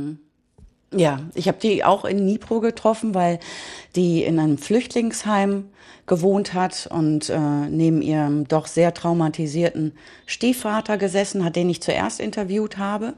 Ja, 0.97 1.21
ich 1.35 1.49
habe 1.49 1.59
die 1.61 1.85
auch 1.85 2.05
in 2.05 2.19
Dnipro 2.19 2.61
getroffen, 2.61 3.15
weil 3.15 3.41
die 3.97 4.25
in 4.25 4.39
einem 4.39 4.59
Flüchtlingsheim 4.59 5.69
gewohnt 6.07 6.55
hat 6.55 6.89
und 6.91 7.31
äh, 7.31 7.39
neben 7.39 8.03
ihrem 8.03 8.47
doch 8.47 8.67
sehr 8.67 8.93
traumatisierten 8.93 9.93
Stiefvater 10.27 10.99
gesessen 10.99 11.45
hat, 11.45 11.57
den 11.57 11.71
ich 11.71 11.83
zuerst 11.83 12.21
interviewt 12.21 12.79
habe. 12.79 13.15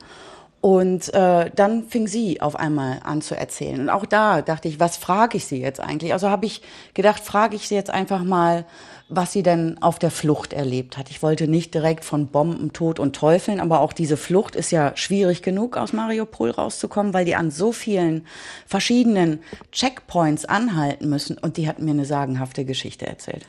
Und 0.61 1.12
äh, 1.14 1.51
dann 1.55 1.85
fing 1.85 2.09
sie 2.09 2.41
auf 2.41 2.57
einmal 2.57 3.01
an 3.05 3.22
zu 3.22 3.37
erzählen. 3.37 3.81
Und 3.81 3.91
auch 3.91 4.07
da 4.07 4.43
dachte 4.43 4.68
ich, 4.68 4.81
was 4.81 4.97
frage 4.97 5.37
ich 5.37 5.47
sie 5.47 5.61
jetzt 5.61 5.81
eigentlich? 5.81 6.12
Also 6.12 6.29
habe 6.29 6.47
ich 6.47 6.62
gedacht, 6.95 7.22
frage 7.22 7.57
ich 7.57 7.68
sie 7.68 7.74
jetzt 7.74 7.91
einfach 7.91 8.24
mal, 8.24 8.64
was 9.09 9.33
sie 9.33 9.43
denn 9.43 9.81
auf 9.81 9.99
der 9.99 10.11
Flucht 10.11 10.53
erlebt 10.53 10.99
hat. 10.99 11.11
Ich 11.11 11.23
wollte 11.23 11.47
nicht 11.47 11.75
direkt 11.75 12.05
von 12.05 12.27
Bomben, 12.27 12.73
Tod 12.73 12.99
und 12.99 13.15
Teufeln, 13.15 13.61
aber 13.61 13.81
auch 13.81 13.93
diese 13.93 14.17
Flucht 14.17 14.57
ist 14.57 14.73
ja 14.73 14.97
schwierig 14.97 15.43
genug, 15.43 15.77
aus 15.77 15.93
Mariupol 15.93 16.51
rauszukommen, 16.51 17.15
weil 17.15 17.25
die 17.25 17.37
an 17.37 17.51
so 17.51 17.71
vielen 17.71 18.27
verschiedenen 18.67 19.41
Checkpoints 19.71 20.45
anhalten 20.45 21.09
müssen. 21.09 21.39
Und 21.39 21.57
die 21.57 21.69
hat 21.69 21.79
mir 21.79 21.93
eine 21.93 22.05
sagenhafte 22.05 22.65
Geschichte 22.65 23.07
erzählt. 23.07 23.47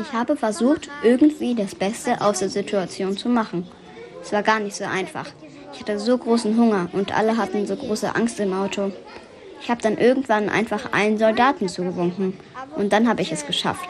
Ich 0.00 0.12
habe 0.12 0.36
versucht, 0.36 0.88
irgendwie 1.02 1.54
das 1.54 1.74
Beste 1.74 2.20
aus 2.20 2.40
der 2.40 2.50
Situation 2.50 3.16
zu 3.16 3.28
machen. 3.28 3.66
Es 4.22 4.32
war 4.32 4.42
gar 4.42 4.60
nicht 4.60 4.76
so 4.76 4.84
einfach. 4.84 5.26
Ich 5.72 5.80
hatte 5.80 5.98
so 5.98 6.16
großen 6.16 6.56
Hunger 6.56 6.88
und 6.92 7.16
alle 7.16 7.36
hatten 7.36 7.66
so 7.66 7.76
große 7.76 8.14
Angst 8.14 8.40
im 8.40 8.52
Auto. 8.52 8.92
Ich 9.60 9.70
habe 9.70 9.82
dann 9.82 9.98
irgendwann 9.98 10.48
einfach 10.48 10.92
einen 10.92 11.18
Soldaten 11.18 11.68
zugewunken 11.68 12.38
und 12.76 12.92
dann 12.92 13.08
habe 13.08 13.22
ich 13.22 13.32
es 13.32 13.46
geschafft. 13.46 13.88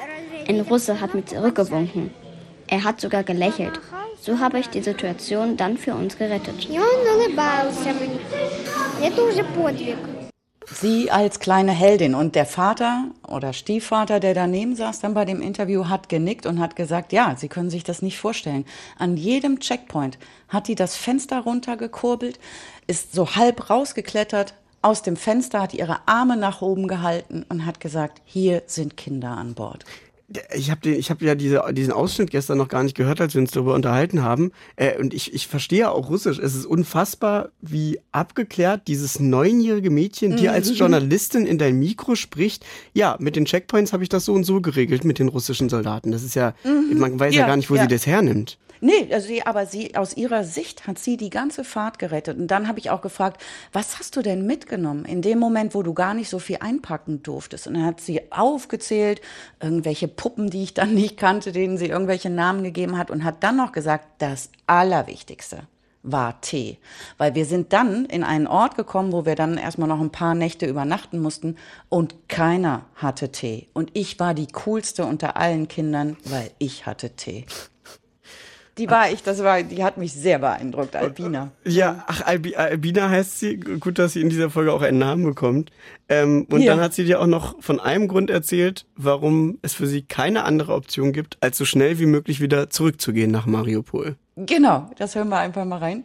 Ein 0.48 0.60
Russe 0.60 1.00
hat 1.00 1.14
mir 1.14 1.24
zurückgewunken. 1.24 2.10
Er 2.66 2.84
hat 2.84 3.00
sogar 3.00 3.22
gelächelt. 3.22 3.80
So 4.20 4.40
habe 4.40 4.58
ich 4.58 4.68
die 4.68 4.82
Situation 4.82 5.56
dann 5.56 5.78
für 5.78 5.94
uns 5.94 6.18
gerettet. 6.18 6.68
Sie 10.70 11.10
als 11.10 11.40
kleine 11.40 11.72
Heldin 11.72 12.14
und 12.14 12.34
der 12.34 12.44
Vater 12.44 13.04
oder 13.26 13.52
Stiefvater, 13.52 14.20
der 14.20 14.34
daneben 14.34 14.76
saß, 14.76 15.00
dann 15.00 15.14
bei 15.14 15.24
dem 15.24 15.40
Interview 15.40 15.88
hat 15.88 16.08
genickt 16.08 16.44
und 16.44 16.60
hat 16.60 16.76
gesagt, 16.76 17.12
ja, 17.12 17.34
Sie 17.36 17.48
können 17.48 17.70
sich 17.70 17.84
das 17.84 18.02
nicht 18.02 18.18
vorstellen. 18.18 18.66
An 18.98 19.16
jedem 19.16 19.60
Checkpoint 19.60 20.18
hat 20.48 20.68
die 20.68 20.74
das 20.74 20.96
Fenster 20.96 21.40
runtergekurbelt, 21.40 22.38
ist 22.86 23.14
so 23.14 23.34
halb 23.34 23.70
rausgeklettert, 23.70 24.54
aus 24.82 25.02
dem 25.02 25.16
Fenster, 25.16 25.60
hat 25.60 25.74
ihre 25.74 25.98
Arme 26.06 26.36
nach 26.36 26.62
oben 26.62 26.88
gehalten 26.88 27.44
und 27.48 27.66
hat 27.66 27.80
gesagt, 27.80 28.22
hier 28.24 28.62
sind 28.66 28.96
Kinder 28.96 29.30
an 29.30 29.54
Bord. 29.54 29.84
Ich 30.54 30.70
habe 30.70 30.90
ich 30.90 31.10
hab 31.10 31.22
ja 31.22 31.34
diese, 31.34 31.64
diesen 31.72 31.90
Ausschnitt 31.90 32.30
gestern 32.30 32.58
noch 32.58 32.68
gar 32.68 32.82
nicht 32.82 32.94
gehört, 32.94 33.18
als 33.18 33.32
wir 33.32 33.40
uns 33.40 33.50
darüber 33.50 33.74
unterhalten 33.74 34.22
haben. 34.22 34.52
Äh, 34.76 34.98
und 34.98 35.14
ich, 35.14 35.32
ich 35.32 35.46
verstehe 35.46 35.90
auch 35.90 36.10
Russisch. 36.10 36.38
Es 36.38 36.54
ist 36.54 36.66
unfassbar, 36.66 37.48
wie 37.62 37.98
abgeklärt 38.12 38.88
dieses 38.88 39.20
neunjährige 39.20 39.88
Mädchen 39.88 40.36
dir 40.36 40.52
als 40.52 40.78
Journalistin 40.78 41.46
in 41.46 41.56
dein 41.56 41.78
Mikro 41.78 42.14
spricht. 42.14 42.66
Ja, 42.92 43.16
mit 43.20 43.36
den 43.36 43.46
Checkpoints 43.46 43.94
habe 43.94 44.02
ich 44.02 44.10
das 44.10 44.26
so 44.26 44.34
und 44.34 44.44
so 44.44 44.60
geregelt 44.60 45.02
mit 45.02 45.18
den 45.18 45.28
russischen 45.28 45.70
Soldaten. 45.70 46.12
Das 46.12 46.22
ist 46.22 46.34
ja, 46.34 46.52
man 46.94 47.18
weiß 47.18 47.34
ja, 47.34 47.40
Ja, 47.40 47.46
gar 47.46 47.56
nicht, 47.56 47.70
wo 47.70 47.76
ja. 47.76 47.82
sie 47.82 47.88
das 47.88 48.06
hernimmt. 48.06 48.58
Nee, 48.80 49.08
also 49.12 49.26
sie, 49.26 49.44
aber 49.44 49.66
sie, 49.66 49.96
aus 49.96 50.16
ihrer 50.16 50.44
Sicht 50.44 50.86
hat 50.86 50.98
sie 50.98 51.16
die 51.16 51.30
ganze 51.30 51.64
Fahrt 51.64 51.98
gerettet. 51.98 52.38
Und 52.38 52.48
dann 52.48 52.68
habe 52.68 52.78
ich 52.78 52.90
auch 52.90 53.00
gefragt, 53.00 53.42
was 53.72 53.98
hast 53.98 54.16
du 54.16 54.22
denn 54.22 54.46
mitgenommen 54.46 55.04
in 55.04 55.22
dem 55.22 55.38
Moment, 55.38 55.74
wo 55.74 55.82
du 55.82 55.94
gar 55.94 56.14
nicht 56.14 56.28
so 56.28 56.38
viel 56.38 56.58
einpacken 56.60 57.22
durftest? 57.22 57.66
Und 57.66 57.74
dann 57.74 57.84
hat 57.84 58.00
sie 58.00 58.32
aufgezählt, 58.32 59.20
irgendwelche 59.60 60.08
Puppen, 60.08 60.50
die 60.50 60.62
ich 60.62 60.74
dann 60.74 60.94
nicht 60.94 61.16
kannte, 61.16 61.52
denen 61.52 61.78
sie 61.78 61.86
irgendwelche 61.86 62.30
Namen 62.30 62.62
gegeben 62.62 62.98
hat 62.98 63.10
und 63.10 63.24
hat 63.24 63.42
dann 63.42 63.56
noch 63.56 63.72
gesagt, 63.72 64.06
das 64.18 64.50
Allerwichtigste 64.66 65.62
war 66.02 66.40
Tee. 66.40 66.78
Weil 67.16 67.34
wir 67.34 67.44
sind 67.44 67.72
dann 67.72 68.04
in 68.06 68.24
einen 68.24 68.46
Ort 68.46 68.76
gekommen, 68.76 69.12
wo 69.12 69.26
wir 69.26 69.34
dann 69.34 69.58
erstmal 69.58 69.88
noch 69.88 70.00
ein 70.00 70.12
paar 70.12 70.34
Nächte 70.34 70.66
übernachten 70.66 71.18
mussten 71.20 71.56
und 71.88 72.28
keiner 72.28 72.86
hatte 72.94 73.30
Tee. 73.30 73.68
Und 73.72 73.90
ich 73.94 74.18
war 74.20 74.34
die 74.34 74.48
coolste 74.48 75.04
unter 75.04 75.36
allen 75.36 75.68
Kindern, 75.68 76.16
weil 76.24 76.50
ich 76.58 76.86
hatte 76.86 77.10
Tee. 77.10 77.46
Die 78.78 78.88
war 78.88 79.10
ich, 79.10 79.24
das 79.24 79.42
war, 79.42 79.62
die 79.62 79.82
hat 79.82 79.98
mich 79.98 80.12
sehr 80.12 80.38
beeindruckt, 80.38 80.94
Albina. 80.94 81.50
Äh, 81.64 81.70
ja, 81.70 82.04
ach, 82.06 82.24
Albi, 82.24 82.54
Albina 82.54 83.08
heißt 83.08 83.40
sie. 83.40 83.56
Gut, 83.56 83.98
dass 83.98 84.12
sie 84.12 84.20
in 84.20 84.30
dieser 84.30 84.50
Folge 84.50 84.72
auch 84.72 84.82
einen 84.82 84.98
Namen 84.98 85.24
bekommt. 85.24 85.70
Ähm, 86.08 86.46
und 86.50 86.60
ja. 86.60 86.72
dann 86.72 86.82
hat 86.82 86.94
sie 86.94 87.04
dir 87.04 87.20
auch 87.20 87.26
noch 87.26 87.60
von 87.60 87.80
einem 87.80 88.06
Grund 88.06 88.30
erzählt, 88.30 88.86
warum 88.94 89.58
es 89.62 89.74
für 89.74 89.88
sie 89.88 90.02
keine 90.02 90.44
andere 90.44 90.74
Option 90.74 91.12
gibt, 91.12 91.38
als 91.40 91.58
so 91.58 91.64
schnell 91.64 91.98
wie 91.98 92.06
möglich 92.06 92.40
wieder 92.40 92.70
zurückzugehen 92.70 93.32
nach 93.32 93.46
Mariupol. 93.46 94.16
Genau, 94.36 94.88
das 94.96 95.16
hören 95.16 95.28
wir 95.28 95.38
einfach 95.38 95.64
mal 95.64 95.78
rein. 95.78 96.04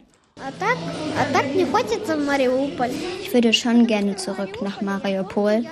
Ich 3.22 3.32
würde 3.32 3.52
schon 3.52 3.86
gerne 3.86 4.16
zurück 4.16 4.62
nach 4.62 4.80
Mariupol. 4.82 5.64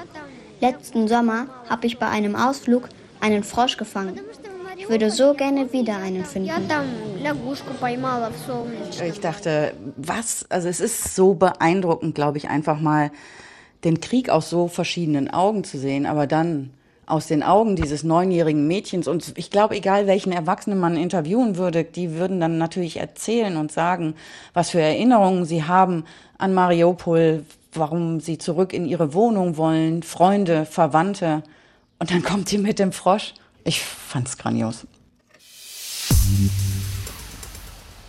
Letzten 0.60 1.08
Sommer 1.08 1.48
habe 1.68 1.88
ich 1.88 1.98
bei 1.98 2.06
einem 2.06 2.36
Ausflug 2.36 2.88
einen 3.20 3.42
Frosch 3.42 3.76
gefangen. 3.76 4.20
Ich 4.82 4.88
würde 4.88 5.12
so 5.12 5.32
gerne 5.34 5.72
wieder 5.72 5.98
einen 5.98 6.24
finden. 6.24 6.50
Ich 9.06 9.20
dachte, 9.20 9.74
was? 9.96 10.44
Also 10.48 10.68
es 10.68 10.80
ist 10.80 11.14
so 11.14 11.34
beeindruckend, 11.34 12.16
glaube 12.16 12.38
ich, 12.38 12.48
einfach 12.48 12.80
mal 12.80 13.12
den 13.84 14.00
Krieg 14.00 14.28
aus 14.28 14.50
so 14.50 14.66
verschiedenen 14.66 15.30
Augen 15.30 15.62
zu 15.62 15.78
sehen, 15.78 16.04
aber 16.04 16.26
dann 16.26 16.70
aus 17.06 17.28
den 17.28 17.44
Augen 17.44 17.76
dieses 17.76 18.02
neunjährigen 18.02 18.66
Mädchens. 18.66 19.06
Und 19.06 19.34
ich 19.36 19.50
glaube, 19.52 19.76
egal 19.76 20.08
welchen 20.08 20.32
Erwachsenen 20.32 20.80
man 20.80 20.96
interviewen 20.96 21.56
würde, 21.56 21.84
die 21.84 22.16
würden 22.16 22.40
dann 22.40 22.58
natürlich 22.58 22.96
erzählen 22.96 23.56
und 23.58 23.70
sagen, 23.70 24.14
was 24.52 24.70
für 24.70 24.80
Erinnerungen 24.80 25.44
sie 25.44 25.62
haben 25.62 26.04
an 26.38 26.54
Mariupol, 26.54 27.44
warum 27.72 28.18
sie 28.18 28.36
zurück 28.36 28.72
in 28.72 28.86
ihre 28.86 29.14
Wohnung 29.14 29.56
wollen, 29.56 30.02
Freunde, 30.02 30.66
Verwandte. 30.66 31.44
Und 32.00 32.10
dann 32.10 32.24
kommt 32.24 32.48
sie 32.48 32.58
mit 32.58 32.80
dem 32.80 32.90
Frosch 32.90 33.34
ich 33.64 33.80
fand's 33.80 34.36
grandios. 34.36 34.86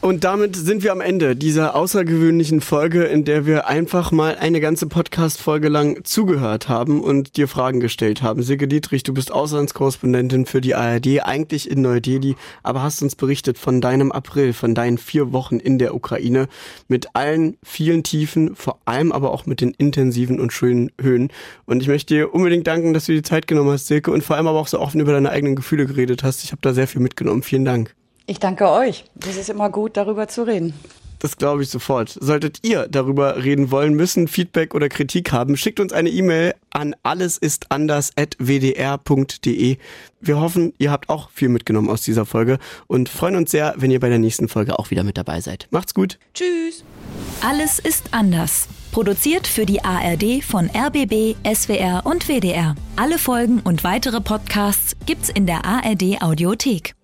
Und 0.04 0.26
damit 0.26 0.58
sind 0.58 0.84
wir 0.84 0.92
am 0.92 1.00
Ende 1.00 1.34
dieser 1.34 1.78
außergewöhnlichen 1.78 2.60
Folge, 2.60 3.06
in 3.06 3.24
der 3.24 3.46
wir 3.46 3.68
einfach 3.70 4.12
mal 4.12 4.36
eine 4.36 4.60
ganze 4.60 4.86
Podcast-Folge 4.86 5.70
lang 5.70 6.04
zugehört 6.04 6.68
haben 6.68 7.00
und 7.00 7.38
dir 7.38 7.48
Fragen 7.48 7.80
gestellt 7.80 8.22
haben. 8.22 8.44
Silke 8.44 8.68
Dietrich, 8.68 9.04
du 9.04 9.14
bist 9.14 9.32
Auslandskorrespondentin 9.32 10.46
für 10.46 10.60
die 10.60 10.76
ARD, 10.76 11.22
eigentlich 11.24 11.72
in 11.72 11.82
Neu-Delhi, 11.82 12.36
aber 12.64 12.84
hast 12.84 13.02
uns 13.02 13.16
berichtet 13.16 13.58
von 13.58 13.80
deinem 13.80 14.12
April, 14.12 14.52
von 14.52 14.76
deinen 14.76 14.98
vier 14.98 15.32
Wochen 15.32 15.56
in 15.56 15.80
der 15.80 15.96
Ukraine 15.96 16.50
mit 16.90 17.16
allen 17.16 17.56
vielen 17.64 18.04
Tiefen, 18.04 18.58
vor 18.58 18.80
allem 18.84 19.14
aber 19.14 19.32
auch 19.32 19.46
mit 19.46 19.62
den 19.62 19.72
intensiven 19.72 20.42
und 20.42 20.52
schönen 20.52 20.92
Höhen. 21.00 21.30
Und 21.64 21.82
ich 21.82 21.88
möchte 21.88 22.14
dir 22.14 22.34
unbedingt 22.34 22.68
danken, 22.68 22.94
dass 22.94 23.06
du 23.06 23.14
die 23.14 23.22
Zeit 23.22 23.48
genommen 23.48 23.72
hast, 23.72 23.88
Silke, 23.88 24.12
und 24.12 24.22
vor 24.22 24.36
allem 24.36 24.48
aber 24.48 24.60
auch 24.60 24.68
so 24.68 24.82
offen 24.82 25.00
über 25.00 25.14
deine 25.14 25.30
eigenen 25.30 25.56
Gefühle 25.56 25.86
geredet 25.86 26.24
hast. 26.24 26.44
Ich 26.44 26.52
habe 26.52 26.62
da 26.62 26.74
sehr 26.74 26.90
viel 26.90 27.00
mitgenommen. 27.00 27.42
Vielen 27.42 27.64
Dank. 27.64 27.96
Ich 28.26 28.40
danke 28.40 28.70
euch. 28.70 29.06
Das 29.16 29.36
ist 29.36 29.50
immer 29.50 29.70
gut, 29.70 29.98
darüber 29.98 30.28
zu 30.28 30.48
reden. 30.48 30.74
Das 31.24 31.38
glaube 31.38 31.64
ich 31.64 31.70
sofort. 31.70 32.16
Solltet 32.20 32.60
ihr 32.64 32.88
darüber 32.90 33.46
reden 33.46 33.72
wollen, 33.72 33.94
müssen, 33.94 34.28
Feedback 34.28 34.76
oder 34.76 34.90
Kritik 34.90 35.32
haben, 35.32 35.56
schickt 35.56 35.80
uns 35.80 35.94
eine 35.94 36.10
E-Mail 36.10 36.54
an 36.70 36.98
allesistanders.wdr.de. 37.04 39.78
Wir 40.20 40.42
hoffen, 40.42 40.74
ihr 40.80 40.92
habt 40.92 41.08
auch 41.08 41.30
viel 41.30 41.48
mitgenommen 41.48 41.90
aus 41.90 42.02
dieser 42.02 42.26
Folge 42.26 42.60
und 42.88 43.08
freuen 43.08 43.38
uns 43.38 43.52
sehr, 43.52 43.74
wenn 43.78 43.90
ihr 43.90 44.02
bei 44.02 44.10
der 44.10 44.20
nächsten 44.20 44.50
Folge 44.50 44.78
auch 44.78 44.92
wieder 44.92 45.06
mit 45.06 45.18
dabei 45.18 45.40
seid. 45.40 45.70
Macht's 45.72 45.94
gut. 45.94 46.20
Tschüss. 46.34 46.84
Alles 47.42 47.80
ist 47.80 48.14
anders. 48.14 48.68
Produziert 48.92 49.48
für 49.48 49.66
die 49.66 49.82
ARD 49.82 50.44
von 50.44 50.70
RBB, 50.70 51.38
SWR 51.56 52.02
und 52.04 52.28
WDR. 52.28 52.76
Alle 52.98 53.18
Folgen 53.18 53.62
und 53.62 53.86
weitere 53.86 54.20
Podcasts 54.20 54.98
gibt's 55.06 55.30
in 55.30 55.46
der 55.46 55.64
ARD 55.64 56.22
Audiothek. 56.22 56.96